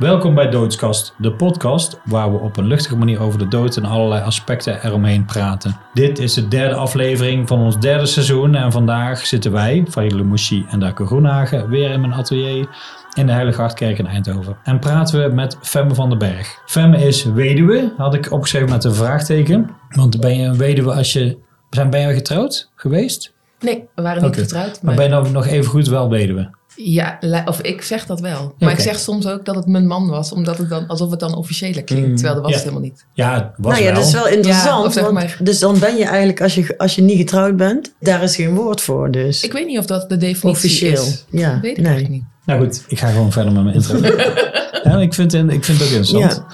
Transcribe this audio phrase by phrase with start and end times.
[0.00, 3.84] Welkom bij Doodskast, de podcast waar we op een luchtige manier over de dood en
[3.84, 5.76] allerlei aspecten eromheen praten.
[5.94, 10.66] Dit is de derde aflevering van ons derde seizoen en vandaag zitten wij, Farid Mouchi
[10.70, 12.68] en Darko Groenhagen, weer in mijn atelier
[13.14, 14.56] in de Heilige Hartkerk in Eindhoven.
[14.64, 16.62] En praten we met Femme van den Berg.
[16.66, 19.70] Femme is weduwe, had ik opgeschreven met een vraagteken.
[19.88, 21.38] Want ben je een weduwe als je...
[21.70, 23.32] Zijn, ben je getrouwd geweest?
[23.60, 24.72] Nee, we waren niet getrouwd.
[24.72, 26.58] Maar Maar ben je nou nog even goed wel weduwe?
[26.76, 28.54] Ja, of ik zeg dat wel.
[28.58, 31.20] Maar ik zeg soms ook dat het mijn man was, omdat het dan, alsof het
[31.20, 32.08] dan officiëler klinkt.
[32.08, 32.58] Mm, terwijl dat was ja.
[32.58, 33.04] het helemaal niet.
[33.12, 34.00] Ja, het was nou ja, wel.
[34.00, 34.80] dat is wel interessant.
[34.80, 37.56] Ja, of zeg want- Dus dan ben je eigenlijk, als je, als je niet getrouwd
[37.56, 39.10] bent, daar is geen woord voor.
[39.10, 40.92] Dus Ik weet niet of dat de definitie officieel.
[41.02, 41.24] is.
[41.30, 41.86] Ja, Dat weet ik nee.
[41.86, 42.24] eigenlijk niet.
[42.44, 43.96] Nou goed, ik ga gewoon verder met mijn intro.
[44.90, 46.44] ja, ik, vind het, ik vind het ook interessant.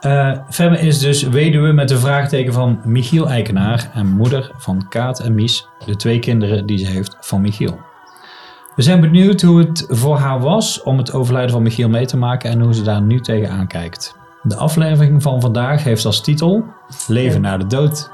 [0.00, 5.20] Eh Femme is dus weduwe met de vraagteken van Michiel Eikenaar en moeder van Kaat
[5.20, 7.78] en Mies, de twee kinderen die ze heeft van Michiel.
[8.80, 12.16] We zijn benieuwd hoe het voor haar was om het overlijden van Michiel mee te
[12.16, 14.16] maken en hoe ze daar nu tegenaan kijkt.
[14.42, 16.64] De aflevering van vandaag heeft als titel
[17.06, 18.10] Leven na de dood.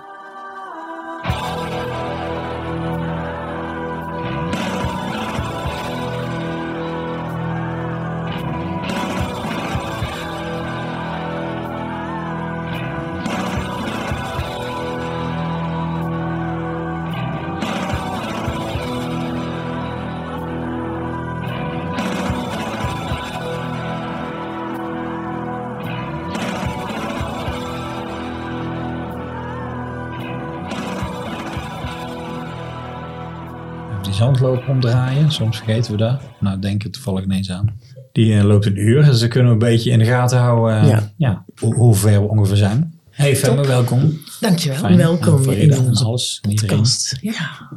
[34.76, 36.20] Omdraaien, soms vergeten we dat.
[36.40, 37.80] Nou, denk ik toevallig ineens aan.
[38.12, 40.80] Die eh, loopt een uur, dus dan kunnen we een beetje in de gaten houden
[40.80, 41.12] eh, Ja.
[41.16, 42.94] ja, hoe, hoe ver we ongeveer zijn.
[43.10, 44.18] Hey Femme, welkom.
[44.40, 44.78] Dankjewel.
[44.78, 44.96] Fijn.
[44.96, 46.40] Welkom En in onze alles.
[46.66, 47.18] Kast.
[47.20, 47.70] Ja.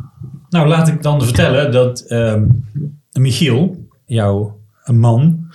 [0.49, 2.47] Nou, laat ik dan vertellen dat ehm,
[3.11, 5.51] Michiel, jouw man,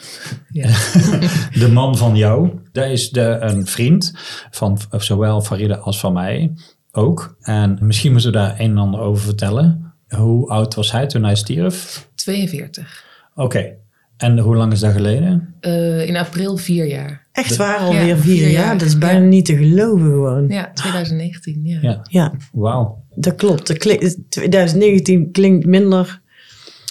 [0.48, 0.66] Ja.
[1.62, 4.12] de man van jou, dat is de, een vriend
[4.50, 6.52] van zowel Farida als van mij
[6.92, 7.36] ook.
[7.40, 9.93] En misschien moeten we daar een en ander over vertellen.
[10.16, 12.08] Hoe oud was hij toen hij stierf?
[12.14, 13.04] 42.
[13.34, 13.72] Oké.
[14.16, 15.54] En hoe lang is dat geleden?
[15.60, 17.26] Eh, in april vier jaar.
[17.32, 18.64] Echt waar, alweer Ja, vier vier jaar.
[18.64, 18.78] jaar.
[18.78, 19.24] Dat is bijna Ja.
[19.24, 20.48] niet te geloven gewoon.
[20.48, 21.60] Ja, Ja, 2019.
[21.64, 22.00] Ja.
[22.08, 22.32] Ja.
[22.52, 23.02] Wauw.
[23.14, 23.66] dat klopt.
[23.66, 26.20] Dat klinkt, 2019 klinkt minder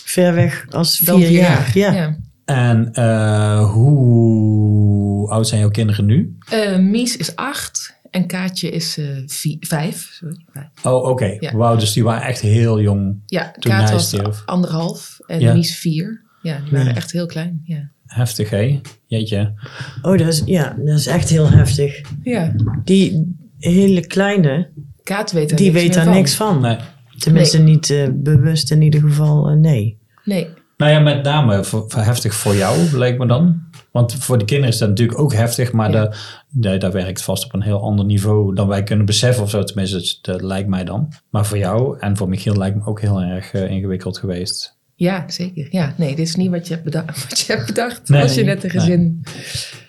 [0.06, 1.72] ver weg als vier, vier jaar.
[1.74, 1.92] Ja.
[1.94, 2.18] Ja.
[2.46, 6.38] En eh, hoe oud zijn jouw kinderen nu?
[6.50, 10.10] Eh, Mies is acht en Kaatje is eh, vi- vijf.
[10.12, 10.46] Sorry.
[10.84, 11.38] Oh, oké.
[11.40, 11.56] Ja.
[11.56, 13.22] Wauw, dus die waren echt heel jong.
[13.26, 14.42] Ja, Toen Kaat hij was stierf.
[14.46, 15.54] anderhalf en Ja.
[15.54, 16.22] Mies vier.
[16.42, 16.96] Ja, die waren Ja.
[16.96, 17.62] echt heel klein.
[17.64, 17.90] Ja.
[18.06, 18.80] Heftig, hè?
[19.06, 19.54] Jeetje.
[20.02, 22.02] Oh, dat is, ja, dat is echt heel heftig.
[22.24, 22.54] ja.
[22.84, 24.70] Die hele kleine,
[25.04, 26.14] Kaat weet daar die niks weet daar van.
[26.14, 26.62] niks van.
[26.62, 26.78] Nee.
[27.18, 29.98] Tenminste, niet eh, bewust in ieder geval, eh, nee.
[30.24, 30.48] Nee.
[30.78, 33.62] Nou ja, met name voor, voor heftig voor jou, lijkt me dan.
[33.92, 36.78] Want voor de kinderen is dat natuurlijk ook heftig, maar Ja.
[36.78, 39.64] dat werkt vast op een heel ander niveau dan wij kunnen beseffen of zo.
[39.64, 41.14] Tenminste, dat, lijkt mij dan.
[41.30, 44.78] Maar voor jou en voor Michiel lijkt me ook heel erg eh, ingewikkeld geweest.
[44.96, 45.68] Ja, zeker.
[45.72, 48.36] Ja, nee, dit is niet wat je hebt bedacht, wat je hebt bedacht Nee, als
[48.36, 49.24] je net een gezin,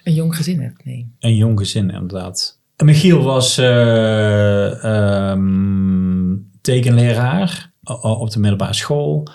[0.05, 0.85] een jong gezin hebt.
[0.85, 1.13] Nee.
[1.19, 2.59] Een jong gezin, inderdaad.
[2.77, 9.29] En Michiel was eh, ehm, tekenleraar op de middelbare school.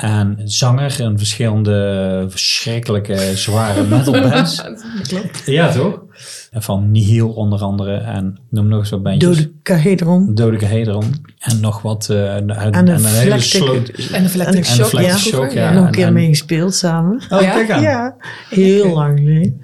[0.00, 4.56] En zanger in verschillende verschrikkelijke zware metalbands.
[4.62, 5.42] Dat klopt.
[5.46, 6.00] Ja, toch?
[6.50, 7.94] En Van Nihil onder andere.
[7.96, 9.36] En noem nog eens wat bandjes.
[9.36, 10.34] Dode Cahedron.
[10.34, 11.04] Dodelijke Hedron.
[11.38, 12.08] En nog wat.
[12.10, 13.88] eh en, en, En de een hele sloot.
[13.88, 14.92] En En de Shock.
[14.92, 15.70] Electric ja, Shock, ja.
[15.72, 17.22] nog een en- keer en- mee gespeeld samen.
[17.30, 17.52] Oh, Ja?
[17.52, 17.82] kijk aan.
[17.82, 18.16] Ja,
[18.50, 18.94] heel Oké.
[18.94, 19.60] lang geleden.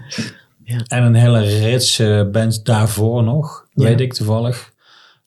[0.87, 3.65] En een hele rits eh, bands daarvoor nog.
[3.75, 3.85] Ja.
[3.85, 4.73] Weet ik toevallig.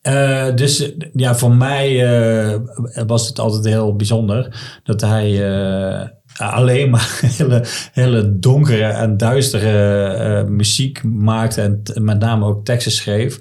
[0.02, 2.60] Eh, dus ja, voor mij eh,
[3.08, 10.44] was het altijd heel bijzonder dat hij eh, alleen maar hele, hele donkere en duistere
[10.50, 13.40] muziek maakte en met name ook teksten schreef.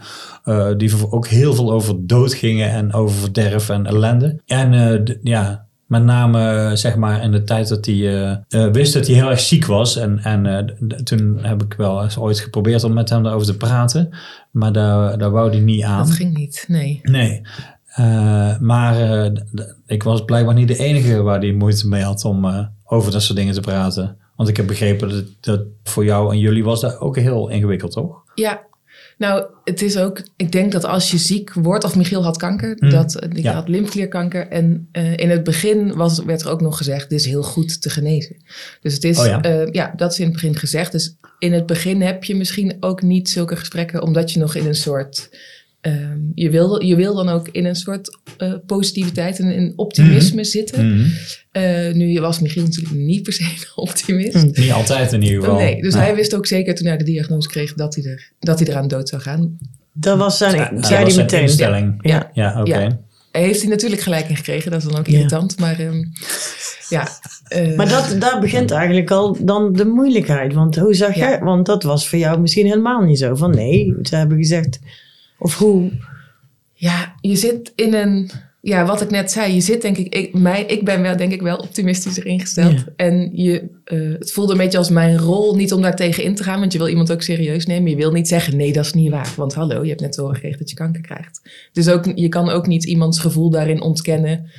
[0.77, 4.43] die ook heel veel over dood gingen en over verderf en ellende.
[4.47, 9.07] En ja, met name zeg maar in de tijd dat hij eh, eh, wist dat
[9.07, 9.97] hij heel erg ziek was.
[9.97, 13.57] En, en eh, toen heb ik wel eens ooit geprobeerd om met hem daarover te
[13.57, 14.11] praten.
[14.51, 15.99] Maar daar, daar wou hij niet aan.
[15.99, 17.01] Dat ging niet, nee.
[17.03, 17.43] Nee.
[18.61, 19.31] Maar
[19.87, 23.39] ik was blijkbaar niet de enige waar die moeite mee had om over dat soort
[23.39, 24.17] dingen te praten.
[24.37, 27.93] Want ik heb begrepen dat, dat voor jou en jullie was dat ook heel ingewikkeld,
[27.93, 28.23] toch?
[28.35, 28.67] Ja,
[29.19, 32.77] nou, het is ook, ik denk dat als je ziek wordt, of Michiel had kanker,
[32.79, 32.91] Hmm.
[32.91, 33.53] dat, eh, Ja.
[33.53, 34.49] had lymfklierkanker.
[34.49, 37.83] En eh, in het begin was, werd er ook nog gezegd, dit is heel goed
[37.83, 38.37] te genezen.
[38.81, 39.39] Dus het is, Oh ja.
[39.43, 39.69] ja.
[39.73, 40.93] ja, dat is in het begin gezegd.
[40.93, 44.67] Dus in het begin heb je misschien ook niet zulke gesprekken, omdat je nog in
[44.67, 45.29] een soort
[45.81, 50.45] ehm, je, wil, je wil dan ook in een soort eh, positiviteit en in optimisme
[50.45, 50.95] zitten.
[50.95, 51.09] Mhm.
[51.53, 54.35] Eh, nu was Michiel natuurlijk niet per se een optimist.
[54.35, 54.51] Mm.
[54.55, 55.57] Niet altijd in ieder geval.
[55.57, 58.59] Nee, dus hij wist ook zeker toen hij de diagnose kreeg dat hij, er, dat
[58.59, 59.59] hij eraan dood zou gaan.
[59.93, 61.41] Dat was zijn, ja, dat zei was hij zijn meteen.
[61.43, 61.99] instelling.
[62.01, 62.31] Ja.
[62.33, 62.79] Ja, oké.
[62.79, 62.99] Ja.
[63.33, 65.13] Hij heeft hij natuurlijk gelijk in gekregen, dat is dan ook Ja.
[65.17, 65.59] irritant.
[65.59, 66.05] Maar ehm,
[66.89, 67.09] ja.
[67.49, 70.53] eh, Maar dat, daar begint eigenlijk al dan de moeilijkheid.
[70.55, 71.29] Want hoe zag Ja.
[71.29, 73.35] jij, want dat was voor jou misschien helemaal niet zo.
[73.35, 74.79] Van nee, ze hebben gezegd,
[75.39, 75.91] of hoe,
[76.75, 78.31] Ja, je zit in een.
[78.61, 80.15] Ja, wat ik net zei, je zit denk ik.
[80.15, 82.73] Ik, mij, ik ben wel denk ik wel optimistischer ingesteld.
[82.73, 82.85] Ja.
[82.97, 85.55] En je, eh, het voelde een beetje als mijn rol.
[85.57, 87.91] Niet om daar tegen in te gaan, want je wil iemand ook serieus nemen.
[87.91, 89.33] Je wil niet zeggen: nee, dat is niet waar.
[89.37, 91.41] Want hallo, je hebt net te horen gekregen dat je kanker krijgt.
[91.73, 94.51] Dus ook, je kan ook niet iemands gevoel daarin ontkennen.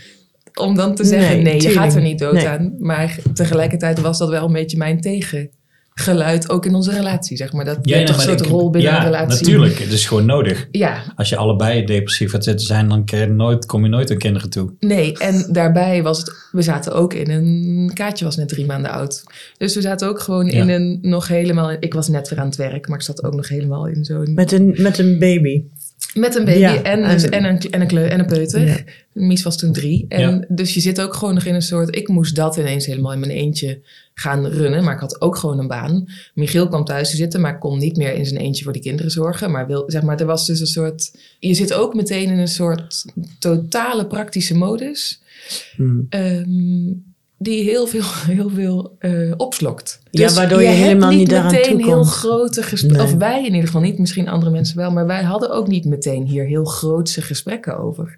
[0.54, 2.48] Om dan te zeggen: Nee, nee, je gaat er niet dood Nee.
[2.48, 2.76] aan.
[2.80, 5.02] Maar tegelijkertijd was dat wel een beetje mijn
[6.06, 6.50] tegengeluid.
[6.50, 7.66] Ook in onze relatie, zeg maar.
[7.66, 9.30] Dat hebt toch een soort ik- rol binnen ja, een relatie.
[9.46, 9.80] natuurlijk.
[9.80, 10.68] Het is gewoon nodig.
[10.72, 14.12] Ja, Als je allebei depressief gaat zitten zijn, dan krijg je nooit, kom je nooit
[14.12, 14.74] aan kinderen toe.
[14.80, 18.92] Nee, en daarbij was het, we zaten ook in een, Kaatje was net drie maanden
[18.92, 19.24] oud.
[19.58, 20.74] Dus we zaten ook gewoon in Ja.
[20.76, 23.48] een, nog helemaal, ik was net weer aan het werk, maar ik zat ook nog
[23.48, 25.64] helemaal in zo'n, met een, met een baby.
[26.14, 28.66] Een baby Ja, en, en- dus, en, een, en, een kleu, en een peuter.
[28.68, 28.78] Ja.
[29.14, 30.06] Mies was toen drie.
[30.10, 30.46] En Ja.
[30.48, 33.20] dus je zit ook gewoon nog in een soort, ik moest dat ineens helemaal in
[33.20, 33.82] mijn eentje
[34.14, 36.06] gaan runnen, maar ik had ook gewoon een baan.
[36.34, 39.12] Michiel kwam thuis te zitten, maar kon niet meer in zijn eentje voor die kinderen
[39.12, 39.52] zorgen.
[39.52, 42.48] Maar, wil, zeg maar er was dus een soort, je zit ook meteen in een
[42.48, 43.06] soort
[43.40, 45.22] totale praktische modus.
[45.76, 46.06] Hmm.
[46.10, 46.92] Ehm,
[47.40, 48.04] die heel veel,
[48.36, 50.00] heel veel eh, opslokt.
[50.12, 51.86] Ja, waardoor je helemaal niet daaraan meteen toekomt.
[51.88, 53.14] heel grote gesprekken, Nee.
[53.14, 55.86] of wij in ieder geval niet, misschien andere mensen wel, maar wij hadden ook niet
[55.86, 58.18] meteen hier heel grootse gesprekken over.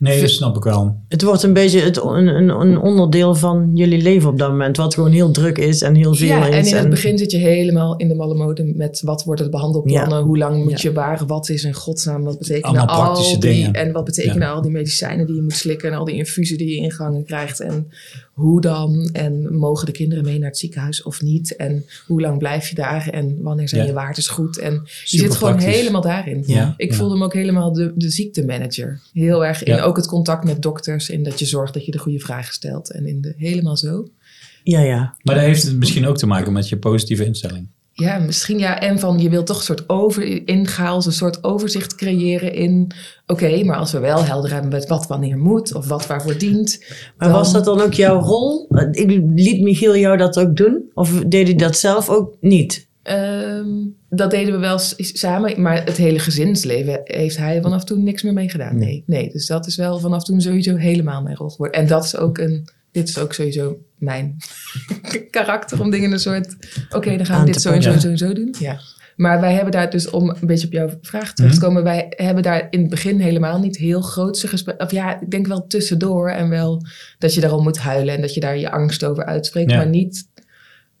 [0.00, 0.96] Nee, dat snap ik wel.
[1.08, 4.76] Het wordt een beetje het, een, een, een onderdeel van jullie leven op dat moment.
[4.76, 6.54] Wat gewoon heel druk is en heel veel ja, is.
[6.54, 9.50] en in het begin zit je helemaal in de malle mode met wat worden de
[9.50, 10.88] behandelplannen, hoe lang moet Ja.
[10.90, 13.72] je waar, wat is in godsnaam, wat betekenen Allemaal al praktische die, dingen.
[13.72, 16.68] en wat betekenen al die medicijnen die je moet slikken en al die infusen die
[16.68, 17.88] je ingangen krijgt en
[18.32, 22.38] hoe dan en mogen de kinderen mee naar het ziekenhuis of niet en hoe lang
[22.38, 23.86] blijf je daar en wanneer zijn Ja.
[23.86, 25.76] je waardes goed en je Super zit gewoon praktisch.
[25.78, 26.42] helemaal daarin.
[26.46, 26.96] Ja, Ik ja.
[26.96, 29.00] voelde me ook helemaal de, de ziektemanager.
[29.12, 29.82] Heel erg in Ja.
[29.90, 32.92] Ook het contact met dokters, in dat je zorgt dat je de goede vragen stelt
[32.92, 34.08] en in de helemaal zo.
[34.62, 35.14] Ja, ja.
[35.22, 37.68] Maar dat heeft het misschien ook te maken met je positieve instelling.
[37.92, 38.80] Ja, misschien ja.
[38.80, 42.90] En van je wilt toch een soort over, ingaals, een soort overzicht creëren in...
[43.26, 46.84] Oké, maar als we wel helder hebben met wat wanneer moet of wat waarvoor dient.
[47.16, 48.68] Maar dan- was dat dan ook jouw rol?
[48.90, 50.90] Ik liet Michiel jou dat ook doen?
[50.94, 52.88] Of deed hij dat zelf ook niet?
[53.02, 53.68] Ehm,
[54.10, 58.32] dat deden we wel samen, maar het hele gezinsleven heeft hij vanaf toen niks meer
[58.32, 58.78] mee gedaan.
[58.78, 59.30] Nee, nee.
[59.32, 61.80] Dus dat is wel vanaf toen sowieso helemaal mijn rol geworden.
[61.80, 64.36] En dat is ook een, dit is ook sowieso mijn
[65.30, 66.54] karakter om dingen een soort,
[66.90, 68.10] oké, dan gaan Aan we dit zo en zo pakken.
[68.10, 68.54] en zo en zo doen.
[68.58, 68.80] Ja.
[69.16, 71.66] Maar wij hebben daar dus, om een beetje op jouw vraag terug te Mhm.
[71.66, 74.86] komen, wij hebben daar in het begin helemaal niet heel grootse gesprekken.
[74.86, 76.82] Of ja, ik denk wel tussendoor en wel
[77.18, 79.76] dat je daarom moet huilen en dat je daar je angst over uitspreekt, Ja.
[79.76, 80.28] maar niet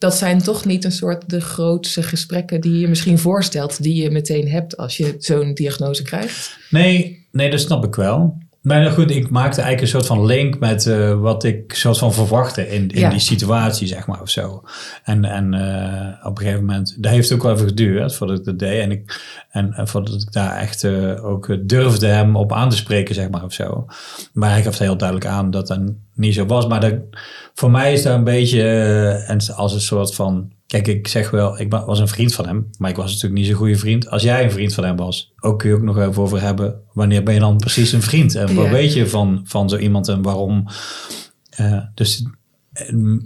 [0.00, 4.10] dat zijn toch niet een soort de grootste gesprekken die je misschien voorstelt, die je
[4.10, 6.58] meteen hebt als je zo'n diagnose krijgt.
[6.70, 8.38] Nee, nee, dat snap ik wel.
[8.60, 11.98] Maar nou goed, ik maakte eigenlijk een soort van link met eh, wat ik soort
[11.98, 13.10] van verwachtte in, in Ja.
[13.10, 14.62] die situatie, zeg maar, of zo.
[15.04, 18.44] En, en eh, op een gegeven moment, dat heeft ook wel even geduurd voordat ik
[18.44, 18.82] dat deed.
[18.82, 19.20] En, ik,
[19.50, 23.30] en, en voordat ik daar echt eh, ook durfde hem op aan te spreken, zeg
[23.30, 23.86] maar, of zo.
[24.32, 25.80] Maar hij gaf heel duidelijk aan dat dat
[26.20, 26.66] niet zo was.
[26.66, 26.94] Maar dat,
[27.54, 30.52] voor mij is dat een beetje eh, en als een soort van...
[30.66, 33.34] Kijk, ik zeg wel, ik wa- was een vriend van hem, maar ik was natuurlijk
[33.40, 35.32] niet zo'n goede vriend als jij een vriend van hem was.
[35.40, 38.34] Ook kun je ook nog even over hebben, wanneer ben je dan precies een vriend?
[38.34, 38.70] En wat Ja.
[38.70, 40.64] weet je van, van zo iemand en waarom?
[41.50, 42.24] Eh, dus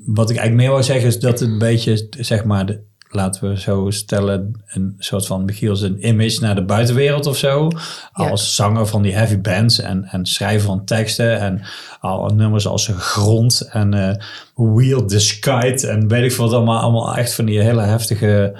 [0.07, 2.81] wat ik eigenlijk meer wil zeggen is dat het een beetje, zeg maar, de,
[3.15, 7.69] laten we zo stellen, een soort van Michiel zijn image naar de buitenwereld of zo.
[8.15, 8.29] Ja.
[8.31, 11.63] Als zanger van die heavy bands en, en schrijver van teksten en
[12.01, 14.15] al nummers als Grond en eh
[14.55, 18.55] Wheel the Skite en weet ik veel wat allemaal, allemaal echt van die hele heftige,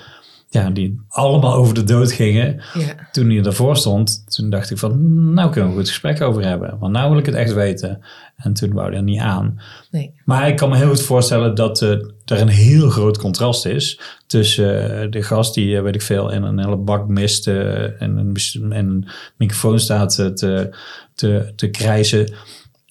[0.55, 2.61] ja, die allemaal over de dood gingen.
[2.75, 6.21] Ja, Toen hij ervoor stond, toen dacht ik van, nou kunnen we een goed gesprek
[6.21, 6.77] over hebben.
[6.79, 8.01] Want nou wil ik het echt weten.
[8.37, 9.61] En toen wou hij er niet aan.
[9.91, 10.15] nee.
[10.25, 11.91] Maar ik kan me heel goed voorstellen dat eh,
[12.25, 16.31] er een heel groot contrast is tussen eh, de gast die, eh, weet ik veel,
[16.33, 20.77] in een hele bak mist en een, en een microfoon staat eh, te,
[21.15, 22.35] te, te krijsen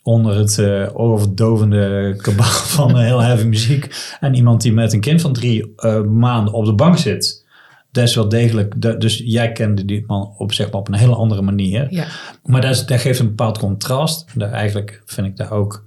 [0.04, 2.46] onder het eh oorverdovende kabaal
[2.78, 4.16] van heel heavy muziek.
[4.20, 7.43] En iemand die met een kind van drie eh, maanden op de bank zit.
[7.94, 8.82] Dat is wel degelijk.
[8.82, 11.88] dat- Dus jij kende die man op, zeg maar, op een hele andere manier.
[11.94, 12.06] Ja,
[12.44, 14.26] Maar dat, is, dat geeft een bepaald contrast.
[14.36, 15.84] Daar eigenlijk vind ik daar ook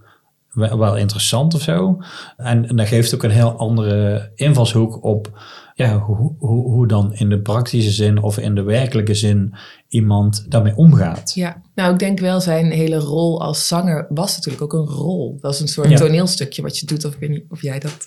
[0.52, 1.98] wel, wel interessant of zo.
[2.36, 5.38] En, en dat geeft ook een heel andere invalshoek op
[5.78, 9.54] ja, hoe, hoe, hoe dan in de praktische zin of in de werkelijke zin
[9.88, 11.32] iemand daarmee omgaat.
[11.34, 15.38] Ja, nou ik denk wel zijn hele rol als zanger was natuurlijk ook een rol.
[15.40, 15.96] Dat is een soort Ja.
[15.96, 17.04] toneelstukje wat je doet.
[17.04, 18.06] Of ik weet niet of jij dat,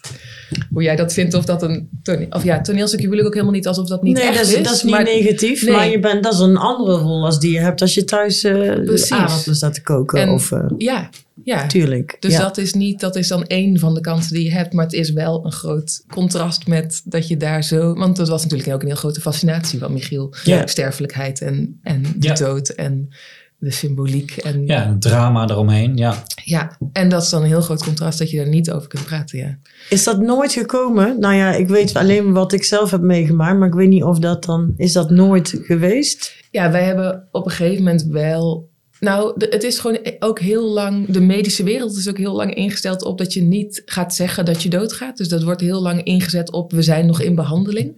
[0.72, 3.54] hoe jij dat vindt of dat een toneel, of ja, toneelstukje wil ik ook helemaal
[3.54, 5.76] niet alsof dat niet nee, echt dat is, dat is niet maar- negatief, nee.
[5.76, 8.44] maar je bent, dat is een andere rol als die je hebt als je thuis
[8.44, 8.52] eh
[8.84, 9.12] Precies.
[9.12, 10.20] aardappelen staat te koken.
[10.22, 11.10] En- of, eh, Ja,
[11.50, 11.68] ja.
[11.68, 12.18] tuurlijk.
[12.20, 12.40] Dus ja.
[12.40, 14.94] dat is niet, dat is dan één van de kansen die je hebt, maar het
[14.94, 18.82] is wel een groot contrast met dat je daar zo, want dat was natuurlijk ook
[18.82, 20.68] een heel grote fascinatie van Michiel, Ja.
[20.68, 22.34] sterfelijkheid en, en de Ja.
[22.34, 23.10] dood en
[23.58, 25.98] de symboliek en Ja, een drama eromheen.
[25.98, 28.88] Ja, ja, en dat is dan een heel groot contrast dat je daar niet over
[28.88, 29.58] kunt praten, ja.
[29.90, 31.20] Is dat nooit gekomen?
[31.20, 34.20] Nou ja, ik weet alleen wat ik zelf heb meegemaakt, maar ik weet niet of
[34.20, 34.74] dat dan...
[34.78, 36.36] Is dat nooit geweest?
[36.52, 38.70] Ja, wij hebben op een gegeven moment wel.
[39.00, 41.08] Nou, de- het is gewoon ook heel lang.
[41.08, 44.64] De medische wereld is ook heel lang ingesteld op dat je niet gaat zeggen dat
[44.64, 45.18] je doodgaat.
[45.18, 47.94] Dus dat wordt heel lang ingezet op we zijn nog in behandeling.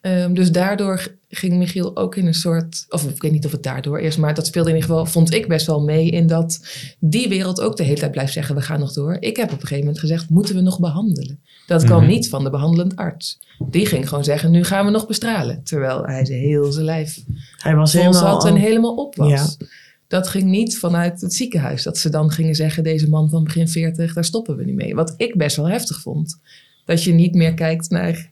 [0.00, 2.86] Ehm, dus daardoor ging Michiel ook in een soort.
[2.88, 5.34] Of ik weet niet of het daardoor is, maar dat speelde in ieder geval, vond
[5.34, 6.66] ik best wel mee in dat
[7.00, 9.16] die wereld ook de hele tijd blijft zeggen: we gaan nog door.
[9.20, 11.40] Ik heb op een gegeven moment gezegd: moeten we nog behandelen?
[11.66, 12.08] Dat kwam Mhm.
[12.10, 13.38] niet van de behandelend arts.
[13.70, 15.60] Die ging gewoon zeggen: nu gaan we nog bestralen.
[15.64, 17.18] Terwijl hij heel zijn lijf
[17.56, 18.40] Hij was helemaal...
[18.40, 19.30] zat en helemaal op was.
[19.30, 19.66] Ja.
[20.08, 21.82] Dat ging niet vanuit het ziekenhuis.
[21.82, 24.94] Dat ze dan gingen zeggen, deze man van begin 40, daar stoppen we nu mee.
[24.94, 26.40] Wat ik best wel heftig vond.
[26.84, 28.30] Dat je niet meer kijkt naar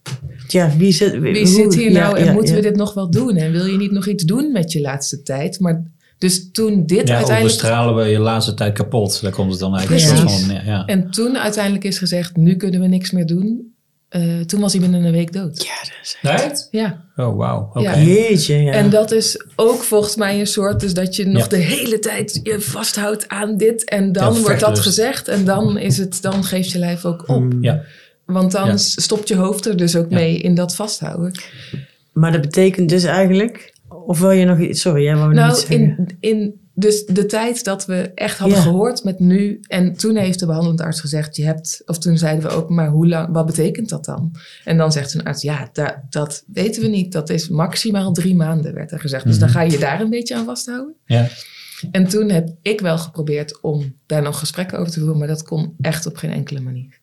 [0.49, 2.61] Ja, wie zit, wie zit hier ja, nou en ja, moeten ja.
[2.61, 3.37] we dit nog wel doen?
[3.37, 5.61] En wil je niet nog iets doen met je laatste tijd?
[5.61, 5.83] Maar
[6.19, 7.57] dus toen dit ja uiteindelijk...
[7.57, 9.23] bestralen we je laatste tijd kapot.
[9.23, 10.47] Daar komt het dan eigenlijk Precies.
[10.47, 10.65] van.
[10.65, 10.85] Ja.
[10.87, 13.74] En toen uiteindelijk is gezegd, nu kunnen we niks meer doen.
[14.15, 15.63] Eh, toen was hij binnen een week dood.
[15.63, 16.19] Ja, dat is...
[16.71, 16.83] Nee?
[16.83, 17.05] Ja.
[17.17, 17.69] Oh, wauw.
[17.73, 17.81] Oké.
[17.81, 17.99] Ja.
[17.99, 18.73] Jeetje, ja.
[18.73, 21.49] En dat is ook volgens mij een soort, dus dat je nog Ja.
[21.49, 23.85] de hele tijd je vasthoudt aan dit.
[23.85, 27.29] En dan Ja, wordt dat gezegd en dan, is het, dan geeft je lijf ook
[27.29, 27.43] op.
[27.43, 27.63] Mm.
[27.63, 27.83] Ja.
[28.27, 28.77] Want dan Ja.
[28.77, 30.17] stopt je hoofd er dus ook Ja.
[30.17, 31.33] mee in dat vasthouden.
[32.13, 33.73] Maar dat betekent dus eigenlijk...
[34.07, 34.81] Of wil je nog iets...
[34.81, 35.79] Sorry, jij wou nog Nou, iets zeggen.
[35.81, 38.63] in, in dus de tijd dat we echt hadden Ja.
[38.65, 39.61] gehoord met nu.
[39.67, 41.83] En toen heeft de behandelend arts gezegd: Je hebt.
[41.87, 44.33] Of toen zeiden we ook, maar hoe lang, wat betekent dat dan?
[44.65, 47.13] En dan zegt een arts: Ja, da- dat weten we niet.
[47.13, 49.25] Dat is maximaal drie maanden, werd er gezegd.
[49.25, 49.57] Dus dan Mhm.
[49.57, 50.95] ga je je daar een beetje aan vasthouden.
[51.07, 51.29] Ja.
[51.91, 55.43] En toen heb ik wel geprobeerd om daar nog gesprekken over te voeren, maar dat
[55.43, 56.99] kon echt op geen enkele manier.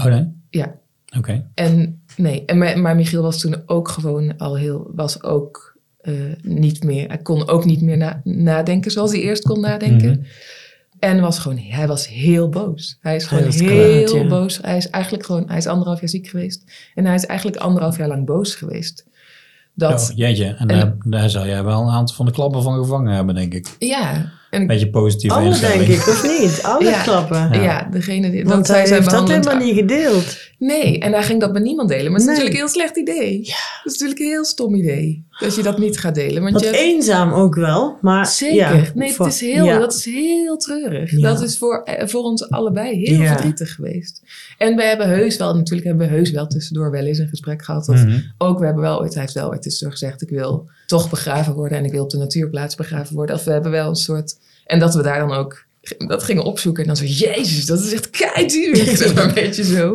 [0.00, 0.26] Oh nee?
[0.50, 0.74] Ja.
[1.16, 1.50] Oké.
[1.54, 6.12] En nee, en maar, maar Michiel was toen ook gewoon al heel, was ook eh,
[6.42, 10.10] niet meer, hij kon ook niet meer na- nadenken zoals hij eerst kon nadenken.
[10.10, 10.20] Mhm.
[10.98, 12.98] En was gewoon, hij was heel boos.
[13.00, 14.28] Hij is gewoon heel kwaad, ja.
[14.28, 14.58] boos.
[14.62, 16.62] Hij is eigenlijk gewoon, hij is anderhalf jaar ziek geweest.
[16.94, 19.04] En hij is eigenlijk anderhalf jaar lang boos geweest.
[19.74, 20.44] Dat, Oh, jeetje.
[20.44, 23.34] En, En- daar, daar zou jij wel een aantal van de klappen van gevangen hebben,
[23.34, 23.66] denk ik.
[23.78, 24.32] ja.
[24.50, 26.60] En ik- Beetje positieve Alle denk ik, of niet?
[26.62, 27.02] Alle Ja.
[27.02, 27.62] klappen.
[27.62, 27.88] ja.
[27.90, 30.38] degene die, Want hij zijn heeft dat helemaal niet gedeeld.
[30.58, 32.10] Nee, en hij ging dat met niemand delen.
[32.12, 32.44] Maar het is Nee.
[32.44, 33.38] natuurlijk een heel slecht idee.
[33.38, 35.26] Het is natuurlijk een heel stom idee.
[35.40, 36.42] Dat je dat niet gaat delen.
[36.42, 37.98] Want Wat je, eenzaam ook wel.
[38.00, 38.56] Maar Zeker.
[38.56, 39.78] Ja, nee, voor- het is heel, ja.
[39.78, 41.10] dat is heel treurig.
[41.10, 41.28] Ja.
[41.32, 43.26] Dat is voor, eh, voor ons allebei heel Ja.
[43.32, 44.22] verdrietig geweest.
[44.58, 47.64] En we hebben heus wel, natuurlijk hebben we heus wel tussendoor wel eens een gesprek
[47.64, 47.88] gehad.
[47.88, 48.20] Of Mhm.
[48.38, 51.54] ook, we hebben wel ooit, hij heeft wel ooit tussendoor gezegd, ik wil toch begraven
[51.54, 53.34] worden en ik wil op de natuurplaats begraven worden.
[53.36, 54.36] Of we hebben wel een soort,
[54.66, 56.82] en dat we daar dan ook dat gingen opzoeken.
[56.82, 58.76] En dan zo, jezus, dat is echt keiduur.
[58.96, 59.92] Zeg maar een beetje zo.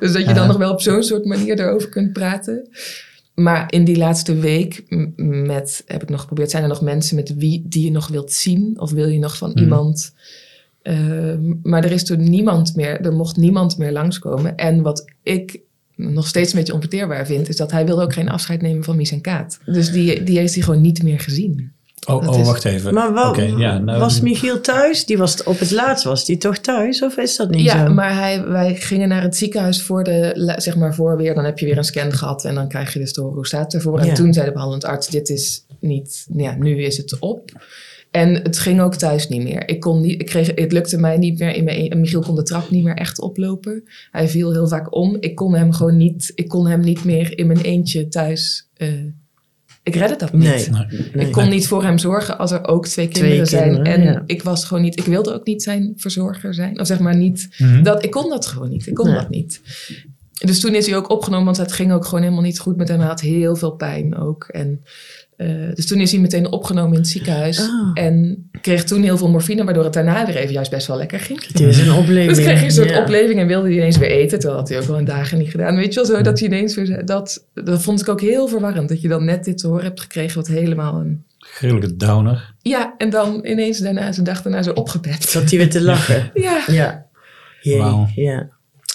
[0.00, 2.68] Dus dat je dan nog wel op zo'n soort manier daarover kunt praten.
[3.34, 4.84] Maar in die laatste week
[5.16, 8.32] met, heb ik nog geprobeerd, zijn er nog mensen met wie die je nog wilt
[8.32, 8.80] zien?
[8.80, 9.58] Of wil je nog van Mhm.
[9.58, 10.14] iemand?
[10.82, 14.56] Ehm, maar er is toen niemand meer, er mocht niemand meer langskomen.
[14.56, 15.60] En wat ik
[15.96, 18.96] nog steeds een beetje onverteerbaar vind, is dat hij wilde ook geen afscheid nemen van
[18.96, 19.58] Mies en Kaat.
[19.64, 21.72] Dus die, die heeft hij gewoon niet meer gezien.
[22.06, 22.94] Oh, Dat oh is- wacht even.
[22.94, 25.04] Maar wa- ja, nou, was Michiel thuis?
[25.04, 27.02] Die was op het laatst was die toch thuis?
[27.02, 27.92] Of is dat niet Ja, zo?
[27.94, 31.58] maar hij, wij gingen naar het ziekenhuis voor de, zeg maar voor weer, dan heb
[31.58, 33.98] je weer een scan gehad en dan krijg je dus hoe staat ervoor.
[33.98, 34.14] En Ja.
[34.14, 37.50] toen zei de behandelend arts, dit is niet, ja, nu is het op.
[38.10, 39.68] En het ging ook thuis niet meer.
[39.68, 42.34] Ik kon niet, ik kreeg, het lukte mij niet meer in mijn, e- Michiel kon
[42.34, 43.84] de trap niet meer echt oplopen.
[44.10, 45.16] Hij viel heel vaak om.
[45.20, 48.68] Ik kon hem gewoon niet, ik kon hem niet meer in mijn eentje thuis.
[48.74, 48.88] eh,
[49.86, 50.42] ik redde dat niet.
[50.42, 50.68] Nee.
[50.70, 50.86] Nee.
[51.14, 51.26] Nee.
[51.26, 53.62] Ik kon niet voor hem zorgen als er ook twee Twee kinderen zijn.
[53.74, 54.22] kinderen, En ja.
[54.26, 56.80] ik was gewoon niet, ik wilde ook niet zijn verzorger zijn.
[56.80, 57.82] Of zeg maar niet, Mhm.
[57.82, 58.86] dat, ik kon dat gewoon niet.
[58.86, 59.14] Ik kon Nee.
[59.14, 59.60] dat niet.
[60.44, 62.88] Dus toen is hij ook opgenomen, want het ging ook gewoon helemaal niet goed met
[62.88, 62.98] hem.
[62.98, 64.44] Hij had heel veel pijn ook.
[64.44, 64.82] En,
[65.36, 67.60] eh, dus toen is hij meteen opgenomen in het ziekenhuis.
[67.60, 67.90] Ah.
[67.94, 71.20] En kreeg toen heel veel morfine, waardoor het daarna weer even juist best wel lekker
[71.20, 71.46] ging.
[71.46, 72.28] Het is een opleving.
[72.28, 73.00] Dus kreeg hij een soort Ja.
[73.00, 74.38] opleving en wilde hij ineens weer eten.
[74.38, 75.76] Terwijl had hij ook wel een dagen niet gedaan.
[75.76, 77.04] Weet je wel zo, dat hij ineens weer...
[77.04, 78.88] Dat, dat vond ik ook heel verwarrend.
[78.88, 81.24] Dat je dan net dit te horen hebt gekregen wat helemaal een...
[81.38, 82.54] Gruwelijke downer.
[82.62, 85.28] Ja, en dan ineens daarna, zijn dag daarna zo opgepept.
[85.28, 86.30] Zat hij weer te lachen.
[86.34, 87.06] Ja, Ja.
[87.60, 88.06] Jee, Wauw.
[88.14, 88.48] ja.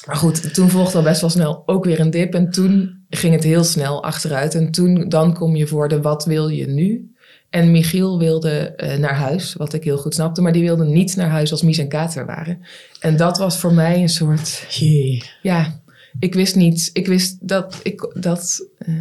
[0.05, 2.33] Maar goed, toen volgde al best wel snel ook weer een dip.
[2.33, 4.55] En toen ging het heel snel achteruit.
[4.55, 7.10] En toen, dan kom je voor de wat wil je nu?
[7.51, 10.41] En Michiel wilde eh, naar huis, wat ik heel goed snapte.
[10.41, 12.59] Maar die wilde niet naar huis als Mies en Kaat er waren.
[12.99, 15.23] En dat was voor mij een soort, Jee.
[15.41, 15.79] ja...
[16.19, 18.67] Ik wist niet, ik wist dat ik dat.
[18.77, 18.93] eh,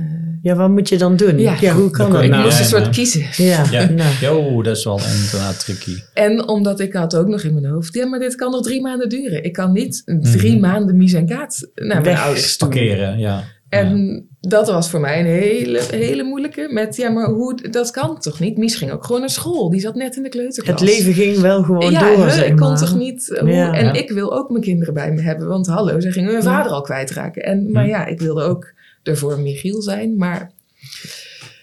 [0.42, 1.38] Ja, wat moet je dan doen?
[1.38, 1.72] Ja.
[1.72, 2.22] hoe kan dat?
[2.22, 2.90] ik Nou, moest een ja, soort ja.
[2.90, 3.44] kiezen.
[3.44, 4.14] Ja, Ja, nou.
[4.20, 5.96] Jo, dat is wel inderdaad tricky.
[6.14, 8.80] En omdat ik had ook nog in mijn hoofd, ja, maar dit kan nog drie
[8.80, 9.44] maanden duren.
[9.44, 10.60] Ik kan niet drie Mhm.
[10.60, 12.56] maanden Mies en Kaat naar mijn Weg ouders.
[12.56, 13.44] Parkeren, ja.
[13.70, 16.68] En dat was voor mij een hele, hele moeilijke.
[16.70, 18.58] Met, ja, maar hoe, dat kan toch niet?
[18.58, 19.70] Mies ging ook gewoon naar school.
[19.70, 20.80] Die zat net in de kleuterklas.
[20.80, 23.36] Het leven ging wel gewoon ja, door, zeg ik kon toch niet...
[23.40, 23.72] Hoe, Ja.
[23.72, 23.92] en Ja.
[23.92, 25.48] ik wil ook mijn kinderen bij me hebben.
[25.48, 26.44] Want hallo, ze gingen hun Ja.
[26.44, 27.42] vader al kwijtraken.
[27.42, 27.88] En, maar Hm.
[27.88, 28.72] ja, ik wilde ook
[29.02, 30.16] er voor Michiel zijn.
[30.16, 30.50] Maar...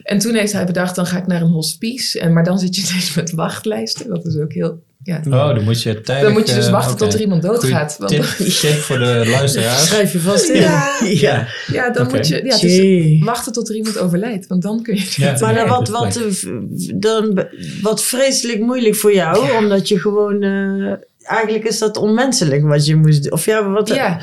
[0.08, 2.20] En toen heeft hij bedacht, dan ga ik naar een hospice.
[2.20, 4.10] En, maar dan zit je steeds met wachtlijsten.
[4.10, 4.86] Dat is ook heel...
[5.04, 5.22] Ja.
[5.26, 6.24] Oh, dan moet je tijdig...
[6.24, 7.96] Dan moet je dus eh, wachten tot er iemand doodgaat.
[8.00, 8.24] Want, Tip,
[8.62, 9.86] tip voor de luisteraars.
[9.86, 10.62] Schrijf je vast in.
[10.62, 10.98] Ja.
[11.04, 11.48] ja.
[11.78, 12.36] ja, dan moet je...
[12.36, 13.22] Ja, het is Jee.
[13.24, 14.48] wachten tot er iemand overlijdt.
[14.48, 15.14] Want dan kun je...
[15.16, 15.38] Ja.
[15.40, 16.52] Maar dan wat, wat, eh,
[16.96, 17.46] dan,
[17.82, 20.42] wat vreselijk moeilijk voor jou, omdat je gewoon...
[20.42, 20.94] eh,
[21.28, 23.32] eigenlijk is dat onmenselijk wat je moest doen.
[23.32, 24.20] Of ja, wat, Ja,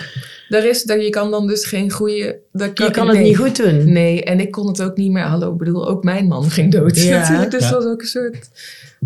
[0.49, 2.39] daar is, daar, je kan dan dus geen goede...
[2.53, 3.27] daar je kan het nee.
[3.27, 3.93] niet goed doen.
[3.93, 5.23] Nee, en ik kon het ook niet meer.
[5.23, 7.19] Hallo, ik bedoel, ook mijn man ging dood Ja.
[7.19, 7.51] natuurlijk.
[7.51, 7.71] Dus Ja.
[7.71, 8.51] dat was ook een soort...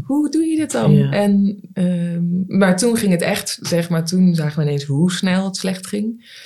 [0.04, 0.92] Hoe doe je dit dan?
[0.92, 1.10] Ja.
[1.10, 5.44] En, ehm, maar toen ging het echt, zeg maar, toen zagen we ineens hoe snel
[5.44, 6.36] het slecht ging.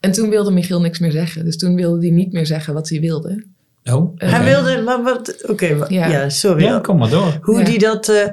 [0.00, 1.44] En toen wilde Michiel niks meer zeggen.
[1.44, 3.44] Dus toen wilde hij niet meer zeggen wat hij wilde.
[3.84, 6.06] Oh, Hij wilde, maar wat, oké, ja.
[6.08, 6.28] Ja.
[6.28, 6.62] sorry.
[6.62, 7.38] Ja, kom maar door.
[7.40, 7.64] Hoe Ja.
[7.64, 8.28] die dat, eh,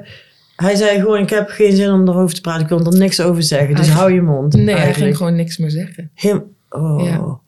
[0.60, 3.20] hij zei gewoon, ik heb geen zin om erover te praten, ik wil er niks
[3.20, 4.52] over zeggen, dus Hij- hou je mond.
[4.54, 5.16] Nee, hij ging eigenlijk.
[5.16, 6.10] gewoon niks meer zeggen.
[6.70, 7.38] Oh, Ja.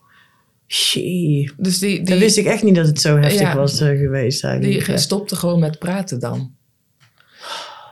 [0.66, 1.54] shit.
[1.56, 3.56] Dus die, Dan die, wist ik echt niet dat het zo heftig Ja.
[3.56, 4.86] was eh, geweest eigenlijk.
[4.86, 6.50] die stopte gewoon met praten dan.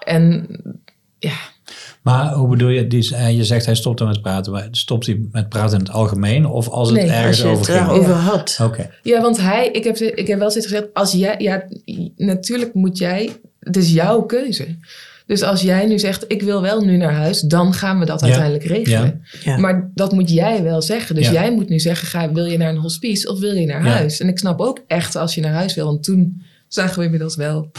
[0.04, 0.46] En
[1.18, 1.34] ja,
[2.02, 5.48] Maar hoe bedoel je, die, je zegt hij stopt met praten, maar stopt hij met
[5.48, 7.78] praten in het algemeen of als het Nee, Als ergens je het over ging?
[7.86, 8.58] daarover had.
[8.62, 11.64] Oké, Ja, want hij, ik heb, ik heb wel steeds gezegd, als jij, ja,
[12.16, 14.76] natuurlijk moet jij, het is jouw keuze.
[15.30, 18.20] Dus als jij nu zegt, ik wil wel nu naar huis, dan gaan we dat
[18.20, 18.26] Ja.
[18.26, 19.22] uiteindelijk regelen.
[19.44, 19.56] Ja.
[19.58, 21.14] Maar dat moet jij wel zeggen.
[21.14, 21.32] Dus Ja.
[21.32, 23.90] jij moet nu zeggen, ga, wil je naar een hospice of wil je naar Ja.
[23.90, 24.20] huis?
[24.20, 27.36] En ik snap ook echt als je naar huis wil, want toen zagen we inmiddels
[27.36, 27.70] wel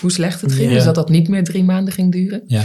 [0.00, 0.68] hoe slecht het ging.
[0.68, 0.74] Ja.
[0.74, 2.42] Dus dat dat niet meer drie maanden ging duren.
[2.46, 2.62] ja.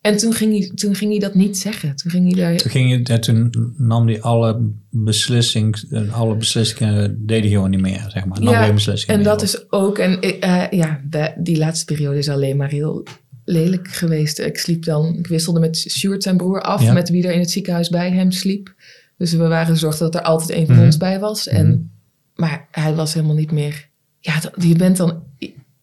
[0.00, 1.96] En toen ging hij, toen ging hij dat niet zeggen.
[1.96, 2.56] Toen ging hij daar...
[2.56, 4.60] Toen, ging toen nam hij alle,
[4.90, 8.40] beslissing, eh, alle beslissingen, deed hij gewoon niet meer, zeg maar.
[8.40, 9.42] Nam Ja, geen beslissingen En dat op.
[9.42, 13.02] is ook, en eh, ja, de- die laatste periode is alleen maar heel
[13.50, 14.38] lelijk geweest.
[14.38, 16.92] Ik sliep dan, ik wisselde met Sjoerd zijn broer af, Ja.
[16.92, 18.74] met wie er in het ziekenhuis bij hem sliep.
[19.18, 20.84] Dus we waren gezorgd dat er altijd een van Mhm.
[20.84, 21.48] ons bij was.
[21.48, 21.90] En,
[22.34, 23.88] maar hij was helemaal niet meer,
[24.20, 25.22] ja, je bent dan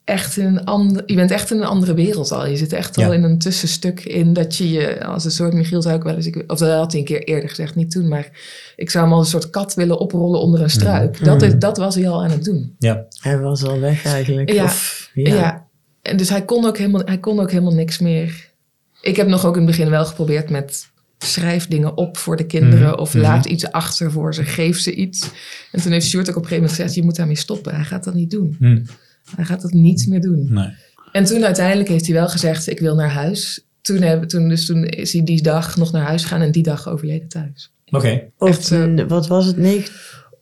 [0.04, 2.48] echt in een andere, je bent echt in een andere wereld al.
[2.48, 5.82] Je zit echt al in een tussenstuk in dat je je, als een soort, Michiel
[5.82, 8.08] zou ik wel eens, ik, of dat had hij een keer eerder gezegd, niet toen,
[8.08, 8.30] maar
[8.76, 11.24] ik zou hem als een soort kat willen oprollen onder een struik.
[11.26, 11.60] Dat, is, Mhm.
[11.60, 12.76] dat was hij al aan het doen.
[12.80, 14.52] Ja, Hij was al weg eigenlijk.
[14.52, 14.64] Ja.
[14.64, 15.34] Of, Ja.
[15.36, 15.67] ja.
[16.08, 18.50] En dus hij kon, ook helemaal, hij kon ook helemaal niks meer.
[19.02, 22.46] Ik heb nog ook in het begin wel geprobeerd met schrijf dingen op voor de
[22.46, 22.90] kinderen.
[22.90, 23.24] Mhm, Of mhm.
[23.24, 25.30] laat iets achter voor ze, geef ze iets.
[25.72, 27.76] En toen heeft Sjoerd ook op een gegeven moment gezegd, je moet daarmee stoppen.
[27.76, 28.56] Hij gaat dat niet doen.
[28.60, 28.80] hm,
[29.36, 30.54] Hij gaat dat niet meer doen.
[30.54, 30.70] nee.
[31.12, 33.66] En toen uiteindelijk heeft hij wel gezegd, ik wil naar huis.
[33.82, 36.64] Toen, hebben, toen, dus toen is hij die dag nog naar huis gegaan en die
[36.64, 37.72] dag overleden thuis.
[37.90, 39.58] Oké, Of, Echt, mm, wat was het?
[39.58, 39.94] 9,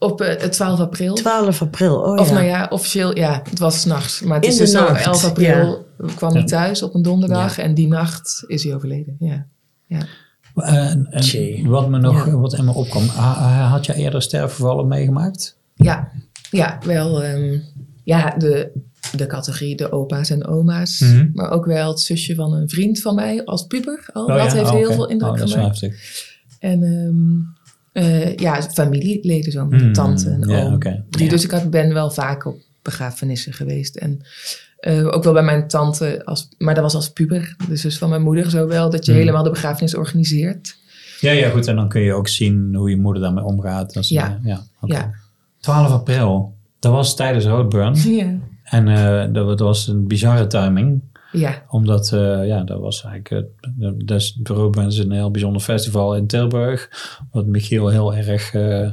[0.05, 1.13] Op eh, het 12 april.
[1.15, 1.95] 12 april.
[1.95, 2.33] Oh Of ja.
[2.33, 4.21] nou ja, officieel, ja, het was s'nachts.
[4.21, 6.47] Maar het In is de dus zo, nacht, 11 april kwam hij Ja.
[6.47, 7.57] thuis op een donderdag.
[7.57, 9.15] En die nacht is hij overleden.
[9.19, 9.45] Ja.
[10.55, 11.67] En, en Tjee.
[11.67, 12.37] wat me nog Ja.
[12.37, 15.57] wat in me opkwam, ha- had jij eerder sterfgevallen meegemaakt?
[15.73, 16.11] Ja,
[16.51, 17.23] ja wel.
[17.23, 17.57] ehm,
[18.03, 18.71] ja, de,
[19.15, 20.99] de categorie de opa's en oma's.
[20.99, 21.29] Mhm.
[21.33, 24.05] Maar ook wel het zusje van een vriend van mij als puber.
[24.13, 24.23] Al.
[24.25, 24.57] Oh dat ja?
[24.57, 25.95] heeft Oh, heel veel indruk oh, dat is wel gemaakt.
[26.59, 27.54] En ehm,
[27.95, 29.67] eh, ja, familieleden zo.
[29.69, 30.79] Hmm, Tante en ja, oom.
[31.09, 31.29] Die.
[31.29, 33.95] Dus ik had, ben wel vaak op begrafenissen geweest.
[33.95, 34.21] En
[34.79, 37.55] eh, ook wel bij mijn tante, als, maar dat was als puber.
[37.69, 38.89] Dus, dus van mijn moeder zo wel.
[38.89, 39.19] Dat je Hmm.
[39.19, 40.77] helemaal de begrafenis organiseert.
[41.19, 41.67] Ja, ja, goed.
[41.67, 44.07] En dan kun je ook zien hoe je moeder daarmee omgaat.
[44.07, 44.39] Ja.
[44.43, 44.93] ja, oké.
[44.93, 45.11] Ja.
[45.59, 47.95] 12 april, dat was tijdens Roadburn.
[48.15, 48.37] Ja.
[48.63, 51.01] En eh, dat, dat was een bizarre timing.
[51.39, 53.47] Ja, Omdat, eh, ja, dat was eigenlijk...
[53.79, 54.37] eh, dat is,
[54.97, 56.89] een heel bijzonder festival in Tilburg.
[57.31, 58.53] Wat Michiel heel erg...
[58.53, 58.89] eh,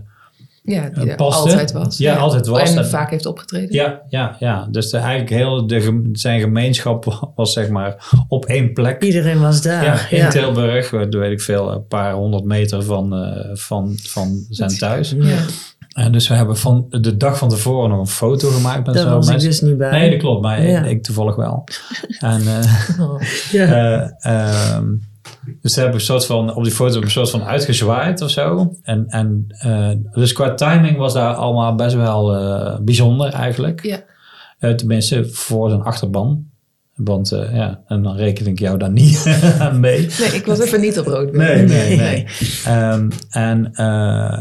[0.65, 1.41] ja die er paste.
[1.51, 1.99] altijd was.
[1.99, 2.71] Ja, altijd was.
[2.71, 3.73] En Dat- vaak heeft opgetreden.
[3.75, 4.69] ja, ja, ja.
[4.71, 7.05] Dus de, eigenlijk heel de, zijn gemeenschap
[7.37, 9.03] was zeg maar op één plek.
[9.03, 9.85] Iedereen was daar.
[9.85, 10.29] Ja, in ja.
[10.31, 15.15] Tilburg, weet ik veel, een paar honderd meter van, eh, van, van zijn thuis.
[15.19, 15.39] Ja.
[15.93, 19.05] En dus we hebben van de dag van tevoren nog een foto gemaakt met Daar
[19.05, 19.51] zo'n was ik mensen.
[19.51, 19.91] dus niet bij.
[19.91, 20.83] Nee, dat klopt, maar Ja.
[20.85, 21.65] ik, ik toevallig wel.
[22.21, 22.89] En, eh,
[23.53, 23.67] Ja.
[23.67, 24.85] eh, ehm,
[25.63, 28.31] dus daar heb ik een soort van, op die foto een soort van uitgezwaaid of
[28.31, 28.75] zo.
[28.83, 33.83] En, en eh, dus qua timing was daar allemaal best wel eh, bijzonder eigenlijk.
[33.83, 33.99] Ja.
[34.59, 36.45] Eh, tenminste, voor zijn achterban.
[36.95, 40.09] Want eh, ja, en dan reken ik jou daar niet aan mee.
[40.21, 41.33] Nee, ik was even niet op rood.
[41.33, 42.27] Nee, nee, nee.
[42.65, 44.39] Ehm, en eh,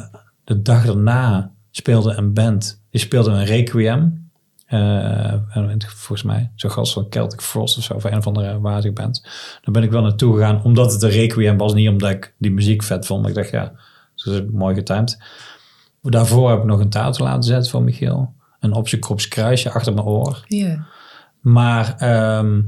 [0.53, 4.29] de dag daarna speelde een band, die speelde een requiem.
[4.65, 8.59] Eh, en volgens mij, zo'n gast van Celtic Frost of zo, of een of andere
[8.59, 9.21] wazige band.
[9.61, 11.73] Daar ben ik wel naartoe gegaan, omdat het een requiem was.
[11.73, 13.71] Niet omdat ik die muziek vet vond, maar ik dacht, ja,
[14.15, 15.23] dat is mooi getimed.
[16.01, 18.33] Daarvoor heb ik nog een tattoo laten zetten voor Michiel.
[18.59, 20.43] Een op zijn krops kruisje achter mijn oor.
[20.47, 20.85] Ja.
[21.39, 22.61] Maar ehm,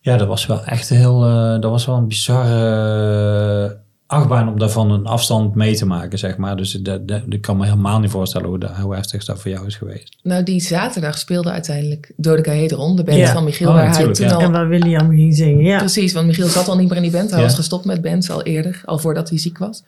[0.00, 4.90] ja, dat was wel echt heel, eh, dat was wel een bizarre achtbaan om daarvan
[4.90, 6.56] een afstand mee te maken, zeg maar.
[6.56, 9.50] Dus dat, dat, ik kan me helemaal niet voorstellen hoe, dat, hoe heftig dat voor
[9.50, 10.16] jou is geweest.
[10.22, 13.32] Nou, die zaterdag speelde uiteindelijk Dodeka Hedron, de band Ja.
[13.32, 14.32] van Michiel, Oh, waar hij toen ja.
[14.32, 14.40] al...
[14.40, 15.78] En waar William ging zingen, ja.
[15.78, 17.30] Precies, want Michiel zat al niet meer in die band.
[17.30, 17.44] Hij Ja.
[17.44, 19.82] was gestopt met bands al eerder, al voordat hij ziek was.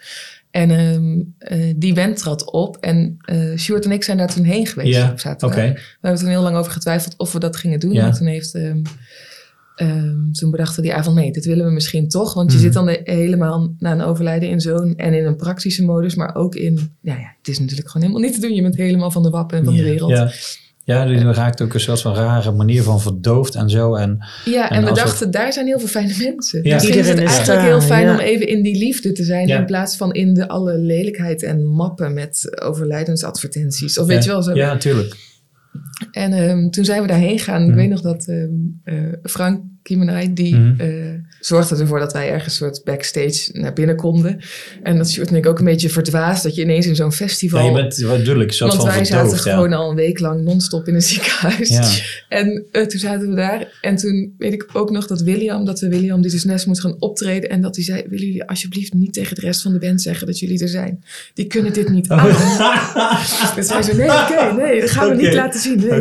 [0.50, 4.44] En ehm, eh, die band trad op en eh Sjoerd en ik zijn daar toen
[4.44, 5.56] heen geweest Ja, op zaterdag.
[5.58, 7.92] We hebben toen heel lang over getwijfeld of we dat gingen doen.
[7.92, 8.06] Ja.
[8.06, 8.54] En toen heeft...
[8.54, 8.82] ehm,
[9.88, 12.34] ehm, toen bedachten we die avond, nee, dit willen we misschien toch.
[12.34, 12.64] Want je Mhm.
[12.66, 14.94] zit dan de- helemaal na een overlijden in zo'n...
[14.96, 16.74] en in een praktische modus, maar ook in...
[17.00, 18.54] Ja, ja, het is natuurlijk gewoon helemaal niet te doen.
[18.56, 20.10] Je bent helemaal van de wappen en van de wereld.
[20.10, 20.30] Ja.
[20.84, 23.94] Ja, die raakt ook een soort van rare manier van verdoofd en zo.
[23.94, 26.60] En Ja, en, En we dachten, daar zijn heel veel fijne mensen.
[26.64, 26.74] Ja.
[26.74, 28.12] Misschien is het eigenlijk daar, heel fijn ja.
[28.12, 29.46] om even in die liefde te zijn...
[29.48, 29.58] Ja.
[29.58, 33.98] in plaats van in de alle lelijkheid en mappen met overlijdensadvertenties.
[33.98, 34.54] Of weet je wel zo.
[34.54, 35.16] Ja, natuurlijk.
[36.10, 37.62] En ehm, toen zijn we daarheen gegaan.
[37.62, 37.76] Ik Mhm.
[37.76, 38.48] weet nog dat ehm
[38.84, 40.80] eh, Frank Kiemenij, die Mhm.
[40.80, 40.88] eh,
[41.40, 44.38] zorgde ervoor dat wij ergens soort backstage naar binnen konden.
[44.82, 47.60] En dat Sjoerd en ik ook een beetje verdwaasd, dat je ineens in zo'n festival...
[47.60, 47.96] Ja, je bent
[48.58, 49.36] want wij zaten ja.
[49.36, 51.68] gewoon al een week lang non-stop in een ziekenhuis.
[51.68, 51.88] Ja.
[52.28, 53.78] En eh, toen zaten we daar.
[53.80, 56.80] En toen weet ik ook nog dat William, dat we William die dus net moest
[56.80, 57.50] gaan optreden.
[57.50, 60.26] En dat hij zei, willen jullie alsjeblieft niet tegen de rest van de band zeggen
[60.26, 61.04] dat jullie er zijn.
[61.34, 62.26] Die kunnen dit niet aan.
[63.56, 65.78] Dus hij zei, nee, oké, nee, dat gaan we niet laten zien.
[65.78, 65.91] Nee,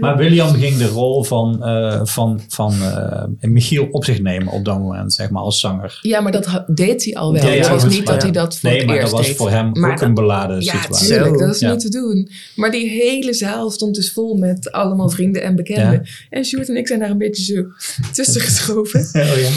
[0.00, 4.64] Maar William ging de rol van, eh, van, van eh, Michiel op zich nemen op
[4.64, 5.98] dat moment, zeg maar, als zanger.
[6.02, 7.42] Ja, maar dat deed hij al wel.
[7.42, 8.40] Ja, ja, het was goed, niet dat hij ja.
[8.40, 9.36] dat voor Nee, het maar dat eerst was deed.
[9.36, 11.06] voor hem Maar ook dat- een beladen Ja, situatie.
[11.06, 11.70] tuurlijk, dat is Ja.
[11.70, 12.28] niet te doen.
[12.54, 16.06] Maar die hele zaal stond dus vol met allemaal vrienden en bekenden.
[16.30, 17.62] En Sjoerd en ik zijn daar een beetje zo
[18.14, 19.00] tussen geschoven.
[19.14, 19.48] Oh, ja.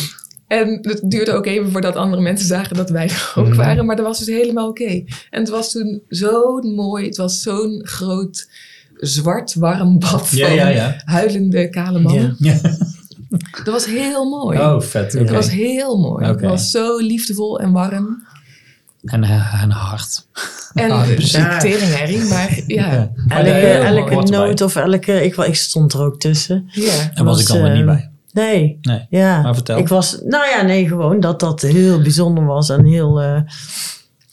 [0.48, 3.56] En het duurde ook even voordat andere mensen zagen dat wij er ook Mhm.
[3.58, 3.86] waren.
[3.86, 5.04] Maar dat was dus helemaal oké.
[5.30, 7.06] En het was toen zo mooi.
[7.06, 8.50] Het was zo'n groot
[9.00, 11.02] zwart warm bad van Ja, ja, ja.
[11.06, 12.36] huilende kale mannen.
[12.40, 12.54] Ja.
[12.54, 12.60] ja.
[13.64, 14.60] Dat was heel mooi.
[14.60, 15.12] Oh, vet.
[15.12, 16.30] Dat was heel mooi.
[16.30, 16.42] Oké.
[16.42, 18.28] Het was zo liefdevol en warm.
[19.04, 20.26] En, eh, en hard.
[20.74, 21.32] En ah, precies.
[21.60, 23.12] teringherrie, maar ja.
[23.28, 24.10] Elke, mooi.
[24.12, 25.24] elke noot of elke...
[25.24, 26.70] Ik, ik stond er ook tussen.
[26.72, 27.12] ja.
[27.14, 28.10] En was ik dan er was, niet eh, bij.
[28.32, 28.78] Nee.
[28.82, 29.06] Nee.
[29.10, 29.42] Ja.
[29.42, 29.78] Maar vertel.
[29.78, 30.20] Ik was...
[30.24, 33.22] Nou ja, nee, gewoon dat dat heel bijzonder was en heel...
[33.22, 33.42] eh,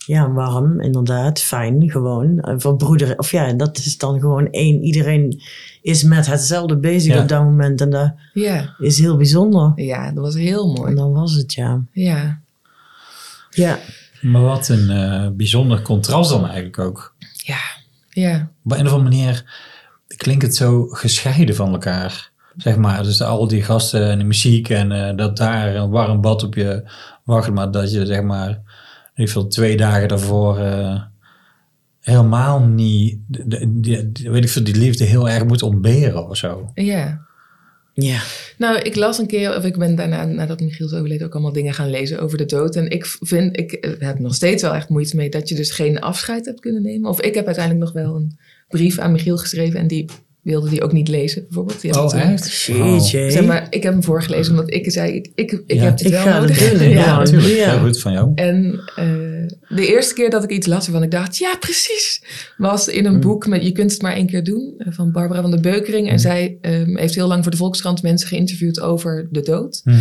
[0.07, 1.40] ja, warm, inderdaad.
[1.40, 2.40] Fijn, gewoon.
[2.40, 3.19] Eh, Voor broeder...
[3.19, 4.83] Of ja, dat is dan gewoon één.
[4.83, 5.42] Iedereen
[5.83, 7.23] is met hetzelfde bezig Ja.
[7.23, 7.81] op dat moment.
[7.81, 8.75] En dat Ja.
[8.79, 9.73] is heel bijzonder.
[9.77, 10.95] ja, dat was heel En mooi.
[10.95, 11.83] dan was het, ja.
[11.92, 12.40] Ja.
[13.51, 13.79] Ja.
[14.21, 17.14] Maar wat een eh, bijzonder contrast dan eigenlijk ook.
[17.33, 17.59] Ja.
[18.11, 18.51] Ja.
[18.64, 19.45] Op een of andere manier
[20.16, 22.31] klinkt het zo gescheiden van elkaar.
[22.57, 26.21] Zeg maar, dus al die gasten en de muziek en eh, dat daar een warm
[26.21, 26.90] bad op je
[27.25, 27.51] wacht.
[27.51, 28.61] Maar dat je zeg maar,
[29.17, 31.03] ieder geval twee dagen daarvoor eh,
[32.01, 36.71] helemaal niet, de, de- weet ik veel, die liefde heel erg moet ontberen of zo.
[36.75, 37.25] Ja.
[37.95, 38.21] Ja.
[38.59, 41.53] Nou, ik las een keer, of ik ben daarna, nadat Michiel is overleden, ook allemaal
[41.53, 42.77] dingen gaan lezen over de dood.
[42.77, 45.71] En ik vind, ik eh, heb nog steeds wel echt moeite mee dat je dus
[45.71, 47.11] geen afscheid hebt kunnen nemen.
[47.11, 50.11] Of ik heb uiteindelijk nog wel een brief aan Michiel geschreven en die
[50.47, 51.81] wilde die ook niet lezen, bijvoorbeeld.
[51.81, 52.63] Die Oh, echt?
[52.63, 53.31] Jeetje.
[53.31, 55.83] Zeg maar, ik heb hem voorgelezen omdat ik zei, ik, ik, ik Ja.
[55.83, 56.71] heb dit Ik wel ga het nodig.
[56.79, 57.55] doen, Ja, Ja, natuurlijk.
[57.55, 57.71] ja.
[57.71, 58.33] Heel goed van jou.
[58.35, 62.23] En eh, de eerste keer dat ik iets las waarvan ik dacht, ja precies,
[62.57, 63.21] was in een Mm.
[63.21, 66.07] boek met Je kunt het maar één keer doen, eh, van Barbara van der Beukering.
[66.07, 66.19] En Mm.
[66.19, 69.81] zij ehm, heeft heel lang voor de Volkskrant mensen geïnterviewd over de dood.
[69.85, 69.97] Mhm.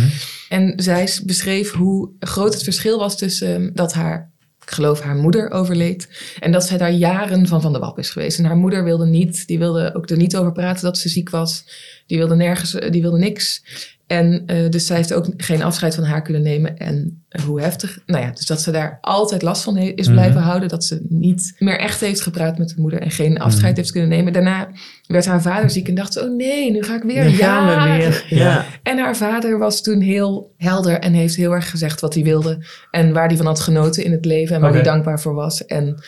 [0.48, 4.34] En zij beschreef hoe groot het verschil was tussen ehm, dat haar,
[4.66, 6.08] ik geloof haar moeder overleed.
[6.40, 8.38] En dat zij daar jaren van van de wap is geweest.
[8.38, 11.30] En haar moeder wilde niet, die wilde ook er niet over praten dat ze ziek
[11.30, 11.64] was.
[12.06, 13.62] Die wilde nergens, eh, die wilde niks.
[14.06, 16.76] En eh, dus zij heeft ook geen afscheid van haar kunnen nemen.
[16.78, 17.98] En eh, hoe heftig.
[18.06, 20.14] Nou ja, dus dat ze daar altijd last van is Mhm.
[20.16, 20.68] blijven houden.
[20.68, 23.00] Dat ze niet meer echt heeft gepraat met de moeder.
[23.00, 23.76] En geen afscheid Mhm.
[23.80, 24.32] heeft kunnen nemen.
[24.32, 24.68] Daarna
[25.06, 27.66] werd haar vader ziek en dacht ze, oh nee, nu ga ik weer Dan gaan
[27.66, 28.26] we jaren weer.
[28.28, 28.64] Ja.
[28.82, 32.64] En haar vader was toen heel helder en heeft heel erg gezegd wat hij wilde.
[32.90, 35.64] En waar hij van had genoten in het leven en waar hij dankbaar voor was.
[35.66, 36.02] En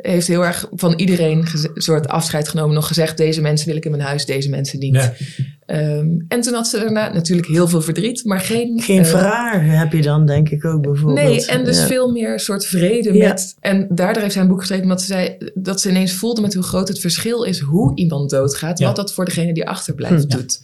[0.00, 2.74] heeft heel erg van iedereen soort afscheid genomen.
[2.74, 4.94] Nog gezegd, deze mensen wil ik in mijn huis, deze mensen niet.
[4.94, 5.12] Ja.
[5.66, 8.80] Ehm, en toen had ze daarna natuurlijk heel veel verdriet, maar geen...
[8.82, 11.26] Geen eh, vragen heb je dan, denk ik ook bijvoorbeeld.
[11.28, 11.86] Nee, en dus Ja.
[11.86, 13.28] veel meer soort vrede Ja.
[13.28, 13.56] met...
[13.60, 15.36] En daardoor heeft zij een boek geschreven omdat ze zei...
[15.54, 17.58] dat ze ineens voelde met hoe groot het verschil is...
[17.60, 18.86] hoe iemand doodgaat, Ja.
[18.86, 20.38] wat dat voor degene die achterblijft Hm.
[20.38, 20.60] doet.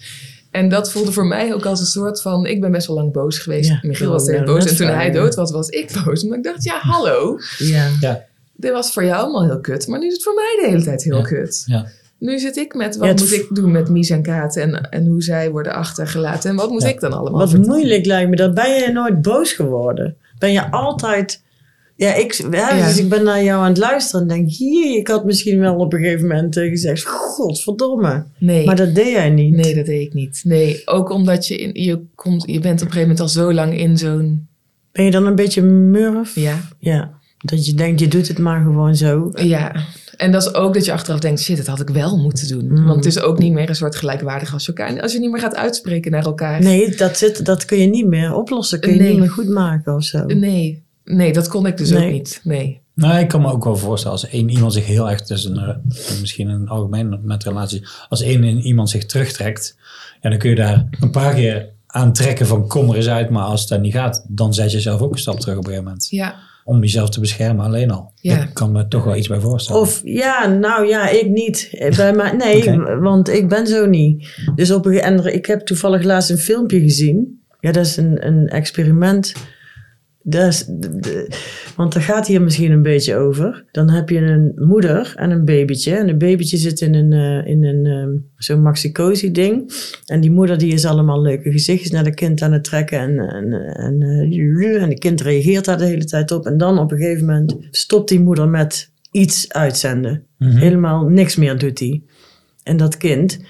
[0.50, 2.46] En dat voelde voor mij ook als een soort van...
[2.46, 3.68] Ik ben best wel lang boos geweest.
[3.68, 4.64] Ja, Michiel was ja, boos.
[4.64, 6.22] En toen hij dood was, was ik boos.
[6.22, 7.38] Omdat ik dacht, ja, hallo.
[7.58, 7.88] Ja.
[8.00, 8.26] Ja,
[8.60, 9.86] Dit was voor jou allemaal heel kut.
[9.86, 11.22] Maar nu is het voor mij de hele tijd heel Ja.
[11.22, 11.62] kut.
[11.66, 11.86] ja.
[12.18, 15.06] Nu zit ik met wat Ja, moet ik doen met Mies en Kaat en, en
[15.06, 16.50] hoe zij worden achtergelaten.
[16.50, 16.88] En wat moet Ja.
[16.88, 17.76] ik dan allemaal Wat vertellen?
[17.76, 20.16] moeilijk lijkt me, dat ben je nooit boos geworden.
[20.38, 21.42] Ben je altijd...
[21.96, 22.86] Ja, ik, ja, Ja.
[22.86, 25.76] Dus ik ben naar jou aan het luisteren en denk, hier, ik had misschien wel
[25.76, 28.24] op een gegeven moment eh, gezegd, godverdomme.
[28.38, 28.66] Nee.
[28.66, 29.54] Maar dat deed jij niet.
[29.54, 30.40] Nee, dat deed ik niet.
[30.44, 33.52] Nee, ook omdat je, in, je, komt, je bent op een gegeven moment al zo
[33.52, 34.48] lang in zo'n...
[34.92, 36.34] Ben je dan een beetje murf?
[36.34, 37.18] Ja, Ja.
[37.44, 39.30] Dat je denkt, je doet het maar gewoon zo.
[39.34, 39.72] ja.
[40.16, 42.64] En dat is ook dat je achteraf denkt, shit, dat had ik wel moeten doen.
[42.68, 42.84] Mm.
[42.84, 44.88] Want het is ook niet meer een soort gelijkwaardig als je elkaar...
[44.88, 46.62] en Als je niet meer gaat uitspreken naar elkaar.
[46.62, 48.80] Nee, dat, zit, dat kun je niet meer oplossen.
[48.80, 49.10] Kun je Nee.
[49.10, 50.24] niet meer goed maken of zo.
[50.24, 52.40] Nee, nee dat kon ik dus ook niet.
[52.44, 52.80] Nee.
[52.94, 55.56] Nou, ik kan me ook wel voorstellen als één iemand zich heel erg, dus een,
[55.56, 55.76] eh,
[56.20, 59.76] misschien een algemeen met relatie, als één iemand zich terugtrekt,
[60.20, 63.30] ja, dan kun je daar een paar keer aan trekken van kom er eens uit,
[63.30, 65.68] maar als dat niet gaat, dan zet je zelf ook een stap terug op een
[65.68, 66.06] gegeven moment.
[66.10, 68.12] Ja, Om jezelf te beschermen alleen al.
[68.14, 68.42] Ja.
[68.42, 69.80] Ik kan me toch wel iets bij voorstellen.
[69.80, 71.68] Of ja, nou ja, ik niet.
[71.72, 74.28] Eh, Bij mij, nee, want ik ben zo niet.
[74.54, 77.40] Dus op een, en ik heb toevallig laatst een filmpje gezien.
[77.60, 79.32] Ja, dat is een, een experiment.
[80.22, 81.28] De-
[81.76, 83.64] want daar gaat hier misschien een beetje over.
[83.72, 85.94] Dan heb je een moeder en een babytje.
[85.94, 89.72] En een babytje zit in een, eh, in een ehm, zo'n maxicosi ding.
[90.06, 92.98] En die moeder die is allemaal leuke gezichtjes naar de kind aan het trekken.
[92.98, 96.46] En, en, en, eh, en de kind reageert daar de hele tijd op.
[96.46, 100.22] En dan op een gegeven moment stopt die moeder met iets uitzenden.
[100.38, 100.56] Mhm.
[100.56, 102.02] Helemaal niks meer doet hij.
[102.62, 103.40] En dat kind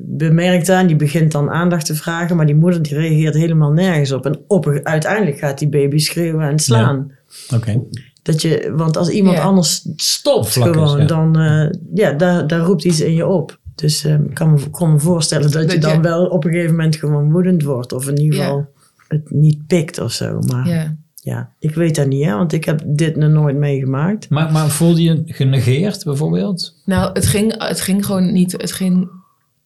[0.00, 4.12] bemerkt aan, die begint dan aandacht te vragen, maar die moeder die reageert helemaal nergens
[4.12, 4.26] op.
[4.26, 7.12] En op, uiteindelijk gaat die baby schreeuwen en slaan.
[7.54, 7.82] Oké.
[8.22, 9.42] Dat je, want als iemand Ja.
[9.42, 11.04] anders stopt Vlak is, gewoon, ja.
[11.06, 13.58] dan eh, ja, daar, daar roept iets in je op.
[13.74, 16.44] Dus eh, ik kan me, kon me voorstellen dat, Dat je dan je- wel op
[16.44, 17.92] een gegeven moment gewoon woedend wordt.
[17.92, 18.44] Of in ieder Ja.
[18.44, 18.68] geval
[19.08, 20.38] het niet pikt of zo.
[20.38, 20.96] Maar ja.
[21.14, 21.52] ja.
[21.58, 24.28] ik weet dat niet, hè, want ik heb dit nog nooit meegemaakt.
[24.28, 26.74] Maar, maar voelde je genegeerd bijvoorbeeld?
[26.84, 28.52] Nou, het ging, het ging gewoon niet...
[28.52, 29.10] Het ging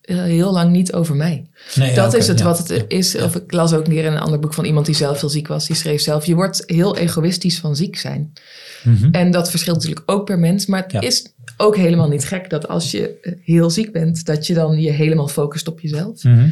[0.07, 1.47] heel lang niet over mij.
[1.75, 2.45] Nee, dat is het ja.
[2.45, 3.17] wat het is.
[3.17, 5.29] Of ik las ook een keer in een ander boek van iemand die zelf heel
[5.29, 5.67] ziek was.
[5.67, 8.33] Die schreef zelf, je wordt heel egoïstisch van ziek zijn.
[8.85, 9.09] Mhm.
[9.11, 10.67] En dat verschilt natuurlijk ook per mens.
[10.67, 11.01] Maar het Ja.
[11.01, 14.25] is ook helemaal niet gek dat als je eh, heel ziek bent...
[14.25, 16.23] dat je dan je helemaal focust op jezelf.
[16.23, 16.49] Mhm.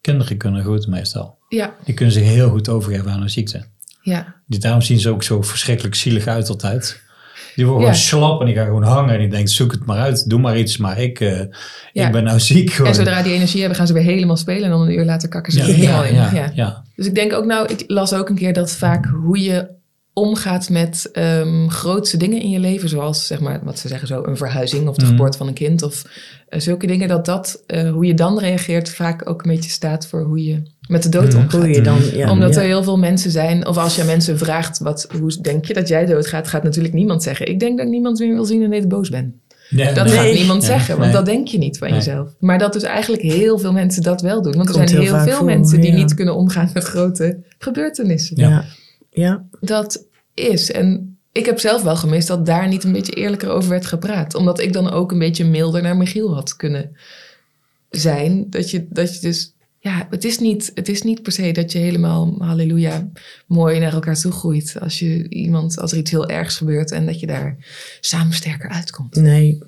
[0.00, 1.38] Kinderen kunnen goed meestal.
[1.48, 3.64] Ja, Die kunnen zich heel goed overgeven aan hun ziekte.
[4.02, 7.00] ja, Die, daarom zien ze ook zo verschrikkelijk zielig uit altijd.
[7.60, 9.14] Die worden gewoon slap en die gaan gewoon hangen.
[9.14, 10.30] En die denkt, zoek het maar uit.
[10.30, 10.76] Doe maar iets.
[10.76, 11.40] Maar ik, eh,
[11.92, 12.90] ik ben nou ziek gewoon.
[12.90, 14.62] En zodra die energie hebben, gaan ze weer helemaal spelen.
[14.64, 16.52] En dan een uur later kakken ze ja, er helemaal ja, in.
[16.54, 16.84] ja.
[16.96, 19.68] Dus ik denk ook, nou, ik las ook een keer dat vaak hoe je
[20.12, 24.22] omgaat met ehm grootste dingen in je leven, zoals zeg maar, wat ze zeggen zo,
[24.24, 25.10] een verhuizing of de Mhm.
[25.10, 26.02] geboorte van een kind of
[26.48, 30.06] eh, zulke dingen, dat dat, eh, hoe je dan reageert, vaak ook een beetje staat
[30.06, 31.52] voor hoe je met de dood omgaat.
[31.52, 32.60] Hoe je dan, ja, Omdat ja.
[32.60, 35.88] er heel veel mensen zijn, of als je mensen vraagt, wat, hoe denk je dat
[35.88, 37.46] jij doodgaat, gaat natuurlijk niemand zeggen.
[37.46, 39.40] Ik denk dat ik niemand meer wil zien en dat ik boos ben.
[39.68, 40.14] Ja, Dat nee.
[40.14, 41.16] gaat niemand Ja, zeggen, want nee.
[41.16, 41.96] dat denk je niet van Nee.
[41.96, 42.34] jezelf.
[42.38, 44.52] Maar dat dus eigenlijk heel veel mensen dat wel doen.
[44.56, 45.96] Want er Komt zijn heel veel voor, mensen die ja.
[45.96, 48.36] niet kunnen omgaan met grote gebeurtenissen.
[48.36, 48.48] Ja.
[48.48, 48.64] Ja.
[49.10, 49.44] ja.
[49.60, 50.70] Dat is.
[50.70, 54.34] En ik heb zelf wel gemist dat daar niet een beetje eerlijker over werd gepraat.
[54.34, 56.96] Omdat ik dan ook een beetje milder naar Michiel had kunnen
[57.90, 58.46] zijn.
[58.50, 59.54] Dat je, dat je dus...
[59.82, 63.08] Ja, het is, niet, het is niet per se dat je helemaal, halleluja,
[63.46, 64.76] mooi naar elkaar toe groeit.
[64.80, 67.56] Als, je iemand, als er iets heel ergs gebeurt en dat je daar
[68.00, 69.14] samen sterker uitkomt.
[69.16, 69.58] Nee,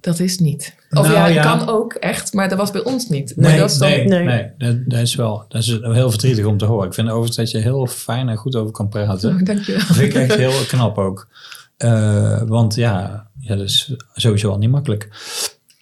[0.00, 0.74] Dat is niet.
[0.90, 1.42] Of Nou, ja, ja.
[1.42, 3.36] kan ook echt, maar dat was bij ons niet.
[3.36, 4.24] maar Nee, dat is dan, nee, Nee.
[4.24, 4.50] nee.
[4.58, 6.86] Dat, dat is wel dat is heel verdrietig om te horen.
[6.86, 9.34] Ik vind overigens dat je heel fijn en goed over kan praten.
[9.34, 9.86] Oh, dankjewel.
[9.86, 11.28] Dat vind ik echt heel knap ook.
[11.76, 15.08] Eh, want ja, ja, dat is sowieso al niet makkelijk.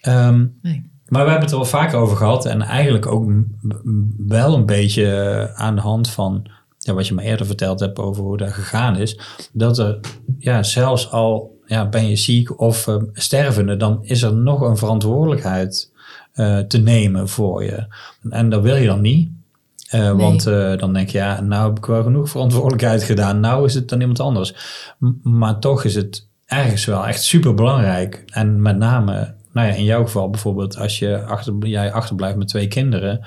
[0.01, 0.95] Ehm, Nee.
[1.09, 2.45] Maar we hebben het er wel vaker over gehad.
[2.45, 3.31] En eigenlijk ook
[4.17, 6.45] wel een beetje aan de hand van
[6.77, 9.19] ja, wat je me eerder verteld hebt over hoe dat gegaan is.
[9.53, 9.99] Dat er
[10.37, 14.77] ja, zelfs al ja, ben je ziek of eh, stervende, dan is er nog een
[14.77, 15.91] verantwoordelijkheid
[16.33, 17.85] eh, te nemen voor je.
[18.29, 19.29] En dat wil je dan niet.
[19.89, 23.39] Eh, Want eh, dan denk je, ja, nou heb ik wel genoeg verantwoordelijkheid gedaan.
[23.39, 24.55] Nou is het dan iemand anders.
[24.99, 28.23] M- maar toch is het ergens wel echt super belangrijk.
[28.25, 32.47] En met name, nou ja, in jouw geval bijvoorbeeld, als je achter, jij achterblijft met
[32.47, 33.25] twee kinderen.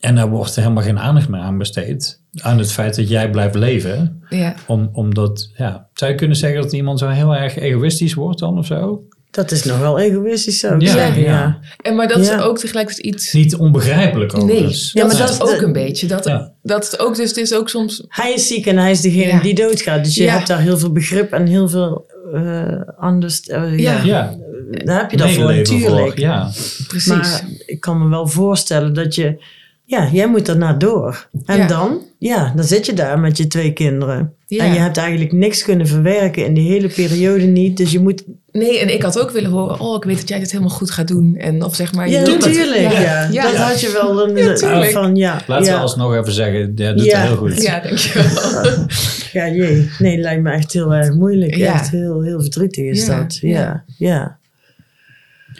[0.00, 2.20] En daar wordt helemaal geen aandacht meer aan besteed.
[2.40, 4.22] Aan het feit dat jij blijft leven.
[4.28, 4.54] Ja.
[4.66, 8.58] Om, omdat, ja, zou je kunnen zeggen dat iemand zo heel erg egoïstisch wordt dan
[8.58, 9.02] of zo?
[9.30, 11.30] Dat is nog wel egoïstisch zou ik Ja, zeggen, ja.
[11.30, 11.58] ja.
[11.82, 12.36] En maar dat Ja.
[12.36, 13.32] is ook tegelijkertijd iets...
[13.32, 14.92] Niet onbegrijpelijk Nee, overigens.
[14.92, 16.06] Ja, maar dat is ook de- een beetje.
[16.06, 16.52] Dat, Ja.
[16.62, 18.04] dat is ook, dus het is ook soms...
[18.08, 19.40] Hij is ziek en hij is degene Ja.
[19.40, 20.04] die doodgaat.
[20.04, 20.32] Dus je Ja.
[20.32, 23.40] hebt daar heel veel begrip en heel veel eh anders.
[23.40, 24.36] eh, ja.
[24.70, 26.08] Daar heb je dat voor natuurlijk.
[26.08, 26.20] voor.
[26.20, 26.50] Ja,
[26.88, 27.06] Precies.
[27.06, 29.36] Maar ik kan me wel voorstellen dat je...
[29.84, 31.28] Ja, jij moet daarna door.
[31.44, 31.66] En Ja.
[31.66, 31.98] dan?
[32.18, 34.32] Ja, dan zit je daar met je twee kinderen.
[34.46, 34.64] Ja.
[34.64, 37.76] En je hebt eigenlijk niks kunnen verwerken in die hele periode niet.
[37.76, 38.24] Dus je moet...
[38.52, 39.80] Nee, en ik had ook willen horen...
[39.80, 41.36] Oh, ik weet dat jij dit helemaal goed gaat doen.
[41.36, 42.08] En of zeg maar...
[42.08, 42.80] je Ja, natuurlijk.
[42.80, 43.28] Ja, Ja.
[43.30, 43.42] Ja.
[43.42, 44.36] Dat had je wel een...
[44.36, 45.74] Ja, van, ja, laten ja.
[45.74, 47.18] we alsnog even zeggen, ja, doet Ja.
[47.18, 47.62] het heel goed.
[47.62, 48.86] Ja, dankjewel.
[49.32, 49.90] Ja, jee.
[49.98, 51.54] Nee, lijkt me echt heel erg moeilijk.
[51.56, 51.74] Ja.
[51.74, 53.36] Echt heel, heel verdrietig is Ja, dat.
[53.36, 54.37] Ja, ja.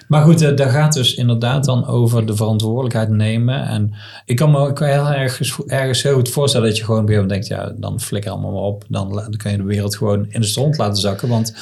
[0.09, 3.67] Maar goed, eh, daar gaat dus inderdaad dan over de verantwoordelijkheid nemen.
[3.67, 3.95] En
[4.25, 7.15] ik kan me ook heel erg, ergens heel goed voorstellen dat je gewoon op een
[7.15, 8.85] gegeven moment denkt, ja, dan flikker allemaal maar op.
[8.89, 11.29] Dan, dan kan je de wereld gewoon in de stront laten zakken.
[11.29, 11.55] Want,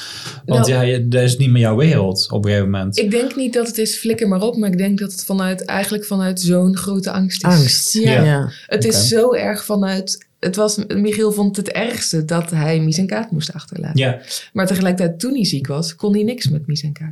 [0.45, 2.99] want Nou- ja, je, dat is niet meer jouw wereld op een gegeven moment.
[2.99, 5.65] Ik denk niet dat het is flikker maar op, maar ik denk dat het vanuit,
[5.65, 7.53] eigenlijk vanuit zo'n grote angst is.
[7.53, 7.93] Angst.
[7.93, 8.11] Ja.
[8.13, 8.25] Ja.
[8.25, 8.51] ja.
[8.67, 10.26] Het is zo erg vanuit.
[10.41, 13.99] Het was, Michiel vond het ergste dat hij Mies en Kaat moest achterlaten.
[13.99, 14.19] ja,
[14.53, 17.09] Maar tegelijkertijd, toen hij ziek was, kon hij niks met Mies en Kaat.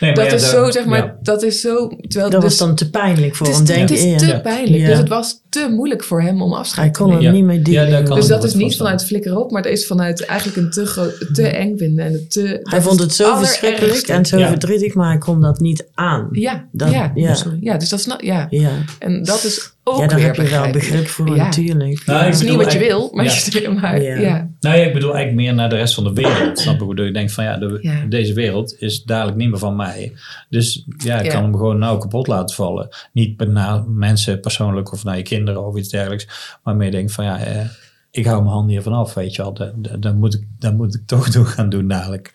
[0.00, 1.16] nee, maar Dat ja, is zo, zeg maar, ja.
[1.22, 1.88] dat is zo.
[1.88, 4.04] Terwijl Dat dus, was dan te pijnlijk voor het is, hem, denk het ik.
[4.14, 4.38] is te Ja.
[4.38, 4.82] pijnlijk.
[4.82, 4.88] Ja.
[4.88, 7.30] Dus het was te moeilijk voor hem om Hij afscheid te kon er nemen.
[7.32, 7.38] Ja.
[7.38, 8.04] niet mee dealen.
[8.04, 10.86] Dus ik dat is niet vanuit flikker op, maar dat is vanuit eigenlijk een te,
[10.86, 12.04] groot, te eng vinden.
[12.04, 14.48] En het te, Hij vond is het zo verschrikkelijk en zo Ja.
[14.48, 16.28] verdrietig, maar hij kon dat niet aan.
[16.32, 17.34] Ja, Dat- ja, ja.
[17.34, 17.58] sorry.
[17.60, 18.46] ja, dus dat snap ja.
[18.50, 20.88] Ja, En dat is ook ja daar weer heb je wel begrijpelijk.
[20.88, 21.44] begrip voor, Ja.
[21.44, 22.02] natuurlijk.
[22.06, 22.18] Nou, Ja.
[22.18, 23.30] ik Het is niet bedoel wat je wil, maar, ja.
[23.60, 24.18] je, maar Ja.
[24.18, 24.50] ja.
[24.60, 26.58] Nou ja, ik bedoel eigenlijk meer naar de rest van de wereld.
[26.58, 28.04] Snap je hoe dat je denkt van ja, de- Ja.
[28.08, 30.12] deze wereld is dadelijk niet meer van mij.
[30.48, 31.32] Dus ja, ik Ja.
[31.32, 32.88] kan hem gewoon nou kapot laten vallen.
[33.12, 36.56] Niet naar mensen persoonlijk of naar je kinderen of iets dergelijks.
[36.62, 37.66] Maar meer denk van ja, eh,
[38.10, 39.52] ik hou mijn handen hiervan af, weet je wel.
[39.54, 42.32] Dat, dat, dat moet ik, dat moet ik toch doen gaan doen dadelijk.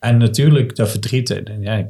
[0.00, 1.30] En natuurlijk dat verdriet.
[1.30, 1.86] eh, Ja,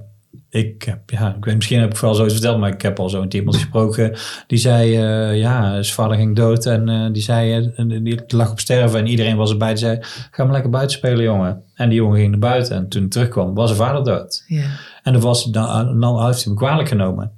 [0.50, 3.08] ik heb, ja, ik weet, misschien heb ik wel zoiets verteld, maar ik heb al
[3.08, 4.16] zo met iemand gesproken.
[4.46, 8.50] Die zei, eh, ja, zijn vader ging dood en eh, die zei, eh, die lag
[8.50, 9.68] op sterven en iedereen was erbij.
[9.68, 9.98] Die zei,
[10.30, 11.62] ga maar lekker buiten spelen, jongen.
[11.74, 14.44] En die jongen ging naar buiten en toen hij terugkwam, was zijn vader dood.
[14.46, 14.64] Ja.
[15.02, 17.32] En dan, was, dan, dan heeft hij me kwalijk genomen.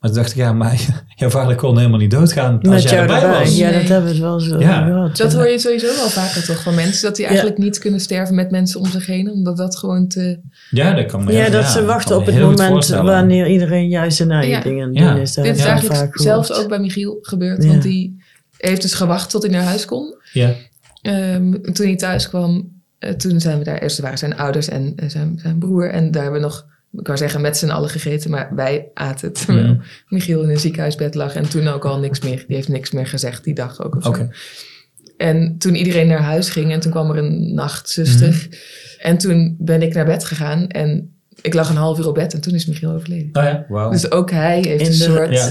[0.00, 0.80] Maar toen dacht ik, ja, maar
[1.16, 3.38] jouw vader kon helemaal niet doodgaan als Met jij jou erbij erbij.
[3.38, 3.56] was.
[3.56, 4.84] Ja, dat hebben we het wel zo Ja.
[4.86, 5.16] gehad.
[5.16, 7.02] Dat hoor je sowieso wel vaker toch van mensen.
[7.02, 9.30] Dat die eigenlijk niet kunnen sterven met mensen om zich heen.
[9.30, 10.40] Omdat dat gewoon te...
[10.70, 14.16] Ja, dat kan me Ja, dat ja, ze wachten op het moment wanneer iedereen juist
[14.16, 14.60] zijn eigen Ja.
[14.62, 15.34] dingen doen is.
[15.34, 16.46] Dat Dit is eigenlijk vaak gehoord.
[16.46, 17.62] zelfs ook bij Michiel gebeurd.
[17.62, 17.68] Ja.
[17.68, 18.22] Want die
[18.56, 20.14] heeft dus gewacht tot hij naar huis kon.
[20.32, 20.54] Ja,
[21.02, 23.78] Ehm, toen hij thuis kwam, eh, toen zijn we daar.
[23.78, 25.90] Eerst waren zijn ouders en eh, zijn, zijn broer.
[25.90, 28.30] En daar hebben we nog, ik kan zeggen, met z'n allen gegeten.
[28.30, 29.80] Maar wij aten terwijl Mhm.
[30.08, 31.34] Michiel in een ziekenhuisbed lag.
[31.34, 32.44] En toen ook al niks meer.
[32.46, 34.06] Die heeft niks meer gezegd die dag ook.
[34.06, 34.30] oké.
[35.16, 38.28] En toen iedereen naar huis ging en toen kwam er een nachtzuster.
[38.28, 38.54] Mhm.
[38.98, 42.34] En toen ben ik naar bed gegaan en ik lag een half uur op bed
[42.34, 43.28] en toen is Michiel overleden.
[43.32, 43.90] Nou ja, wauw.
[43.90, 45.32] Dus ook hij heeft In een de, soort...
[45.32, 45.48] Ja.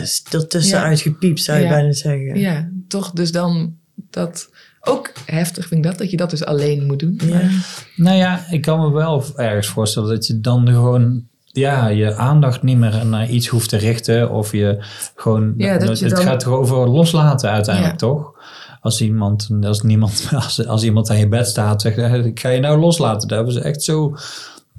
[0.68, 0.96] Ja.
[0.96, 1.70] gepiept, zou je Ja.
[1.70, 2.40] bijna zeggen.
[2.88, 3.76] toch dus dan
[4.10, 4.50] dat...
[4.82, 7.20] Ook heftig vind ik dat, dat je dat dus alleen moet doen.
[7.24, 7.34] Ja.
[7.34, 12.16] Maar- Nou ja, ik kan me wel ergens voorstellen dat je dan gewoon ja, je
[12.16, 14.30] aandacht niet meer naar iets hoeft te richten.
[14.32, 14.78] Of je
[15.16, 15.54] gewoon.
[15.58, 18.08] Ja, dat je het dan- gaat toch over loslaten uiteindelijk, Ja.
[18.08, 18.34] toch?
[18.82, 22.60] Als iemand, als niemand, als, als iemand aan je bed staat, zegt, ik ga je
[22.60, 23.28] nou loslaten.
[23.28, 24.16] Dat is echt zo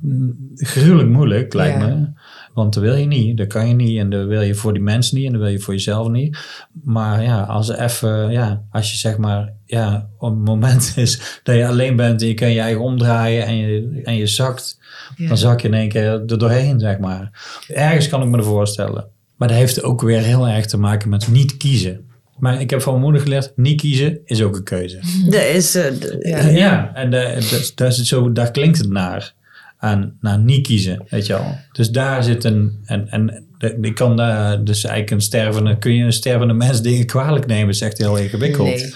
[0.00, 1.86] mm, gruwelijk moeilijk, lijkt Ja.
[1.86, 2.06] me.
[2.54, 3.98] Want dat wil je niet, dat kan je niet.
[3.98, 6.38] En dat wil je voor die mensen niet en dat wil je voor jezelf niet.
[6.84, 11.40] Maar ja, als er even, ja, als je zeg maar, ja, op het moment is
[11.42, 14.78] dat je alleen bent en je kan je eigen omdraaien en je, en je zakt,
[15.16, 15.28] Ja.
[15.28, 17.30] dan zak je in één keer er doorheen, zeg maar.
[17.68, 19.04] Ergens kan ik me dat voorstellen.
[19.36, 22.04] Maar dat heeft ook weer heel erg te maken met niet kiezen.
[22.38, 24.98] Maar ik heb van mijn moeder geleerd, niet kiezen is ook een keuze.
[25.30, 25.74] Dat is...
[25.74, 26.46] eh, Ja.
[26.48, 29.34] Ja, en da- dat, dat is het zo, daar klinkt het naar.
[29.80, 31.56] Aan, naar niet kiezen, weet je wel.
[31.72, 32.78] Dus daar zit een...
[32.84, 33.44] En, en
[33.80, 35.78] ik kan daar dus eigenlijk een stervende...
[35.78, 37.68] Kun je een stervende mens dingen kwalijk nemen?
[37.68, 38.66] is echt heel ingewikkeld.
[38.66, 38.92] Nee.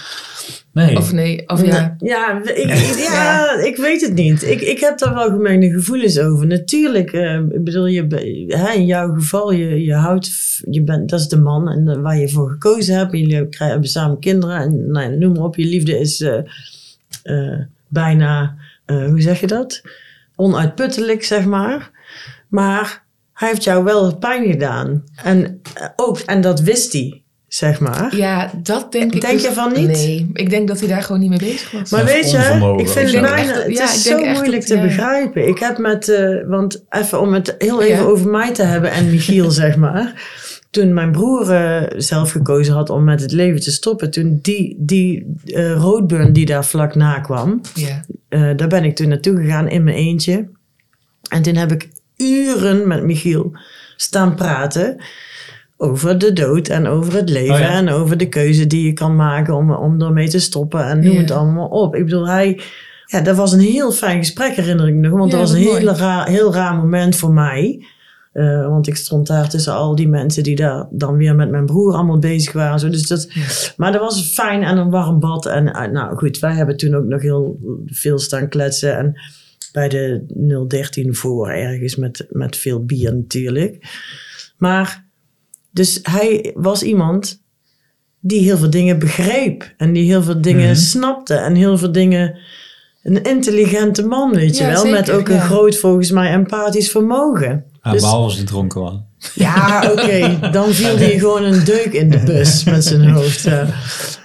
[0.73, 0.97] Nee.
[0.97, 1.95] Of nee, of ja.
[1.99, 4.43] Ja, ik, ja, ik weet het niet.
[4.43, 6.47] Ik, ik heb daar wel gemengde gevoelens over.
[6.47, 8.05] Natuurlijk, eh, ik bedoel, je,
[8.47, 10.31] hè, in jouw geval, je, je houdt,
[10.69, 13.11] je bent, dat is de man en de- waar je voor gekozen hebt.
[13.11, 15.55] Jullie krijgen, hebben samen kinderen en nou, noem maar op.
[15.55, 16.37] Je liefde is eh,
[17.23, 19.81] eh, bijna, eh, hoe zeg je dat?
[20.35, 21.91] Onuitputtelijk, zeg maar.
[22.47, 25.03] Maar hij heeft jou wel pijn gedaan.
[25.23, 28.15] En, eh, ook, en dat wist hij, zeg maar.
[28.15, 29.21] Ja, dat denk ik.
[29.21, 29.87] Denk dus- je van niet?
[29.87, 31.89] Nee, ik denk dat hij daar gewoon niet mee bezig was.
[31.89, 34.81] Maar weet je, ik vind het bijna, ja, is zo moeilijk dat- te ja.
[34.81, 35.47] begrijpen.
[35.47, 38.09] Ik heb met, eh, want even om het heel even Ja.
[38.09, 40.33] over mij te hebben en Michiel, zeg maar.
[40.69, 44.75] toen mijn broer eh, zelf gekozen had om met het leven te stoppen, toen die,
[44.79, 47.61] die eh, roadburn die daar vlak na kwam,
[48.29, 50.47] Eh, daar ben ik toen naartoe gegaan in mijn eentje.
[51.29, 53.57] En toen heb ik uren met Michiel
[53.95, 55.03] staan praten
[55.77, 57.69] over de dood en over het leven Oh ja.
[57.69, 61.17] en over de keuze die je kan maken om, om ermee te stoppen en noem
[61.17, 61.95] het allemaal op.
[61.95, 62.61] Ik bedoel, hij,
[63.05, 65.57] ja, dat was een heel fijn gesprek herinner ik me nog, want Ja, dat was
[65.57, 67.85] een heel raar, heel raar moment voor mij.
[68.35, 71.65] Eh, want ik stond daar tussen al die mensen die daar dan weer met mijn
[71.65, 72.79] broer allemaal bezig waren.
[72.79, 72.89] Zo.
[72.89, 73.27] Dus dat,
[73.77, 75.45] Maar dat was fijn en een warm bad.
[75.45, 78.97] En nou goed, wij hebben toen ook nog heel veel staan kletsen.
[78.97, 79.19] En
[79.71, 80.25] bij de
[80.67, 83.85] 013 voor ergens met, met veel bier natuurlijk.
[84.57, 85.05] Maar
[85.71, 87.41] dus hij was iemand
[88.19, 89.73] die heel veel dingen begreep.
[89.77, 90.75] En die heel veel dingen Mhm.
[90.75, 91.33] snapte.
[91.33, 92.37] En heel veel dingen...
[93.03, 94.85] Een intelligente man, weet je Ja, wel.
[94.91, 95.41] met ook een ja.
[95.41, 97.65] groot, volgens mij, empathisch vermogen.
[97.85, 98.93] Ja, Dus- Behalve als hij dronken was.
[99.33, 100.37] ja, oké.
[100.51, 103.47] Dan viel hij gewoon een deuk in de bus met zijn hoofd.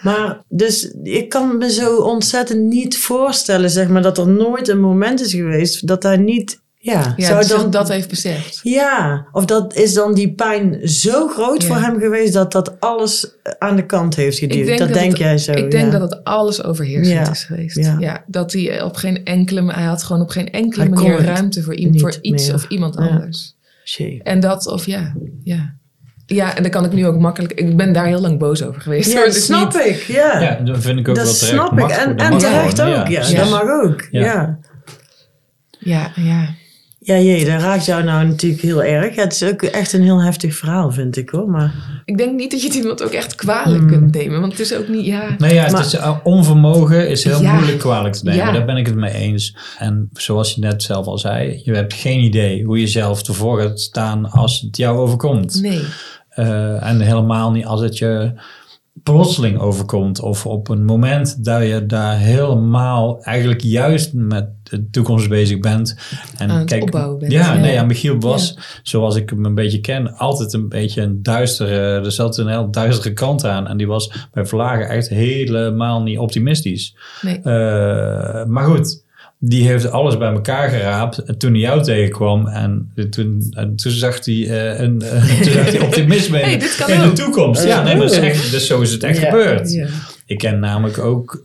[0.03, 4.81] Maar dus ik kan me zo ontzettend niet voorstellen, zeg maar, dat er nooit een
[4.81, 6.61] moment is geweest dat hij niet.
[6.83, 8.61] Ja, Ja, zou dus dan, dat heeft beseft.
[8.63, 11.69] ja, of dat is dan die pijn zo groot Ja.
[11.69, 14.67] voor hem geweest dat dat alles aan de kant heeft geduwd.
[14.69, 15.53] dat, dat denk het- jij zo.
[15.53, 15.99] ik denk ja.
[15.99, 17.31] dat het alles overheersend Ja.
[17.31, 17.77] is geweest.
[17.77, 17.97] Ja.
[17.99, 18.25] Ja.
[18.27, 21.75] dat hij op geen enkele, hij had gewoon op geen enkele Hij manier ruimte voor,
[21.75, 22.03] iets
[22.47, 22.55] meer.
[22.55, 23.01] of iemand Ja.
[23.07, 23.57] anders.
[23.85, 24.23] Shit.
[24.23, 25.15] En dat, of ja,
[25.45, 25.75] ja.
[26.27, 27.53] Ja, en dan kan ik nu ook makkelijk.
[27.53, 29.13] Ik ben daar heel lang boos over geweest.
[29.13, 29.97] Ja, dat dus snap niet- ik.
[30.03, 31.55] Ja, Ja, dat vind ik ook dat wel terecht.
[31.55, 31.89] snap ik.
[31.91, 33.09] En, dat terecht ook.
[33.09, 34.09] Ja, dat mag ook.
[34.11, 34.21] Ja.
[35.79, 36.11] ja.
[36.17, 36.55] Ja,
[37.03, 37.19] ja.
[37.19, 39.15] Jee, dat raakt jou nou natuurlijk heel erg.
[39.15, 41.49] Het is ook echt een heel heftig verhaal, vind ik hoor.
[41.51, 41.73] Maar
[42.05, 43.89] Ik denk niet dat je het iemand ook echt kwalijk Mm.
[43.89, 44.41] kunt nemen.
[44.41, 45.35] Want het is ook niet, ja.
[45.39, 47.53] Nee, ja, het is, uh, onvermogen is heel Ja.
[47.55, 48.47] moeilijk kwalijk te nemen.
[48.47, 48.53] Ja.
[48.53, 49.57] Daar ben ik het mee eens.
[49.79, 53.61] En zoals je net zelf al zei, je hebt geen idee hoe je zelf ervoor
[53.61, 55.61] gaat staan als het jou overkomt.
[55.63, 55.81] Nee.
[56.37, 58.33] Uh, en helemaal niet als het je
[59.13, 65.29] plotseling overkomt of op een moment dat je daar helemaal eigenlijk juist met de toekomst
[65.29, 65.97] bezig bent.
[66.37, 67.55] En Aan bent, Ja, ja.
[67.55, 72.05] nee, ja, Michiel was, zoals ik hem een beetje ken, altijd een beetje een duistere,
[72.05, 73.67] er zat een heel duistere kant aan.
[73.67, 76.97] En die was bij Vlagen echt helemaal niet optimistisch.
[77.21, 77.39] nee.
[77.39, 77.45] Uh,
[78.45, 79.05] maar goed,
[79.43, 82.47] die heeft alles bij elkaar geraapt en toen hij jou tegenkwam.
[82.47, 87.01] En toen, en toen zag hij, uh, een, uh, toen zag hij optimisme Hey, in,
[87.01, 87.65] de toekomst.
[87.65, 89.25] Ja, nee, maar dat is echt, dus zo is het echt Ja.
[89.31, 89.73] gebeurd.
[89.73, 89.87] Ja.
[90.27, 91.41] Ik ken namelijk ook,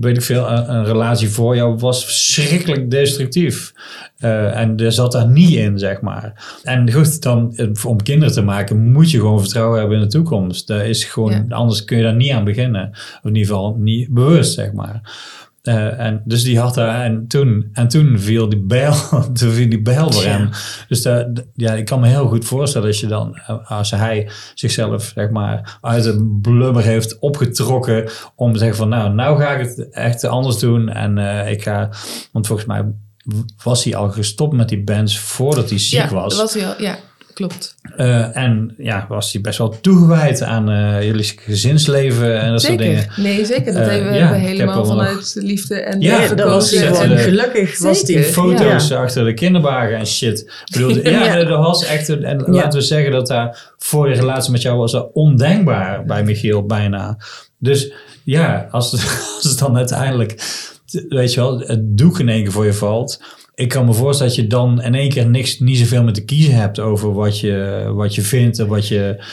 [0.00, 3.72] weet ik veel, een, een relatie voor jou was verschrikkelijk destructief.
[4.20, 6.32] Uh, en er zat daar niet in, zeg maar.
[6.62, 10.10] En goed, dan eh, om kinderen te maken moet je gewoon vertrouwen hebben in de
[10.10, 10.66] toekomst.
[10.66, 11.44] Dat is gewoon, Ja.
[11.48, 12.88] anders kun je daar niet aan beginnen.
[12.92, 15.00] Of in ieder geval niet bewust, zeg maar.
[15.68, 18.94] Uh, en dus die had daar, en toen, en toen viel die bijl,
[19.38, 20.50] toen viel die bijl voor hem.
[20.88, 25.12] Dus daar, ja, ik kan me heel goed voorstellen als je dan, als hij zichzelf,
[25.14, 29.68] zeg maar, uit een blubber heeft opgetrokken om te zeggen van, nou, nou ga ik
[29.68, 30.88] het echt anders doen.
[30.88, 31.90] En uh, ik ga,
[32.32, 32.84] want volgens mij
[33.62, 36.36] was hij al gestopt met die bands voordat hij ziek ja, was.
[36.36, 36.98] was hij al, ja,
[37.34, 37.74] klopt.
[38.00, 42.84] Uh, en ja, was hij best wel toegewijd aan uh, jullie gezinsleven en dat zeker.
[42.84, 43.34] soort dingen.
[43.34, 43.72] Nee, zeker.
[43.72, 46.86] Dat Uh, hebben we ja, helemaal wel nog- vanuit liefde en Ja, dat was hij
[46.86, 47.78] gewoon gelukkig.
[47.78, 48.22] Was die.
[48.22, 49.02] Foto's Ja.
[49.02, 50.38] achter de kinderwagen en shit.
[50.40, 51.44] Ik bedoel, ja, Ja.
[51.44, 52.08] dat was echt...
[52.08, 52.44] Een, en Ja.
[52.52, 56.66] laten we zeggen dat daar voor de relatie met jou was dat ondenkbaar bij Michiel
[56.66, 57.18] bijna.
[57.58, 57.92] Dus
[58.24, 59.00] ja, als het,
[59.34, 60.42] als het dan uiteindelijk,
[61.08, 63.22] weet je wel, het doek in één keer voor je valt.
[63.58, 66.24] Ik kan me voorstellen dat je dan in één keer niks, niet zoveel meer te
[66.24, 69.24] kiezen hebt over wat je, wat je vindt en wat je...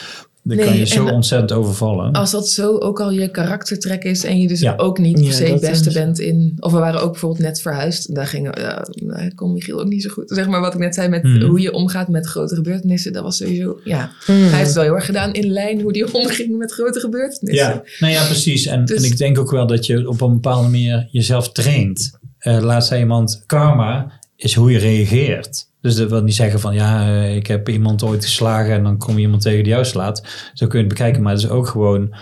[0.42, 2.12] Dan Nee, kan je zo en- ontzettend overvallen.
[2.12, 4.74] Als dat zo ook al je karaktertrek is en je dus Ja.
[4.76, 6.56] ook niet per Ja, se het beste is- bent in...
[6.58, 8.14] Of we waren ook bijvoorbeeld net verhuisd.
[8.14, 10.30] Daar ging, ja, daar kon Michiel ook niet zo goed.
[10.30, 11.44] Zeg maar wat ik net zei met Mhm.
[11.44, 13.12] hoe je omgaat met grote gebeurtenissen.
[13.12, 13.80] Dat was sowieso...
[13.84, 14.34] Ja, Hmm.
[14.36, 17.66] hij heeft het wel heel erg gedaan in lijn hoe hij omging met grote gebeurtenissen.
[17.68, 18.66] Ja, nou ja, precies.
[18.66, 22.18] En, Dus- en ik denk ook wel dat je op een bepaalde manier jezelf traint.
[22.46, 25.70] Eh laat zei iemand, karma is hoe je reageert.
[25.80, 28.98] Dus dat wil niet zeggen van ja, eh, ik heb iemand ooit geslagen en dan
[28.98, 30.50] kom je iemand tegen die jou slaat.
[30.54, 31.22] Zo kun je het bekijken.
[31.22, 32.14] Maar het is ook gewoon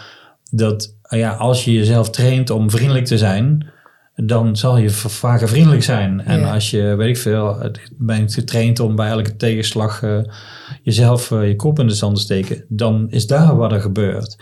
[0.51, 3.67] dat eh, ja, als je jezelf traint om vriendelijk te zijn,
[4.17, 6.21] dan zal je vaker vriendelijk zijn.
[6.21, 6.53] En Ja.
[6.53, 10.03] als je, weet ik veel, bent getraind om bij elke tegenslag
[10.83, 14.37] jezelf je kop in de zand te steken, dan is daar wat er gebeurt.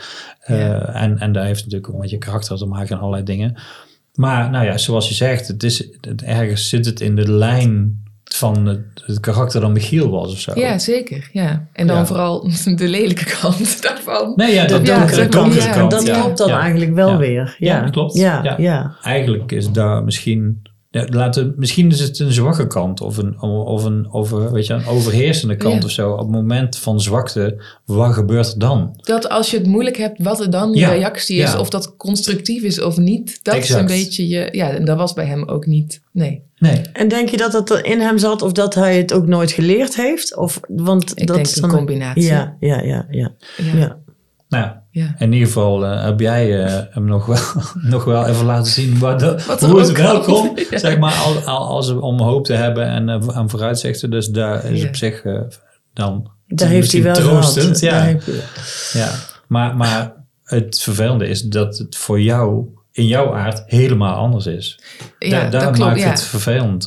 [0.47, 0.95] Ja.
[0.95, 3.57] en, en daar heeft natuurlijk ook met je karakter te maken en allerlei dingen.
[4.15, 8.01] Maar nou ja, zoals je zegt, het is, het, ergens zit het in de lijn
[8.25, 10.53] van het, het karakter dan Michiel was of zo.
[10.55, 11.29] Ja, zeker.
[11.33, 11.69] Ja.
[11.73, 12.07] En dan Ja.
[12.07, 14.33] vooral de lelijke kant daarvan.
[14.37, 15.29] Nee, ja, de Dat- donkere,
[15.69, 15.91] kant.
[15.91, 16.61] dat klopt dan Ja.
[16.61, 17.17] eigenlijk wel Ja.
[17.17, 17.57] weer.
[17.59, 18.15] Ja, Ja, dat klopt.
[18.17, 18.55] Ja, Ja.
[18.59, 18.97] ja.
[19.03, 20.63] Eigenlijk is daar misschien
[20.93, 24.73] Ja, laten, misschien is het een zwakke kant of een, of een, over, weet je,
[24.73, 25.85] een overheersende kant Ja.
[25.85, 26.11] of zo.
[26.13, 28.97] Op het moment van zwakte, wat gebeurt er dan?
[29.01, 31.59] Dat als je het moeilijk hebt, wat er dan je reactie is, ja.
[31.61, 33.41] of dat constructief is of niet.
[33.43, 34.49] Dat is een beetje je.
[34.51, 36.01] Ja, en dat was bij hem ook niet.
[36.13, 36.43] Nee.
[36.59, 36.81] Nee.
[36.93, 39.51] En denk je dat dat er in hem zat of dat hij het ook nooit
[39.53, 40.37] geleerd heeft?
[40.37, 42.23] Of, want Ik dat denk is een dan- combinatie.
[42.23, 43.33] Ja, ja, ja, ja.
[43.75, 43.97] Ja.
[44.61, 45.15] Nou, Ja.
[45.19, 47.63] in ieder geval eh, heb jij eh, hem nog wel,
[47.95, 49.93] nog wel even laten zien wat de, Wat er hoe het
[50.27, 50.53] wel.
[50.71, 50.79] Ja.
[50.79, 54.11] Zeg maar, al, al, als we om hoop te hebben en, eh, en vooruitzichten.
[54.11, 54.89] Dus daar is Ja.
[54.89, 55.23] op zich
[55.95, 57.81] dan Daar heeft hij wel troostend.
[57.81, 58.17] Ja.
[58.93, 59.11] Ja,
[59.49, 60.13] maar, maar
[60.45, 64.81] het vervelende is dat het voor jou, in jouw aard, helemaal anders is.
[65.19, 65.79] Ja, Da- daar dat klopt.
[65.79, 66.09] maakt Ja.
[66.09, 66.87] het vervelend,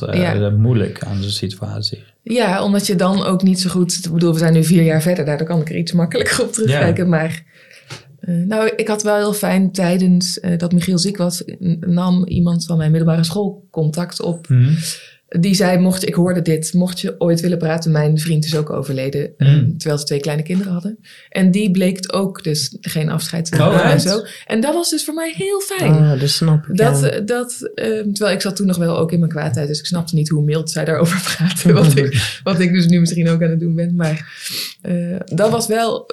[0.56, 2.04] moeilijk aan de situatie.
[2.22, 4.00] ja, omdat je dan ook niet zo goed.
[4.04, 6.52] Ik bedoel, we zijn nu vier jaar verder, daar kan ik er iets makkelijker op
[6.52, 7.08] terugkijken.
[7.08, 7.42] Maar
[8.26, 11.44] eh, nou, ik had wel heel fijn tijdens eh, dat Michiel ziek was,
[11.80, 14.48] nam iemand van mijn middelbare school contact op.
[14.48, 14.74] Mhm.
[15.28, 18.56] Die zei, mocht je, ik hoorde dit, mocht je ooit willen praten, mijn vriend is
[18.56, 19.32] ook overleden.
[19.38, 19.46] Mm.
[19.46, 20.98] eh, terwijl ze twee kleine kinderen hadden.
[21.28, 24.22] En die bleek ook, dus geen afscheid te Oh, nemen en zo.
[24.46, 25.92] En dat was dus voor mij heel fijn.
[25.92, 26.76] Ah, dat snap ik.
[26.76, 27.08] Dat, ja.
[27.08, 29.86] eh, dat, eh, terwijl ik zat toen nog wel ook in mijn kwaadheid, dus ik
[29.86, 31.72] snapte niet hoe mild zij daarover praatte.
[31.72, 33.94] Wat ik, wat ik dus nu misschien ook aan het doen ben.
[33.94, 34.32] Maar
[34.82, 36.06] eh, dat was wel,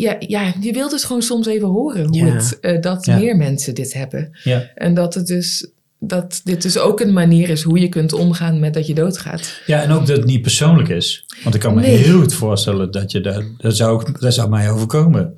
[0.00, 2.24] ja, ja, je wilt dus gewoon soms even horen hoe Ja.
[2.34, 3.16] het, eh, dat Ja.
[3.18, 4.38] meer mensen dit hebben.
[4.44, 4.70] Ja.
[4.74, 8.58] En dat het dus, dat dit dus ook een manier is hoe je kunt omgaan
[8.60, 9.60] met dat je doodgaat.
[9.66, 11.24] ja, en ook dat het niet persoonlijk is.
[11.42, 11.96] Want ik kan me Nee.
[11.96, 15.34] heel goed voorstellen dat je dat, dat zou, dat zou mij overkomen.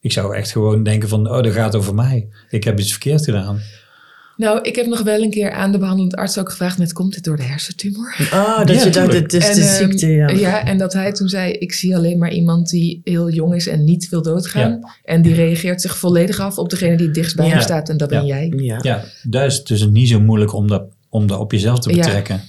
[0.00, 2.28] Ik zou echt gewoon denken van, oh, dat gaat over mij.
[2.50, 3.60] Ik heb iets verkeerd gedaan.
[4.40, 7.14] Nou, ik heb nog wel een keer aan de behandelend arts ook gevraagd, net komt
[7.14, 8.16] dit door de hersentumor?
[8.30, 10.28] Ah, dat Ja, je dacht, het is de ehm, ziekte, ja.
[10.28, 13.66] ja, en dat hij toen zei, ik zie alleen maar iemand die heel jong is
[13.68, 14.80] en niet wil doodgaan.
[15.04, 17.52] En die reageert zich volledig af op degene die het dichtst bij Ja.
[17.52, 18.52] hem staat en dat ben jij.
[18.56, 18.78] Ja.
[18.82, 21.94] Ja, daar is het dus niet zo moeilijk om dat, om dat op jezelf te
[21.94, 21.96] Ja.
[21.96, 22.40] betrekken.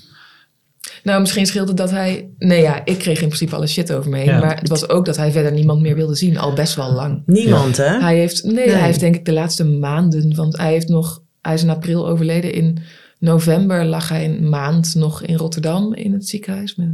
[1.03, 2.29] Nou, misschien scheelt het dat hij...
[2.37, 4.25] Nee ja, ik kreeg in principe alle shit over me heen.
[4.25, 4.39] Ja.
[4.39, 7.23] Maar het was ook dat hij verder niemand meer wilde zien, al best wel lang.
[7.25, 7.99] Niemand, hè?
[7.99, 8.69] Hij heeft, nee, Nee.
[8.69, 12.07] hij heeft denk ik de laatste maanden, want hij heeft nog, hij is in april
[12.07, 12.53] overleden.
[12.53, 12.77] In
[13.19, 16.75] november lag hij een maand nog in Rotterdam in het ziekenhuis.
[16.75, 16.87] Met,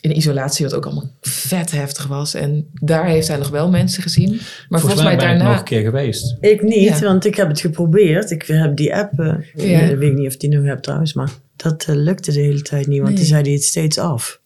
[0.00, 2.34] in isolatie, wat ook allemaal vet heftig was.
[2.34, 4.40] En daar heeft hij nog wel mensen gezien.
[4.68, 5.48] Maar volgens, mij ben ik daarna.
[5.50, 6.36] nog een keer geweest.
[6.40, 7.00] Ik niet, Ja.
[7.00, 8.30] want ik heb het geprobeerd.
[8.30, 9.12] Ik heb die app,
[9.54, 9.80] Ja.
[9.80, 12.86] ik weet niet of die nog heb trouwens, maar dat eh, lukte de hele tijd
[12.86, 13.18] niet, want Nee.
[13.18, 14.40] die zei die het steeds af.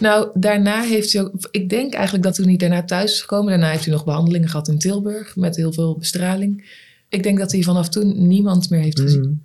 [0.00, 1.32] Nou, daarna heeft hij ook.
[1.50, 3.50] Ik denk eigenlijk dat toen hij daarna thuis is gekomen.
[3.50, 6.64] Daarna heeft hij nog behandelingen gehad in Tilburg met heel veel bestraling.
[7.08, 9.22] Ik denk dat hij vanaf toen niemand meer heeft gezien.
[9.28, 9.44] Mm.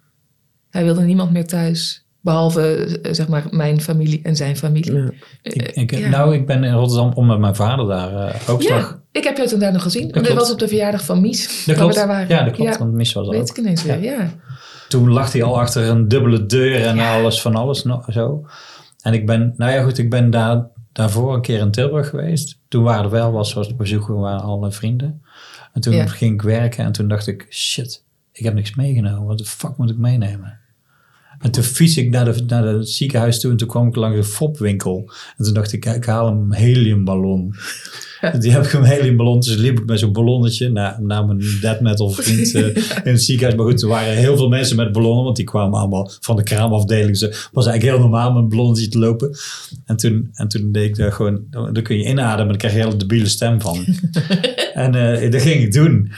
[0.70, 2.06] Hij wilde niemand meer thuis.
[2.22, 4.94] Behalve, eh, zeg maar, mijn familie en zijn familie.
[4.94, 5.10] Ja.
[5.42, 6.10] Ik, Eh, ik, ja.
[6.10, 9.00] Nou, ik ben in Rotterdam omdat mijn vader daar eh, ook Ja, zag.
[9.12, 10.02] ik heb jou toen daar nog gezien.
[10.08, 10.34] Dit klopt.
[10.34, 11.66] was op de verjaardag van Mies.
[11.66, 11.94] Dat klopt.
[11.94, 12.28] we daar waren.
[12.28, 12.72] Ja, dat klopt.
[12.74, 13.50] Ja, Want Mies was er weet ook.
[13.50, 14.34] ik ineens weer, ja.
[14.90, 18.46] Toen lag hij al achter een dubbele deur en alles van alles nog zo.
[19.02, 22.60] En ik ben, nou ja goed, ik ben daar, daarvoor een keer in Tilburg geweest.
[22.68, 25.22] Toen waren er wel, was, was de bezoeker, waren alle vrienden.
[25.74, 26.08] En toen Ja.
[26.08, 29.26] ging ik werken en toen dacht ik, shit, ik heb niks meegenomen.
[29.28, 30.60] Wat de fuck moet ik meenemen?
[31.44, 34.18] En toen fiets ik naar, de, naar het ziekenhuis toe en toen kwam ik langs
[34.18, 35.12] de fopwinkel.
[35.38, 37.56] En toen dacht ik, ik haal een heliumballon.
[38.40, 41.82] Die heb ik een heliumballon, dus liep ik met zo'n ballonnetje naar, naar mijn death
[41.82, 42.66] metal vriend eh,
[43.04, 43.58] in het ziekenhuis.
[43.58, 46.44] Maar goed, er waren heel veel mensen met ballonnen, want die kwamen allemaal van de
[46.44, 47.10] kraamafdeling.
[47.10, 49.38] Dus het was eigenlijk heel normaal met een ballonnetje te lopen.
[49.86, 52.80] En toen, en toen deed ik daar gewoon, dan kun je inademen, dan krijg je
[52.80, 53.86] een hele debiele stem van.
[54.74, 56.12] en eh, dat ging ik doen.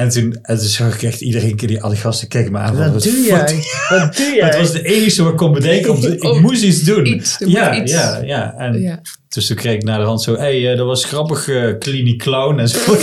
[0.00, 2.92] En toen, en toen zag ik echt iedereen, die, al die gasten keken me aan.
[2.92, 3.64] Wat doe fuck jij?
[3.98, 4.46] Wat doe maar jij?
[4.46, 5.90] het was de enige wat ik kon bedenken.
[5.92, 7.06] Om te- ik Oh, moest iets doen.
[7.06, 7.92] iets, moet ja, iets.
[7.92, 8.54] ja, ja.
[8.58, 9.00] En ja.
[9.34, 10.32] Dus toen kreeg ik naar de hand zo...
[10.34, 12.58] Hé, hey, eh, dat was grappig, eh kliniek clown.
[12.58, 12.78] En zo.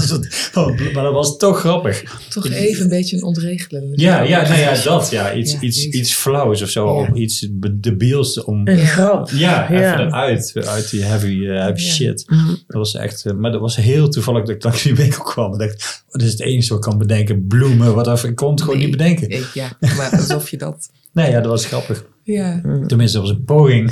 [0.00, 2.02] Soort- maar dat was toch grappig.
[2.28, 3.92] Toch even een beetje een ontregelen.
[3.94, 5.10] Ja, ja, nou ja, dat.
[5.10, 6.84] Ja, iets, Ja, iets, iets flauws of zo.
[6.86, 6.92] Ja.
[7.10, 8.68] Of iets debiels om...
[8.68, 8.84] Een Ja.
[8.84, 9.30] grap.
[9.30, 10.00] Ja, even Ja.
[10.06, 10.52] eruit.
[10.66, 11.92] Uit die heavy, eh, heavy Ja.
[11.92, 12.24] shit.
[12.26, 12.46] Mhm.
[12.48, 13.24] Dat was echt...
[13.36, 15.52] maar dat was heel toevallig dat ik langs die winkel kwam.
[15.52, 17.46] En dacht, dat is het enige wat ik kan bedenken.
[17.46, 18.28] Bloemen, wat even.
[18.28, 19.30] Ik kon het gewoon Nee, niet bedenken.
[19.30, 20.88] Ik, ja, maar alsof je dat...
[21.12, 22.04] Nee, ja, dat was grappig.
[22.34, 22.60] Ja.
[22.86, 23.90] Tenminste, dat was een poging.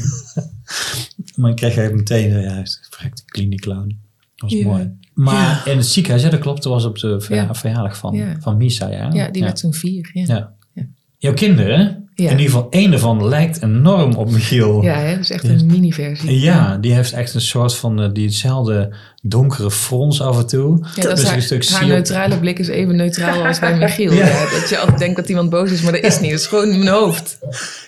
[1.36, 3.88] maar ik kreeg even meteen, eh, ja, verrekte kliniek clown.
[4.36, 4.66] Dat was Ja.
[4.66, 4.90] mooi.
[5.14, 6.62] Maar in het ziekenhuis, ja, dat klopt.
[6.62, 7.54] Dat was op de verja- Ja.
[7.54, 9.10] verjaardag van, van Misa, ja.
[9.12, 10.10] ja, die werd toen vier.
[10.12, 10.54] Ja, Ja.
[10.72, 10.82] Ja.
[11.18, 12.24] Jouw kinderen, Ja.
[12.30, 14.82] in ieder geval één daarvan lijkt enorm op Michiel.
[14.82, 16.40] ja hè, dat is echt een mini-versie.
[16.40, 20.78] Ja, die heeft echt een soort van eh, diezelfde donkere frons af en toe.
[20.94, 23.76] Ja, dat is Dus haar, een stuk haar neutrale blik is even neutraal als bij
[23.78, 24.12] Michiel.
[24.12, 24.26] Ja.
[24.26, 24.50] Ja.
[24.60, 26.30] dat je altijd denkt dat iemand boos is, maar dat is niet.
[26.30, 27.38] Dat is gewoon in mijn hoofd.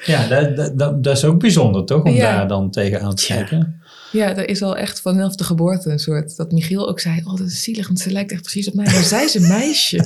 [0.05, 2.03] Ja, dat, dat, dat, dat is ook bijzonder, toch?
[2.03, 3.81] Om daar dan tegenaan te kijken.
[4.13, 6.37] Ja, er is al echt vanaf de geboorte een soort...
[6.37, 8.85] Dat Michiel ook zei, oh, dat is zielig, want ze lijkt echt precies op mij.
[8.85, 9.97] Maar zij is een meisje.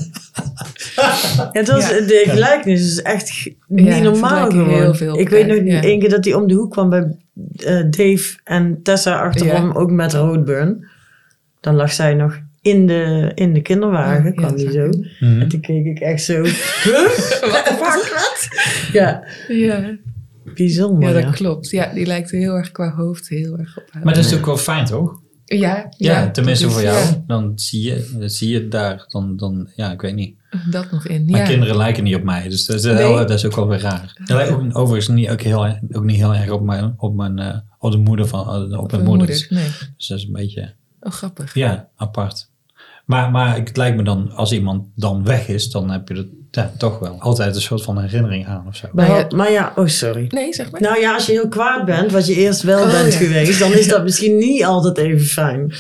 [0.97, 2.01] Ja, het was, Ja.
[2.01, 5.83] De gelijkenis is echt niet Ja, normaal heel veel ik weet nog ja.
[5.83, 7.17] één keer dat hij om de hoek kwam bij
[7.57, 9.75] eh, Dave en Tessa achterom, Ja.
[9.75, 10.89] ook met roodburn.
[11.61, 14.89] Dan lag zij nog in de, in de kinderwagen, Ja, kwam dat zou zo.
[15.21, 15.41] Mhm.
[15.41, 16.43] En toen keek ik echt zo,
[16.85, 17.09] huh?
[17.79, 18.49] Wat?
[18.93, 19.97] Ja, Ja,
[20.55, 21.09] bijzonder.
[21.11, 21.71] ja, Ja, dat klopt.
[21.71, 24.05] Ja, die lijkt heel erg qua hoofd heel erg op haar.
[24.05, 25.21] Maar dat is ook wel fijn, toch?
[25.45, 27.07] ja, Ja, tenminste dat is- voor jou.
[27.07, 29.05] ja, Dan zie je, dan zie je het daar.
[29.09, 30.39] Dan, dan, ja, ik weet niet.
[30.71, 31.25] dat nog in.
[31.25, 31.49] Mijn Ja.
[31.49, 32.95] kinderen lijken niet op mij, dus dat is, Nee.
[32.95, 34.13] wel- dat is ook wel weer raar.
[34.25, 37.39] Ze lijken ook, overigens niet, ook, heel, ook niet heel erg op, mijn, op, mijn,
[37.39, 39.27] eh, op de moeder van op, Op mijn moeder.
[39.27, 39.47] moeder.
[39.51, 39.69] Nee.
[39.97, 41.55] Dus dat is een beetje, Oh, grappig.
[41.55, 42.49] ja, apart.
[43.07, 46.27] Maar, maar het lijkt me dan, als iemand dan weg is, dan heb je er
[46.51, 48.87] ja, toch wel altijd een soort van herinnering aan of zo.
[48.93, 50.27] Maar ja- maar ja, oh sorry.
[50.29, 50.81] Nee, zeg maar.
[50.81, 53.19] Nou ja, als je heel kwaad bent, wat je eerst wel Oh, bent ja.
[53.19, 55.73] geweest, dan is dat misschien niet altijd even fijn.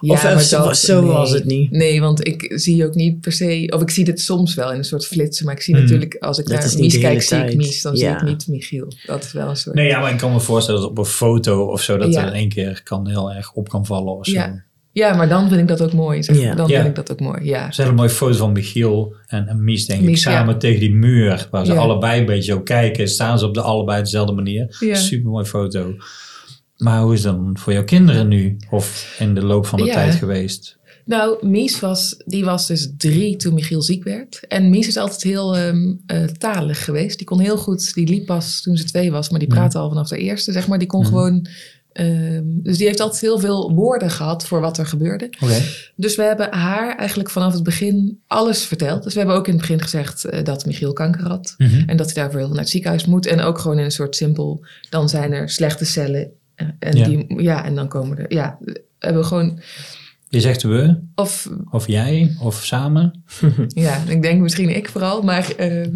[0.00, 1.10] Ja, of maar zo- dat- zo nee.
[1.12, 1.70] was het niet.
[1.70, 3.72] Nee, want ik zie ook niet per se...
[3.74, 5.44] Of ik zie dit soms wel in een soort flitsen.
[5.46, 5.82] Maar ik zie Hmm.
[5.82, 6.16] natuurlijk...
[6.20, 7.56] Als ik Dat naar Mies kijk, zie ik.
[7.56, 7.82] Mies.
[7.82, 8.92] Dan zie ik niet Michiel.
[9.06, 9.74] Dat is wel een soort...
[9.74, 12.20] Nee, ja, maar ik kan me voorstellen dat op een foto of zo, dat Ja.
[12.22, 14.32] er in één keer kan heel erg op kan vallen of zo.
[14.32, 14.64] Ja.
[14.92, 16.22] Ja, maar dan vind ik dat ook mooi.
[16.22, 16.40] Zeg.
[16.40, 16.54] Ja.
[16.54, 16.76] Dan Ja.
[16.76, 17.68] vind ik dat ook mooi, ja.
[17.68, 20.14] Is een hele mooie foto van Michiel en, en Mies, denk ik, ja.
[20.16, 21.48] samen tegen die muur.
[21.50, 21.78] Waar ze Ja.
[21.78, 23.08] allebei een beetje zo kijken.
[23.08, 24.76] Staan ze op de allebei dezelfde manier.
[24.80, 24.94] Ja.
[24.94, 25.94] Super mooie foto.
[26.76, 28.56] Maar hoe is het dan voor jouw kinderen nu?
[28.70, 29.94] Of in de loop van de Ja.
[29.94, 30.76] tijd geweest?
[31.04, 34.40] Nou, Mies was, die was dus drie toen Michiel ziek werd.
[34.48, 37.16] En Mies is altijd heel ehm, eh, talig geweest.
[37.18, 39.88] Die kon heel goed, die liep pas toen ze twee was, maar die praatte al
[39.88, 40.78] vanaf de eerste, zeg maar.
[40.78, 41.08] Die kon Mhm.
[41.08, 41.46] gewoon,
[41.98, 45.30] ehm, dus die heeft altijd heel veel woorden gehad voor wat er gebeurde.
[45.96, 49.02] Dus we hebben haar eigenlijk vanaf het begin alles verteld.
[49.02, 51.54] Dus we hebben ook in het begin gezegd eh, dat Michiel kanker had.
[51.58, 51.82] Mhm.
[51.88, 53.26] En dat hij daarvoor heel naar het ziekenhuis moet.
[53.26, 56.30] En ook gewoon in een soort simpel, dan zijn er slechte cellen.
[56.54, 57.04] eh, En, Ja.
[57.04, 58.58] Die, ja, en dan komen er, ja,
[58.98, 59.60] hebben we gewoon,
[60.30, 63.24] Je zegt we, of of jij, of samen.
[63.68, 65.22] Ja, ik denk misschien ik vooral.
[65.22, 65.92] Maar ehm,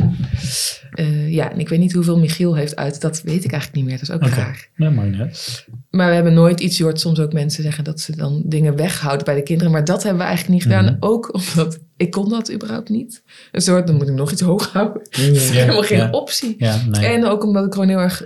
[0.91, 3.01] eh, ja, en ik weet niet hoeveel Michiel heeft uit.
[3.01, 3.99] Dat weet ik eigenlijk niet meer.
[3.99, 4.35] Dat is ook Oké.
[4.35, 4.69] raar.
[4.77, 5.67] Nee, niet uit.
[5.91, 6.77] Maar we hebben nooit iets.
[6.77, 9.73] Je hoort soms ook mensen zeggen dat ze dan dingen weghouden bij de kinderen.
[9.73, 10.85] Maar dat hebben we eigenlijk niet gedaan.
[10.85, 10.97] Mhm.
[11.01, 13.23] Ook omdat ik kon dat überhaupt niet.
[13.53, 15.03] Een soort, dan moet ik nog iets hoog houden.
[15.11, 15.41] Ja.
[15.41, 16.11] Helemaal geen ja.
[16.11, 16.55] optie.
[16.59, 17.07] Ja, nee.
[17.07, 18.25] En ook omdat ik gewoon heel erg,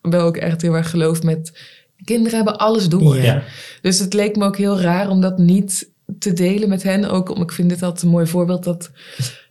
[0.00, 1.58] wel ook echt heel erg geloof met...
[2.06, 3.16] Kinderen hebben alles door.
[3.16, 3.42] Ja.
[3.80, 7.10] Dus het leek me ook heel raar om dat niet te delen met hen.
[7.10, 8.90] Ook om, ik vind dit altijd een mooi voorbeeld dat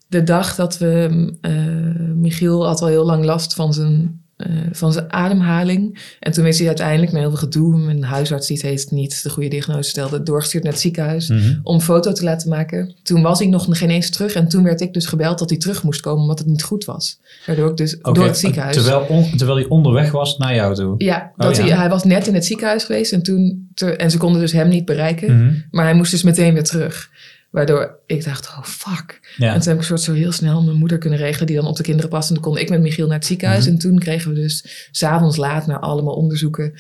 [0.08, 4.94] de dag dat we, eh, Michiel had al heel lang last van zijn, eh, van
[4.94, 6.16] zijn ademhaling.
[6.20, 8.92] En toen is hij uiteindelijk na heel veel gedoe, met een huisarts die het heeft
[8.92, 11.60] niet de goede diagnose stelde, doorgestuurd naar het ziekenhuis Mhm.
[11.64, 12.96] om een foto te laten maken.
[13.04, 15.60] Toen was hij nog geen eens terug en toen werd ik dus gebeld dat hij
[15.60, 17.20] terug moest komen omdat het niet goed was.
[17.46, 18.76] Waardoor ik dus door het ziekenhuis...
[18.76, 20.96] Terwijl, on- terwijl hij onderweg was naar jou toe.
[20.98, 21.64] Ja, Oh, dat ja.
[21.64, 23.68] Hij, hij was net in het ziekenhuis geweest en, toen
[23.98, 25.38] en ze konden dus hem niet bereiken.
[25.44, 25.54] Mhm.
[25.72, 27.10] Maar hij moest dus meteen weer terug.
[27.56, 29.20] Waardoor ik dacht, oh fuck.
[29.38, 29.54] Ja.
[29.54, 31.66] En toen heb ik een soort zo heel snel mijn moeder kunnen regelen die dan
[31.68, 32.28] op de kinderen past.
[32.30, 33.64] En toen kon ik met Michiel naar het ziekenhuis.
[33.64, 33.74] Mhm.
[33.74, 36.74] En toen kregen we dus s'avonds laat na allemaal onderzoeken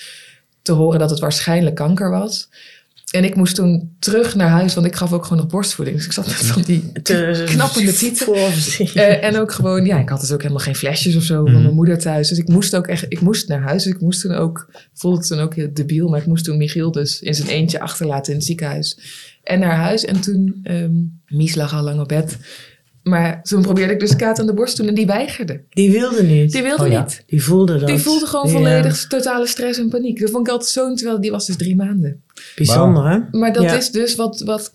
[0.61, 2.49] te horen dat het waarschijnlijk kanker was.
[3.11, 5.97] En ik moest toen terug naar huis, want ik gaf ook gewoon nog borstvoeding.
[5.97, 6.91] Dus ik zat met van die
[7.45, 8.34] knappende tieten.
[8.93, 11.51] Eh, en ook gewoon, ja, ik had dus ook helemaal geen flesjes of zo Mhm.
[11.53, 12.30] van mijn moeder thuis.
[12.30, 13.84] Dus ik moest ook echt, ik moest naar huis.
[13.84, 16.57] Dus ik moest toen ook, voelde het toen ook heel debiel, maar ik moest toen
[16.57, 18.97] Michiel dus in zijn eentje achterlaten in het ziekenhuis.
[19.45, 20.05] En naar huis.
[20.05, 20.93] En toen, ehm
[21.27, 22.37] Mies lag al lang op bed.
[23.03, 25.61] Maar toen probeerde ik dus Kaat aan de borst te doen en die weigerde.
[25.69, 26.51] Die wilde niet.
[26.51, 27.01] Die wilde Oh ja.
[27.01, 27.23] niet.
[27.27, 27.87] Die voelde dat.
[27.87, 28.51] Die voelde gewoon Ja.
[28.51, 30.19] volledig totale stress en paniek.
[30.19, 32.23] Dat vond ik altijd zo, terwijl die was dus drie maanden.
[32.55, 33.37] Bijzonder, hè?
[33.39, 33.77] Maar dat Ja.
[33.77, 34.71] is dus wat, wat,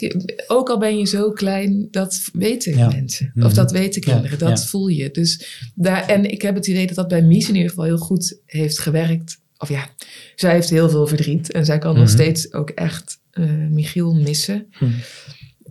[0.47, 2.89] ook al ben je zo klein, dat weten Ja.
[2.89, 3.31] mensen.
[3.35, 3.47] Mhm.
[3.47, 4.67] Of dat weten Ja, kinderen, dat ja.
[4.69, 5.11] voel je.
[5.11, 7.99] Dus daar, en ik heb het idee dat dat bij Mies in ieder geval heel
[7.99, 9.39] goed heeft gewerkt.
[9.59, 9.89] Of ja,
[10.35, 12.13] zij heeft heel veel verdriet en zij kan nog Mhm.
[12.13, 13.19] steeds ook echt
[13.71, 14.67] Michiel missen.
[14.79, 14.91] Mhm.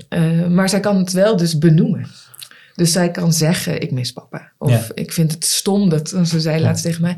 [0.10, 2.08] Eh, maar zij kan het wel dus benoemen.
[2.76, 4.52] Dus zij kan zeggen, ik mis papa.
[4.58, 4.82] Of Ja.
[4.94, 7.16] ik vind het stom dat, ze zei laatst tegen mij,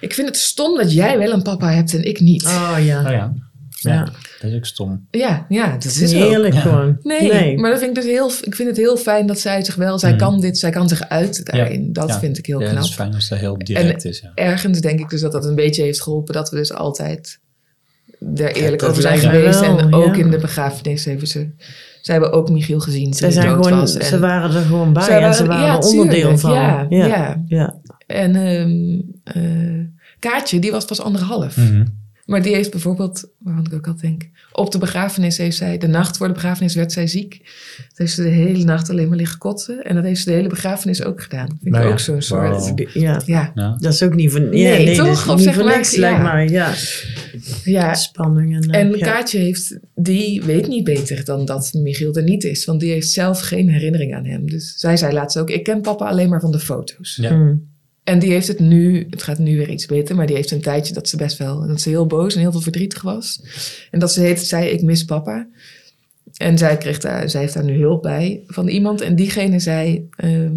[0.00, 2.44] ik vind het stom dat jij wel een papa hebt en ik niet.
[2.44, 3.04] Oh ja.
[3.04, 3.32] Oh ja.
[3.80, 4.04] Ja, Ja.
[4.40, 5.06] dat is ook stom.
[5.10, 6.60] Ja, ja, dat is heerlijk Ja.
[6.60, 6.98] gewoon.
[7.02, 9.74] Nee, maar dat vind ik dus heel, ik vind het heel fijn dat zij zich
[9.74, 10.18] wel, zij Mhm.
[10.18, 11.92] kan dit, zij kan zich uiten daarin.
[11.92, 12.18] Dat Ja.
[12.18, 12.78] vind ik heel ja, knap.
[12.78, 14.20] het is fijn als dat heel direct is.
[14.20, 14.32] Ja.
[14.34, 17.38] Ergens denk ik dus dat dat een beetje heeft geholpen dat we dus altijd
[18.36, 19.60] er eerlijk over zijn geweest.
[19.60, 20.22] wel, en ook ja.
[20.22, 21.50] in de begrafenis hebben ze,
[22.00, 23.96] ze hebben ook Michiel gezien toen hij zijn dood gewoon, was.
[23.96, 26.52] En, ze waren er gewoon bij en ze waren ja, er onderdeel tuurlijk, van.
[26.52, 27.06] Ja, ja.
[27.06, 27.44] ja.
[27.46, 27.74] ja.
[28.06, 29.86] En ehm, eh,
[30.18, 31.56] Kaatje, die was pas anderhalf.
[31.56, 31.84] Mhm.
[32.26, 35.86] Maar die heeft bijvoorbeeld, waarvan ik ook al denk, op de begrafenis heeft zij, de
[35.86, 37.30] nacht voor de begrafenis werd zij ziek.
[37.76, 39.84] Toen heeft ze de hele nacht alleen maar liggen kotsen.
[39.84, 41.46] En dat heeft ze de hele begrafenis ook gedaan.
[41.46, 42.50] Vind ik Nou ja, ook zo'n soort.
[42.50, 42.78] wow.
[42.92, 43.22] ja.
[43.26, 43.52] Ja.
[43.54, 43.76] Ja.
[43.80, 45.06] Dat is ook niet ja, Nee, nee, toch?
[45.06, 46.00] dat is Of niet zeg maar, niks, ja.
[46.00, 46.48] lijkt mij.
[46.48, 46.74] Ja.
[47.64, 48.54] Ja, Spanning.
[48.54, 49.06] En, en ja.
[49.06, 52.64] Kaatje heeft, die weet niet beter dan dat Michiel er niet is.
[52.64, 54.50] Want die heeft zelf geen herinnering aan hem.
[54.50, 57.18] Dus zij zei laatst ook, ik ken papa alleen maar van de foto's.
[57.20, 57.32] Ja.
[57.36, 57.72] Mm.
[58.04, 60.60] En die heeft het nu, het gaat nu weer iets beter, maar die heeft een
[60.60, 63.40] tijdje dat ze best wel, dat ze heel boos en heel veel verdrietig was.
[63.90, 65.48] En dat ze heet, zei, ik mis papa.
[66.36, 69.00] En zij, kreeg daar, zij heeft daar nu hulp bij van iemand.
[69.00, 70.56] En diegene zei, ehm,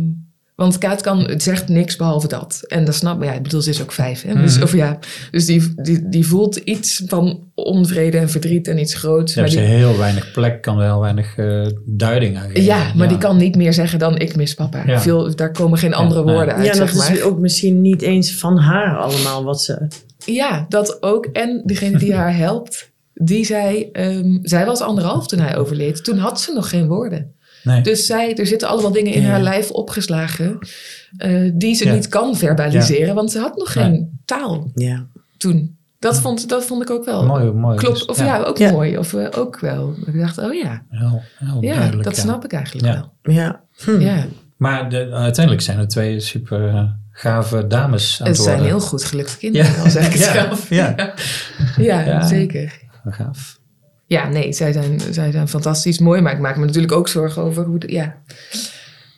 [0.58, 2.62] want Kaat kan, het zegt niks behalve dat.
[2.68, 4.22] En dat snap ik, ja, ik bedoel, ze is ook vijf.
[4.22, 4.34] Hè?
[4.42, 4.64] Dus, Mhm.
[4.64, 5.00] of ja,
[5.32, 9.34] dus die, die, die voelt iets van onvrede en verdriet en iets groots.
[9.34, 12.64] Daar Maar die, ze heel weinig plek, kan heel weinig eh, duiding aan geven.
[12.64, 14.84] ja, maar die kan niet meer zeggen dan ik mis papa.
[14.86, 15.00] Ja.
[15.02, 17.12] Veel, daar komen geen andere woorden uit, ja, dat zeg maar.
[17.18, 19.88] is ook misschien niet eens van haar allemaal wat ze...
[20.26, 21.26] Ja, dat ook.
[21.26, 23.90] En degene die haar helpt, die zei...
[23.92, 26.04] ehm, zij was anderhalf toen hij overleed.
[26.04, 27.32] Toen had ze nog geen woorden.
[27.68, 27.82] Nee.
[27.82, 29.28] Dus zij, er zitten allemaal dingen in Ja.
[29.30, 30.58] haar lijf opgeslagen...
[31.18, 31.94] eh, die ze Ja.
[31.94, 33.16] niet kan verbaliseren.
[33.16, 34.10] Want ze had nog geen Nee.
[34.26, 35.06] taal Ja.
[35.38, 35.76] toen.
[36.00, 37.26] Dat vond, dat vond ik ook wel...
[37.26, 37.78] mooi, mooi.
[37.78, 38.72] Klopt, of ja, ook Ja.
[38.72, 38.98] mooi.
[38.98, 39.96] Of eh, ook wel.
[40.06, 42.22] Ik dacht, oh ja, Heel, heel ja duidelijk, dat ja.
[42.22, 43.12] snap ik eigenlijk Ja.
[43.22, 43.36] wel.
[43.36, 43.62] Ja.
[43.84, 44.00] Hm.
[44.00, 44.26] Ja,
[44.58, 48.80] Maar de, uiteindelijk zijn er twee super eh, gave dames aan het het zijn heel
[48.80, 49.82] goed gelukte kinderen, Ja.
[49.84, 50.34] al zeg ik het Ja.
[50.34, 50.70] zelf.
[50.70, 50.96] Ja.
[51.78, 52.28] Ja, Ja.
[52.28, 52.80] zeker.
[53.10, 53.57] Gaaf.
[54.08, 56.22] Ja, nee, zij zijn, zij zijn fantastisch mooi.
[56.22, 57.80] Maar ik maak me natuurlijk ook zorgen over hoe...
[57.80, 58.18] De, ja,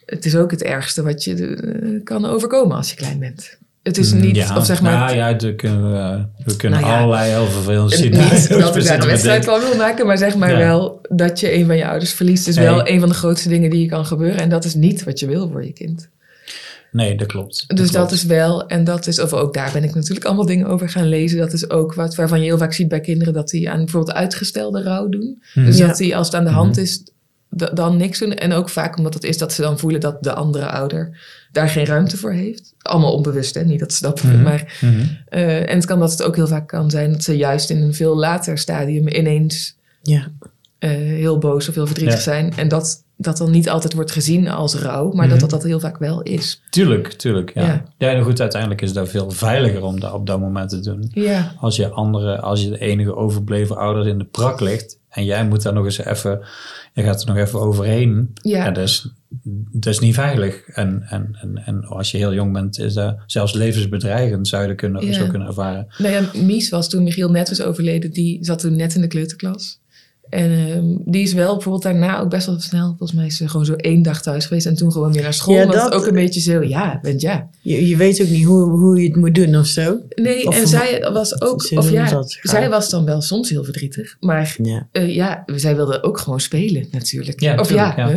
[0.06, 3.58] het is ook het ergste wat je eh, kan overkomen als je klein bent.
[3.84, 4.58] Het is niet, Mm, ja.
[4.58, 4.98] of zeg maar...
[4.98, 7.00] Nou ja, kunnen we, we kunnen Nou ja.
[7.00, 10.36] allerlei heel vervelende scenario's niet dat ik daar een wedstrijd van wil maken, maar zeg
[10.36, 10.58] maar Ja.
[10.58, 13.70] wel dat je een van je ouders verliest, is wel een van de grootste dingen
[13.70, 14.40] die je kan gebeuren.
[14.42, 16.10] En dat is niet wat je wil voor je kind.
[16.92, 17.76] Nee, dat klopt.
[17.76, 20.68] Dus dat is wel, en dat is, of ook daar ben ik natuurlijk allemaal dingen
[20.68, 21.38] over gaan lezen.
[21.38, 24.18] Dat is ook wat waarvan je heel vaak ziet bij kinderen dat die aan bijvoorbeeld
[24.18, 25.44] uitgestelde rouw doen.
[25.54, 25.66] Mhm.
[25.66, 25.88] Dus Ja.
[25.88, 26.80] dat die als het aan de hand Mhm.
[26.86, 27.04] is,
[27.74, 28.34] dan niks doen.
[28.34, 31.18] En ook vaak omdat het is dat ze dan voelen dat de andere ouder
[31.52, 32.74] daar geen ruimte voor heeft.
[32.82, 33.64] Allemaal onbewust, hè?
[33.64, 34.42] niet dat ze dat Mhm.
[34.42, 35.02] maar Mhm.
[35.28, 37.82] eh, En het kan dat het ook heel vaak kan zijn dat ze juist in
[37.82, 40.28] een veel later stadium ineens Ja.
[40.80, 42.22] eh, heel boos of heel verdrietig Ja.
[42.22, 42.54] zijn.
[42.56, 45.30] En dat dat dan niet altijd wordt gezien als rouw, maar Mhm.
[45.30, 46.62] dat dat dat heel vaak wel is.
[46.70, 47.54] Tuurlijk, tuurlijk.
[47.54, 47.62] Ja.
[47.66, 47.84] Ja.
[47.98, 48.12] Ja.
[48.12, 51.10] nou goed, uiteindelijk is dat veel veiliger om dat op dat moment te doen.
[51.14, 55.26] Ja, Als je andere, als je de enige overbleven ouder in de prak ligt en
[55.26, 56.40] jij moet daar nog eens even,
[56.94, 58.32] je gaat er nog even overheen.
[58.34, 58.58] Ja.
[58.66, 59.12] Ja, dat, is,
[59.72, 60.68] dat is niet veilig.
[60.68, 64.68] En, en, en, en als je heel jong bent, is dat zelfs levensbedreigend, zou je
[64.68, 65.14] dat kunnen, Ja.
[65.14, 65.88] zo kunnen ervaren.
[65.98, 69.08] nou ja, Mies was toen Michiel net was overleden, die zat toen net in de
[69.08, 69.80] kleuterklas.
[70.30, 73.48] En ehm, die is wel bijvoorbeeld daarna ook best wel snel, volgens mij is ze
[73.50, 75.56] gewoon zo één dag thuis geweest en toen gewoon weer naar school.
[75.56, 77.50] Ja, dat, ook een beetje zo, ja, bent ja.
[77.62, 79.98] Je, je weet ook niet hoe, hoe je het moet doen of zo.
[80.16, 83.64] Nee, Of en zij was ook, of ja, dat zij was dan wel soms heel
[83.64, 84.18] verdrietig.
[84.20, 84.88] Maar Ja.
[84.92, 87.40] eh, ja, zij wilde ook gewoon spelen natuurlijk.
[87.40, 88.10] Ja, of ja.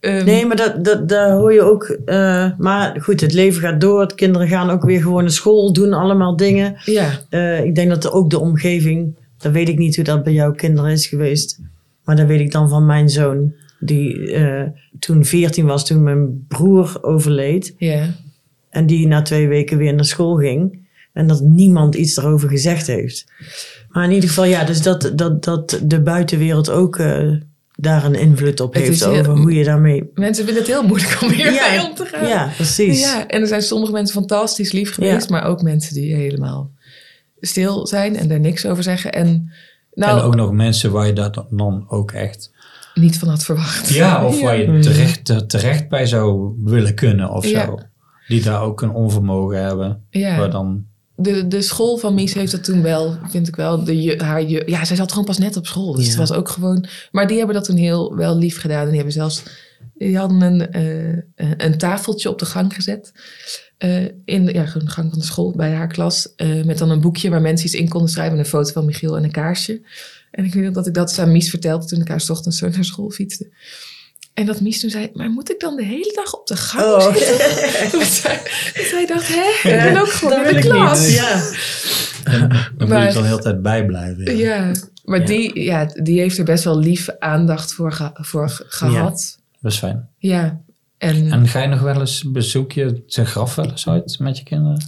[0.00, 1.84] Ehm, Nee, maar dat, dat, daar hoor je ook.
[2.04, 4.08] eh, maar goed, het leven gaat door.
[4.08, 6.76] De kinderen gaan ook weer gewoon naar school, doen allemaal dingen.
[6.84, 9.14] Ja, Eh, ik denk dat er ook de omgeving.
[9.38, 11.60] Dan weet ik niet hoe dat bij jouw kinderen is geweest.
[12.04, 13.52] Maar dat weet ik dan van mijn zoon.
[13.80, 14.62] Die eh,
[14.98, 17.74] toen 14 was, toen mijn broer overleed.
[17.78, 18.14] ja.
[18.70, 20.78] En die na twee weken weer naar school ging.
[21.12, 23.24] En dat niemand iets daarover gezegd heeft.
[23.88, 27.32] Maar in ieder geval, ja, dus dat, dat, dat de buitenwereld ook eh,
[27.76, 30.10] daar een invloed op Het heeft heel- over hoe je daarmee.
[30.14, 32.28] Mensen vinden het heel moeilijk om hier mee om te gaan.
[32.28, 33.00] ja, precies.
[33.00, 35.36] Ja, en er zijn sommige mensen fantastisch lief geweest, Ja.
[35.36, 36.70] maar ook mensen die helemaal
[37.40, 39.12] stil zijn en daar niks over zeggen.
[39.12, 39.52] En
[39.94, 42.52] nou, en ook nog mensen waar je dat dan ook echt...
[42.94, 43.88] niet van had verwacht.
[43.88, 47.64] Ja, of waar je terecht, er terecht bij zou willen kunnen of Ja.
[47.64, 47.78] zo.
[48.28, 50.02] Die daar ook een onvermogen hebben.
[50.10, 50.38] Ja.
[50.38, 50.84] Waar dan...
[51.18, 53.84] De, de school van Mies heeft dat toen wel, vind ik wel.
[53.84, 55.94] De, haar, ja, zij zat gewoon pas net op school.
[55.94, 56.86] Dus het was ook gewoon.
[57.12, 58.80] Maar die hebben dat toen heel wel lief gedaan.
[58.80, 59.42] En die hebben zelfs.
[59.94, 60.70] Die hadden een,
[61.36, 63.12] eh, een tafeltje op de gang gezet.
[63.78, 66.34] eh, in de, ja, de gang van de school bij haar klas.
[66.36, 68.38] eh, met dan een boekje waar mensen iets in konden schrijven.
[68.38, 69.80] Een foto van Michiel en een kaarsje.
[70.30, 72.68] En ik weet nog dat ik dat aan Mies vertelde toen ik haar ochtends zo
[72.68, 73.48] naar school fietste.
[74.34, 76.84] En dat Mies toen zei, maar moet ik dan de hele dag op de gang
[76.84, 77.14] Oh.
[77.14, 77.90] zitten?
[77.98, 78.40] dat, zij,
[78.74, 79.70] zij dacht, hè?
[79.70, 81.06] Ik ben ook gewoon dat in de wil ik klas.
[81.06, 81.14] niet.
[81.16, 81.50] Ja.
[82.24, 84.36] Daar moet Maar- je dan de hele tijd bij blijven.
[84.36, 84.72] Ja,
[85.04, 85.26] maar Ja.
[85.26, 89.38] Die, ja, die heeft er best wel lief aandacht voor, ge- voor ge- gehad.
[89.66, 90.08] Dat is fijn.
[90.18, 90.60] Ja.
[90.98, 94.38] En, En ga je nog wel eens, bezoek je zijn graf wel eens uit met
[94.38, 94.84] je kinderen?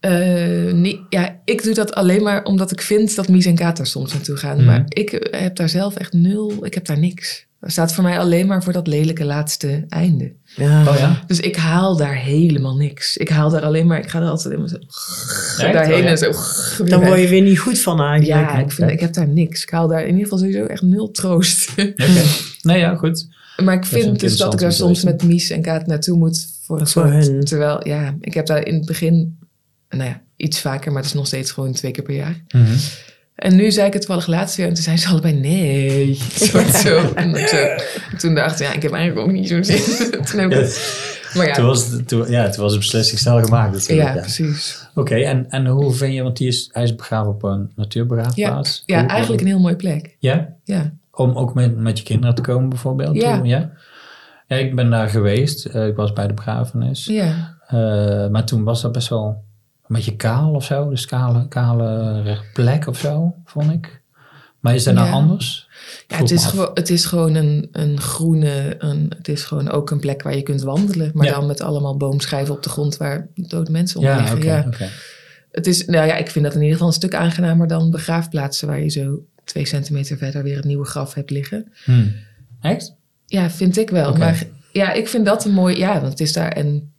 [0.00, 3.78] eh, niet, ja, ik doe dat alleen maar omdat ik vind dat Mies en Kaat
[3.78, 4.56] er soms naartoe gaan.
[4.56, 4.66] Mhm.
[4.66, 7.46] Maar ik heb daar zelf echt nul, ik heb daar niks.
[7.60, 10.32] Dat staat voor mij alleen maar voor dat lelijke laatste einde.
[10.56, 10.88] Ja.
[10.88, 11.22] Oh ja?
[11.26, 13.16] Dus ik haal daar helemaal niks.
[13.16, 14.76] Ik haal daar alleen maar, ik ga er altijd helemaal zo
[15.62, 15.72] Echt?
[15.72, 16.08] daarheen Oh ja.
[16.08, 16.32] en zo.
[16.84, 18.50] Dan word je weer niet goed van eigenlijk.
[18.50, 19.62] Ja, ik, vind, ik heb daar niks.
[19.62, 21.70] Ik haal daar in ieder geval sowieso echt nul troost.
[21.70, 21.94] Oké.
[22.62, 23.28] Nee, ja, goed.
[23.56, 26.80] Maar ik vind dus dat ik daar soms met Mies en Kaat naartoe moet voor
[26.80, 27.46] een Voor soort...
[27.46, 29.38] Terwijl, ja, ik heb daar in het begin,
[29.88, 32.42] nou ja, iets vaker, maar het is nog steeds gewoon twee keer per jaar.
[32.48, 32.72] Mhm.
[33.34, 34.66] En nu zei ik het toevallig laatst weer.
[34.66, 36.18] En toen zijn ze allebei nee.
[36.34, 37.12] Soort zo.
[37.14, 37.56] En zo.
[37.56, 39.80] En toen dacht ik, ja, ik heb eigenlijk ook niet zo'n zin.
[40.30, 40.78] toen heb ik
[41.34, 44.88] maar ja, Toen was, toen, ja, toen was de beslissing snel gemaakt ja, Ja, precies.
[44.94, 48.82] Oké, en, en hoe vind je, want die is, hij is begraven op een natuurbegraafplaats.
[48.86, 50.16] Ja, Hoe- eigenlijk een heel mooie plek.
[50.18, 50.54] Ja?
[50.64, 50.94] Ja.
[51.16, 53.16] Om ook met, met je kinderen te komen bijvoorbeeld?
[53.16, 53.36] Ja.
[53.36, 53.70] Toen, ja?
[54.46, 55.64] Ja, ik ben daar geweest.
[55.64, 57.04] Eh, ik was bij de begrafenis.
[57.04, 57.56] Ja.
[57.66, 59.44] Eh, maar toen was dat best wel
[59.88, 60.88] een beetje kaal of zo.
[60.90, 62.22] Dus kale, kale
[62.54, 64.02] plek of zo, vond ik.
[64.60, 65.12] Maar is dat nou Ja.
[65.12, 65.68] anders?
[66.08, 69.90] Ja, het, is gewoon, het is gewoon een, een groene, een, het is gewoon ook
[69.90, 71.10] een plek waar je kunt wandelen.
[71.14, 71.32] Maar Ja.
[71.34, 74.36] dan met allemaal boomschijven op de grond waar dode mensen Ja, liggen.
[74.36, 74.46] oké.
[74.46, 74.64] ja.
[74.66, 74.88] oké.
[75.50, 78.68] Het is, nou ja, ik vind dat in ieder geval een stuk aangenamer dan begraafplaatsen
[78.68, 81.72] waar je zo twee centimeter verder weer het nieuwe graf hebt liggen.
[81.84, 82.06] Hm.
[82.60, 82.94] Echt?
[83.26, 84.16] Ja, vind ik wel.
[84.16, 84.42] Maar
[84.72, 86.92] ja, ik vind dat een mooi, ja, want het is daar en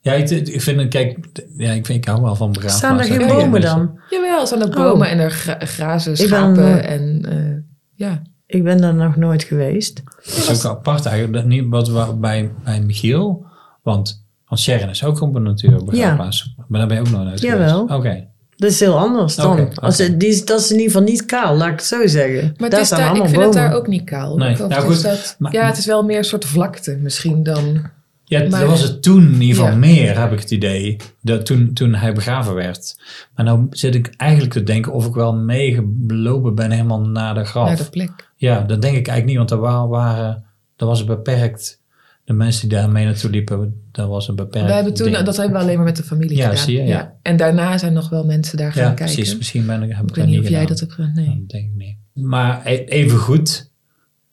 [0.00, 1.18] Ja, ik, ik vind het, kijk,
[1.56, 3.04] ja, ik, vind, ik hou wel van begraafplaatsen.
[3.06, 3.44] Staan er geen Ja, ja.
[3.44, 3.98] bomen dan?
[4.10, 4.90] jawel, er staan ook Oh.
[4.90, 7.62] bomen en er gra- grazen, ben schapen en eh,
[7.94, 8.22] ja.
[8.46, 10.02] Ik ben daar nog nooit geweest.
[10.04, 11.34] Dat is ook apart eigenlijk.
[11.36, 13.46] Dat niet wat we bij, bij Michiel,
[13.82, 16.54] want, want Sharon is ook op een natuurbegraafplaats.
[16.68, 17.86] Maar daar ben je ook nog nooit Jawel.
[17.86, 17.98] geweest.
[17.98, 18.26] Oké.
[18.56, 19.74] Dat is heel anders dan.
[19.74, 22.06] Als het, die, is- dat is in ieder geval niet kaal, laat ik het zo
[22.06, 22.42] zeggen.
[22.42, 23.44] Maar het daar is staan daar, ik vind bomen.
[23.46, 24.36] het daar ook niet kaal.
[24.36, 27.82] Nee, nou goed, dat- maar- ja, het is wel meer een soort vlakte misschien dan...
[28.28, 29.76] Ja, Maar- dat was het toen in ieder geval Ja.
[29.76, 30.96] meer, heb ik het idee.
[31.22, 32.96] Dat toen, toen hij begraven werd.
[33.34, 37.44] Maar nou zit ik eigenlijk te denken of ik wel meegelopen ben helemaal naar de
[37.44, 37.66] graf.
[37.66, 38.30] naar de plek.
[38.36, 40.44] Ja, dat denk ik eigenlijk niet, want er wa- waren,
[40.76, 41.80] dat was beperkt.
[42.26, 45.24] De mensen die daar mee naartoe liepen, dat was een beperkt We hebben toen, ding.
[45.24, 46.64] dat hebben we alleen maar met de familie Ja, gedaan.
[46.64, 47.14] zie je, ja.
[47.22, 49.14] En daarna zijn nog wel mensen daar gaan Ja, kijken.
[49.14, 49.36] precies.
[49.36, 50.66] Misschien ben ik, heb ik, weet niet of jij gedaan.
[50.66, 51.12] dat hebt gedaan.
[51.14, 51.26] Nee.
[51.26, 51.96] Dat denk ik niet.
[52.24, 53.70] Maar e- even goed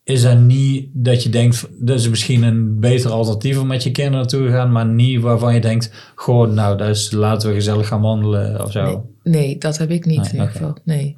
[0.03, 3.91] is er niet dat je denkt, dat is misschien een beter alternatief om met je
[3.91, 7.87] kinderen naartoe te gaan, maar niet waarvan je denkt, goh, nou, is, laten we gezellig
[7.87, 8.83] gaan wandelen of zo.
[9.23, 10.77] Nee, nee, dat heb ik niet Nee, in ieder geval.
[10.83, 11.15] Nee.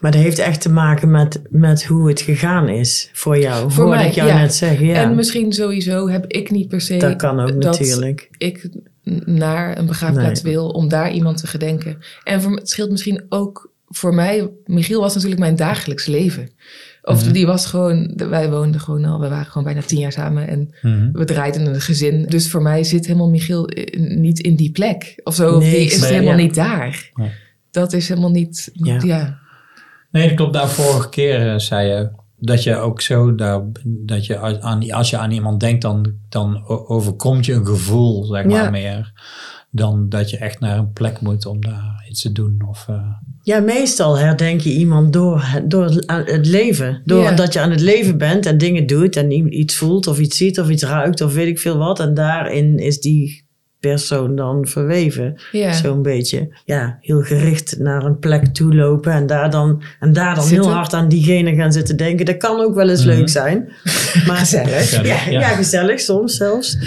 [0.00, 3.70] Maar dat heeft echt te maken met, met hoe het gegaan is voor jou.
[3.70, 4.38] Voor mij, ik jou ja.
[4.38, 4.86] net zeggen.
[4.86, 8.28] Ja, En misschien sowieso heb ik niet per se dat kan ook dat natuurlijk.
[8.38, 8.68] ik
[9.24, 10.52] naar een begraafplaats Nee.
[10.52, 11.98] wil om daar iemand te gedenken.
[12.24, 14.50] En voor, het scheelt misschien ook voor mij.
[14.66, 16.48] Michiel was natuurlijk mijn dagelijks leven.
[17.02, 17.32] Of Mhm.
[17.32, 20.74] die was gewoon, wij woonden gewoon al, we waren gewoon bijna tien jaar samen en
[20.82, 21.12] Mhm.
[21.12, 22.26] we draaiden een gezin.
[22.28, 25.54] Dus voor mij zit helemaal Michiel in- niet in die plek of zo.
[25.56, 26.42] Of Nee, die ik is helemaal ja.
[26.42, 27.10] niet daar.
[27.70, 28.98] Dat is helemaal niet, Ja.
[29.04, 29.38] ja.
[30.10, 30.52] Nee, dat klopt.
[30.52, 34.92] Daar vorige keer eh, zei je dat je ook zo, daar, dat je als- aan,
[34.92, 38.70] als je aan iemand denkt, dan, dan overkomt je een gevoel, zeg maar, Ja.
[38.70, 39.12] meer.
[39.70, 42.62] Dan dat je echt naar een plek moet om daar iets te doen.
[42.68, 43.02] Of, eh,
[43.42, 47.02] Ja, meestal herdenk je iemand door, het- door het- leven.
[47.04, 47.32] Door Ja.
[47.32, 50.60] dat je aan het leven bent en dingen doet en iets voelt of iets ziet
[50.60, 52.00] of iets ruikt of weet ik veel wat.
[52.00, 53.48] En daarin is die
[53.80, 55.40] persoon dan verweven.
[55.52, 55.72] Ja.
[55.72, 56.48] Zo'n beetje.
[56.64, 60.64] Ja, heel gericht naar een plek toe lopen en daar dan, en daar dan Zitten.
[60.66, 62.26] heel hard aan diegene gaan zitten denken.
[62.26, 63.16] Dat kan ook wel eens Mhm.
[63.16, 63.68] leuk zijn.
[64.26, 64.90] Maar gezellig.
[64.90, 65.40] Ja, ja.
[65.40, 65.48] ja.
[65.48, 66.78] gezellig soms zelfs.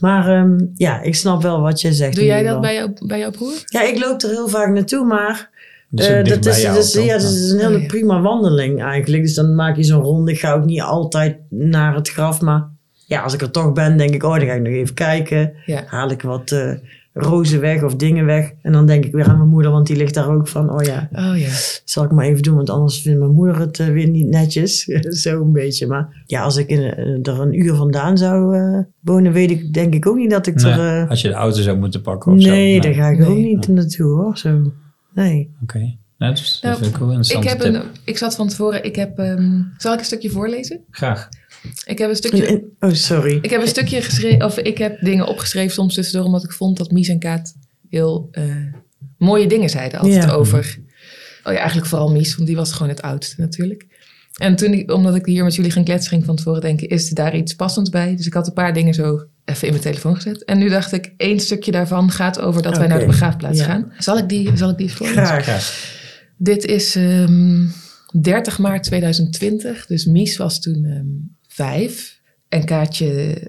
[0.00, 2.14] Maar ehm, ja, ik snap wel wat je zegt.
[2.14, 3.52] Doe jij dat bij, jou, bij jouw broer?
[3.66, 5.48] Ja, ik loop er heel vaak naartoe, maar
[5.90, 7.04] dus eh, dat is, jou, dus, toch?
[7.04, 7.86] ja, dat is een hele Oh, ja.
[7.86, 9.22] prima wandeling eigenlijk.
[9.22, 10.30] Dus dan maak je zo'n ronde.
[10.32, 12.68] Ik ga ook niet altijd naar het graf, maar
[13.10, 15.52] ja, als ik er toch ben, denk ik, oh, dan ga ik nog even kijken.
[15.66, 15.82] Ja.
[15.86, 16.72] Haal ik wat eh,
[17.12, 18.52] rozen weg of dingen weg.
[18.62, 20.82] En dan denk ik weer aan mijn moeder, want die ligt daar ook van, oh
[20.82, 21.48] ja, Oh ja.
[21.84, 24.84] zal ik maar even doen, want anders vindt mijn moeder het eh, weer niet netjes.
[25.24, 25.86] Zo een beetje.
[25.86, 28.56] Maar ja, als ik in, eh, er een uur vandaan zou
[29.00, 31.02] wonen, weet ik denk ik ook niet dat ik Nee, er...
[31.02, 32.48] eh, als je de auto zou moeten pakken of zo.
[32.50, 33.44] nee, daar ga ik ook Nee.
[33.44, 34.38] niet naartoe hoor.
[34.38, 34.72] Zo.
[35.14, 35.50] Nee.
[35.62, 35.94] Oké.
[36.18, 37.74] Nou, dus, Nou, dat vind ik wel Ik, interessante heb tip.
[37.74, 40.80] een, ik zat van tevoren, ik heb, ehm, zal ik een stukje voorlezen?
[40.90, 41.28] Graag.
[41.84, 43.38] Ik heb een stukje, Oh, sorry.
[43.42, 46.76] ik heb een stukje geschreven, of ik heb dingen opgeschreven soms tussendoor, omdat ik vond
[46.76, 47.54] dat Mies en Kaat
[47.88, 48.44] heel eh,
[49.18, 50.30] mooie dingen zeiden altijd Ja.
[50.32, 50.78] over.
[51.44, 53.86] Oh ja, eigenlijk vooral Mies, want die was gewoon het oudste natuurlijk.
[54.36, 57.08] En toen, ik, omdat ik hier met jullie ging kletsen, ging van tevoren denken, is
[57.08, 58.16] er daar iets passends bij?
[58.16, 60.44] Dus ik had een paar dingen zo even in mijn telefoon gezet.
[60.44, 63.64] En nu dacht ik, één stukje daarvan gaat over dat wij naar de begraafplaats Ja.
[63.64, 63.92] gaan.
[63.98, 65.24] Zal ik die, zal ik die eens voorlezen?
[65.26, 65.42] Graag.
[65.42, 65.98] Graag.
[66.36, 67.66] Dit is ehm
[68.20, 69.86] 30 maart 2020.
[69.86, 71.06] Dus Mies was toen ehm
[71.64, 72.20] vijf.
[72.48, 73.40] En Kaatje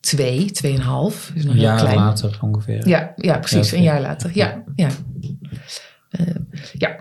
[0.00, 1.30] twee, tweeënhalf.
[1.34, 1.96] Dus nog Een jaar klein.
[1.96, 2.88] later ongeveer.
[2.88, 3.70] Ja, ja precies.
[3.70, 4.30] Ja, een jaar later.
[4.34, 4.88] Ja, ja.
[6.10, 6.26] Eh,
[6.72, 6.98] ja.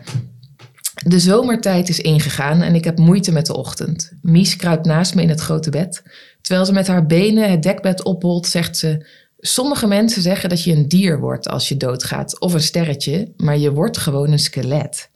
[1.05, 4.12] De zomertijd is ingegaan en ik heb moeite met de ochtend.
[4.22, 6.03] Mies kruipt naast me in het grote bed.
[6.41, 9.05] Terwijl ze met haar benen het dekbed opholt, zegt ze...
[9.39, 12.39] Sommige mensen zeggen dat je een dier wordt als je doodgaat.
[12.39, 15.10] Of een sterretje, maar je wordt gewoon een skelet.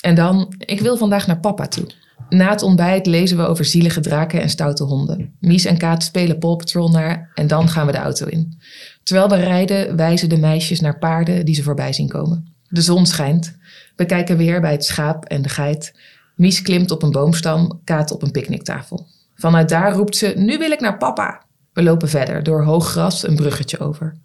[0.00, 1.86] En dan, ik wil vandaag naar papa toe.
[2.28, 5.34] Na het ontbijt lezen we over zielige draken en stoute honden.
[5.40, 8.60] Mies en Kaat spelen Paw Patrol naar en dan gaan we de auto in.
[9.02, 12.54] Terwijl we rijden wijzen de meisjes naar paarden die ze voorbij zien komen.
[12.68, 13.56] De zon schijnt.
[13.96, 15.94] We kijken weer bij het schaap en de geit.
[16.34, 19.06] Mies klimt op een boomstam, Kaat op een picknicktafel.
[19.34, 21.42] Vanuit daar roept ze, nu wil ik naar papa.
[21.72, 24.16] We lopen verder, door hoog gras een bruggetje over.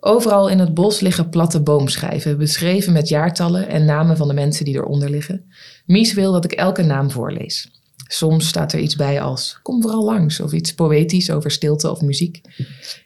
[0.00, 4.64] Overal in het bos liggen platte boomschijven, beschreven met jaartallen en namen van de mensen
[4.64, 5.52] die eronder liggen.
[5.86, 7.70] Mies wil dat ik elke naam voorlees.
[8.08, 12.00] Soms staat er iets bij als kom vooral langs of iets poëtisch over stilte of
[12.00, 12.40] muziek.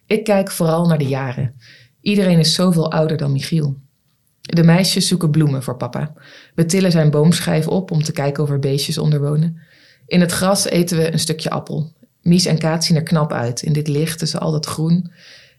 [0.07, 1.55] Ik kijk vooral naar de jaren.
[2.01, 3.76] Iedereen is zoveel ouder dan Michiel.
[4.40, 6.12] De meisjes zoeken bloemen voor papa.
[6.55, 9.61] We tillen zijn boomschijf op om te kijken of er beestjes onder wonen.
[10.07, 11.93] In het gras eten we een stukje appel.
[12.22, 15.12] Mies en Kaat zien er knap uit in dit licht tussen al dat groen.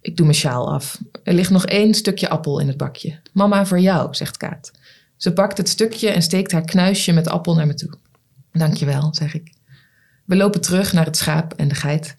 [0.04, 1.00] Ik doe mijn sjaal af.
[1.24, 3.20] Er ligt nog één stukje appel in het bakje.
[3.32, 4.72] Mama, voor jou, zegt Kaat.
[5.18, 7.94] Ze pakt het stukje en steekt haar knuisje met appel naar me toe.
[8.52, 9.54] Dankjewel, zeg ik.
[10.26, 12.16] We lopen terug naar het schaap en de geit.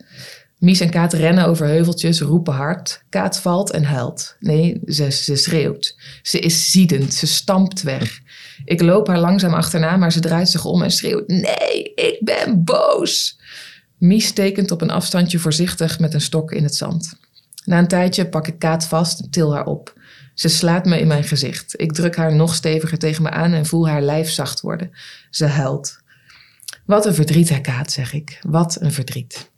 [0.59, 3.03] Mies en Kaat rennen over heuveltjes, roepen hard.
[3.09, 4.37] Kaat valt en huilt.
[4.39, 5.97] Nee, ze, ze schreeuwt.
[6.23, 8.21] Ze is ziedend, ze stampt weg.
[8.65, 12.65] Ik loop haar langzaam achterna, maar ze draait zich om en schreeuwt: Nee, ik ben
[12.65, 13.39] boos.
[13.99, 17.17] Mies tekent op een afstandje voorzichtig met een stok in het zand.
[17.65, 19.95] Na een tijdje pak ik Kaat vast en til haar op.
[20.35, 21.81] Ze slaat me in mijn gezicht.
[21.81, 24.91] Ik druk haar nog steviger tegen me aan en voel haar lijf zacht worden.
[25.31, 26.03] Ze huilt.
[26.87, 28.39] Wat een verdriet, hè, Kaat, zeg ik.
[28.47, 29.53] Wat een verdriet.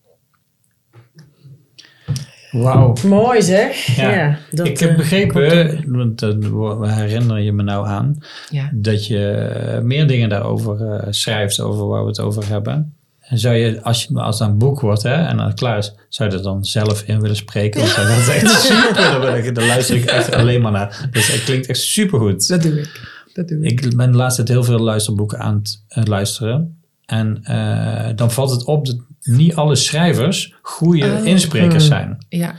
[2.50, 2.94] Wauw.
[3.06, 3.96] Mooi zeg.
[3.96, 4.14] Ja.
[4.14, 8.18] Ja, dat, ik heb eh, begrepen, want uh, herinner je me nou aan,
[8.50, 8.70] Ja.
[8.74, 12.95] dat je eh, meer dingen daarover eh, schrijft, over waar we het over hebben.
[13.28, 15.94] En zou je, als, je, als het een boek wordt hè, en dan klaar is,
[16.08, 17.80] zou je er dan zelf in willen spreken?
[17.80, 19.20] Want dat is echt super.
[19.20, 21.08] Daar, daar luister ik echt alleen maar naar.
[21.10, 22.48] Dus het klinkt echt supergoed.
[22.48, 23.00] Dat doe ik.
[23.32, 23.80] Dat doe ik.
[23.80, 26.80] Ik ben de laatste tijd heel veel luisterboeken aan het eh, luisteren.
[27.06, 31.24] En eh, dan valt het op dat niet alle schrijvers goede Oh.
[31.26, 31.96] insprekers Hmm.
[31.96, 32.18] zijn.
[32.28, 32.54] Ja.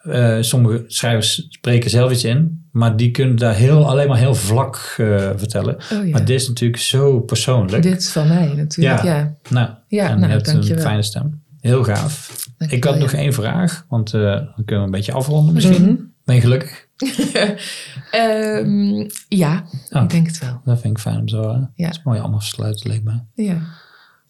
[0.00, 4.34] Eh, sommige schrijvers spreken zelf iets in, maar die kunnen daar heel, alleen maar heel
[4.34, 5.74] vlak eh, vertellen.
[5.76, 6.10] Oh, ja.
[6.10, 7.82] Maar dit is natuurlijk zo persoonlijk.
[7.82, 9.02] Dit is van mij natuurlijk.
[9.02, 9.14] Ja.
[9.14, 9.34] Ja.
[9.48, 11.42] nou, Ja, en nou, je hebt een fijne stem.
[11.60, 12.36] Heel gaaf.
[12.58, 15.82] Dankjewel, Ik had nog één vraag, want eh, dan kunnen we een beetje afronden misschien.
[15.82, 15.94] Mhm.
[16.24, 16.86] Ben je gelukkig?
[18.10, 20.02] Ehm, ja, Oh.
[20.02, 20.60] ik denk het wel.
[20.64, 21.42] Dat vind ik fijn om zo.
[21.42, 23.12] Dat is mooi allemaal afsluiten, leek me.
[23.34, 23.58] Ja.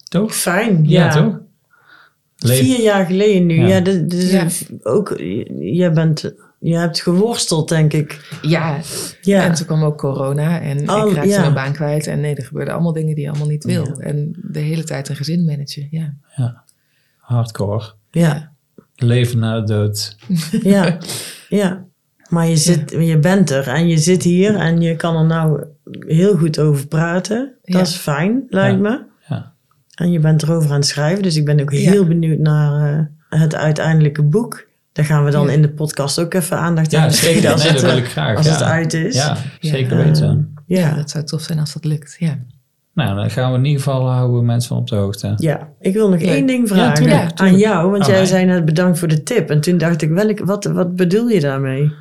[0.08, 0.34] Toch?
[0.34, 0.88] Fijn.
[0.88, 1.38] Ja, Ja, toch?
[2.46, 3.54] Vier jaar geleden nu.
[3.60, 3.66] Ja.
[3.66, 4.46] Ja, dus, dus Ja.
[4.82, 5.14] ook,
[5.58, 8.38] jij bent, je hebt geworsteld, denk ik.
[8.42, 8.78] ja,
[9.20, 9.44] Ja.
[9.44, 11.40] en toen kwam ook corona en Oh, ik raakte ja.
[11.40, 12.06] mijn baan kwijt.
[12.06, 13.84] En nee, er gebeurden allemaal dingen die je allemaal niet wil.
[13.86, 13.92] Ja.
[13.96, 16.14] En de hele tijd een gezin managen, ja.
[17.18, 17.92] Hardcore.
[18.10, 18.52] ja.
[18.96, 20.16] Leven na de dood.
[20.62, 20.98] Ja,
[21.48, 21.84] ja.
[22.28, 25.64] Maar je, zit, je bent er en je zit hier en je kan er nou
[26.06, 27.52] heel goed over praten.
[27.62, 27.80] Dat Ja.
[27.80, 28.88] is fijn, lijkt Ja.
[28.90, 29.00] me.
[30.00, 30.06] Ja.
[30.06, 31.22] En je bent erover aan het schrijven.
[31.22, 31.90] Dus ik ben ook Ja.
[31.90, 32.92] heel benieuwd naar
[33.30, 34.68] eh, het uiteindelijke boek.
[34.92, 35.52] Daar gaan we dan Ja.
[35.52, 37.30] in de podcast ook even aandacht aan Ja, zeker.
[37.32, 38.36] besteden als, Nee, het, dat wil eh, ik graag.
[38.36, 38.52] als ja.
[38.52, 39.14] het uit is.
[39.14, 39.70] Ja, Ja.
[39.70, 40.54] zeker weten.
[40.66, 40.94] Ja, ja.
[40.94, 42.38] dat zou tof zijn als dat lukt, ja.
[42.94, 45.32] Nou, dan gaan we in ieder geval houden mensen op de hoogte.
[45.36, 47.90] Ja, ik wil nog één ding Ja, vragen tuurlijk, aan jou.
[47.90, 49.50] Want jij zei net bedankt voor de tip.
[49.50, 51.92] En toen dacht ik, welk, wat, wat bedoel je daarmee?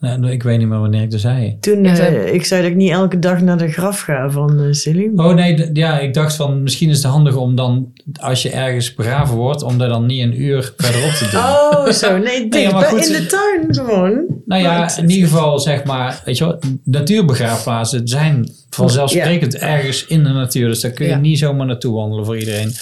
[0.00, 1.56] Nee, ik weet niet meer wanneer ik er zei.
[1.60, 4.60] Toen eh, zei- ik zei dat ik niet elke dag naar de graf ga van
[4.60, 5.26] uh.
[5.26, 8.94] Oh nee, ja, ik dacht van misschien is het handig om dan, als je ergens
[8.94, 11.40] begraven wordt, om daar dan niet een uur verderop te doen.
[11.40, 12.18] Oh, zo.
[12.18, 14.24] Nee, maar goed, in de tuin gewoon.
[14.46, 20.22] Nou ja, in ieder geval zeg maar, weet je wel, natuurbegraafplaatsen zijn vanzelfsprekend ergens in
[20.24, 20.68] de natuur.
[20.68, 21.18] Dus daar kun je Ja.
[21.18, 22.72] niet zomaar naartoe wandelen voor iedereen.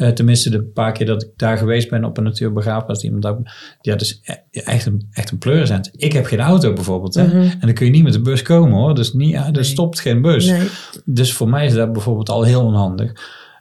[0.00, 3.04] Eh, tenminste, de paar keer dat ik daar geweest ben op een natuurbegraafplaats.
[3.04, 3.38] Iemand dat,
[3.80, 4.20] ja, dat is
[4.50, 5.90] e- echt een, echt een pleurisend.
[5.96, 7.14] Ik heb geen auto bijvoorbeeld.
[7.14, 7.26] Hè?
[7.26, 7.36] Mhm.
[7.36, 8.94] En dan kun je niet met de bus komen hoor.
[8.94, 9.62] Dus niet, er Nee.
[9.62, 10.46] stopt geen bus.
[10.46, 10.68] Nee.
[11.04, 13.12] Dus voor mij is dat bijvoorbeeld al heel onhandig.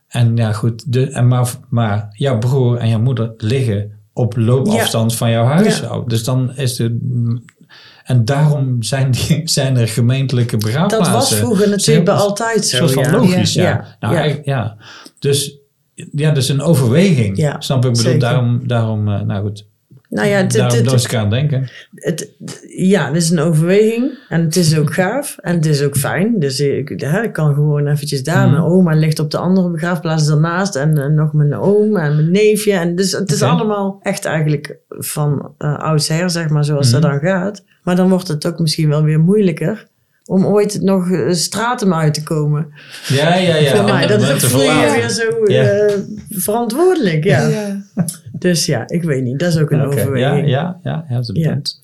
[0.08, 0.94] En ja, goed.
[0.94, 5.82] De, en maar, maar jouw broer en jouw moeder liggen op loopafstand van jouw huis.
[6.08, 6.98] Dus dan is de.
[8.04, 11.14] En daarom zijn, die, zijn er gemeentelijke begraafplaatsen.
[11.14, 12.88] Dat was vroeger natuurlijk Heel- altijd zo.
[13.02, 13.12] Ja.
[13.12, 13.64] logisch, ja.
[13.64, 14.36] Ja, Nou, ja.
[14.44, 14.78] ja.
[15.20, 15.59] Dus
[16.12, 17.38] ja, dus een overweging.
[17.38, 17.84] Ja, Snap ik?
[17.86, 18.20] Ik bedoel, zeker.
[18.20, 19.68] daarom, daarom uh, nou goed.
[20.10, 21.70] Nou ja, het, daarom het, ik aan denken.
[21.96, 22.30] het-
[22.78, 24.12] ja, het is een overweging.
[24.30, 25.38] En het is ook gaaf.
[25.42, 26.40] En het is ook fijn.
[26.40, 28.44] Dus ik, hè, ik kan gewoon eventjes daar.
[28.46, 28.52] Mhm.
[28.52, 30.76] Mijn oma ligt op de andere begraafplaats daarnaast.
[30.76, 32.74] En eh, nog mijn oom en mijn neefje.
[32.74, 37.20] En dus het is allemaal echt eigenlijk van uh, oudsher, zeg maar, zoals dat dan
[37.20, 37.64] gaat.
[37.84, 39.88] Maar dan wordt het ook misschien wel weer moeilijker.
[40.30, 42.68] Om ooit nog uh, straten uit te komen.
[43.08, 43.76] Ja, ja, ja.
[43.76, 45.24] Voor mij, dat dat te voel je weer zo
[45.54, 45.64] Ja.
[45.64, 45.94] eh,
[46.30, 47.24] verantwoordelijk.
[47.24, 47.48] Ja.
[47.48, 47.82] ja.
[48.32, 49.40] Dus ja, ik weet niet.
[49.40, 50.50] Dat is ook een Oké, Ja, overweging.
[50.50, 51.50] ja, ja, hebt het Ja.
[51.50, 51.80] punt.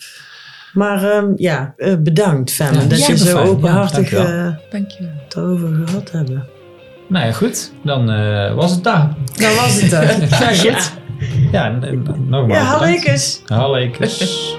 [0.73, 2.81] Maar ehm, ja, eh, bedankt Femme.
[2.81, 3.39] Ja, dat je zo.
[3.39, 4.49] Ja, openhartig eh
[5.23, 6.45] het over gehad hebben.
[7.09, 7.71] Nou ja, goed.
[7.83, 9.15] Dan eh, was het daar.
[9.35, 10.01] Dat was het dan.
[10.39, 10.91] Ja, goed.
[11.51, 11.69] Ja,
[12.27, 12.51] nogmaals.
[12.51, 12.63] Ja.
[12.63, 13.41] Hallekes.
[13.45, 14.57] Hallekes.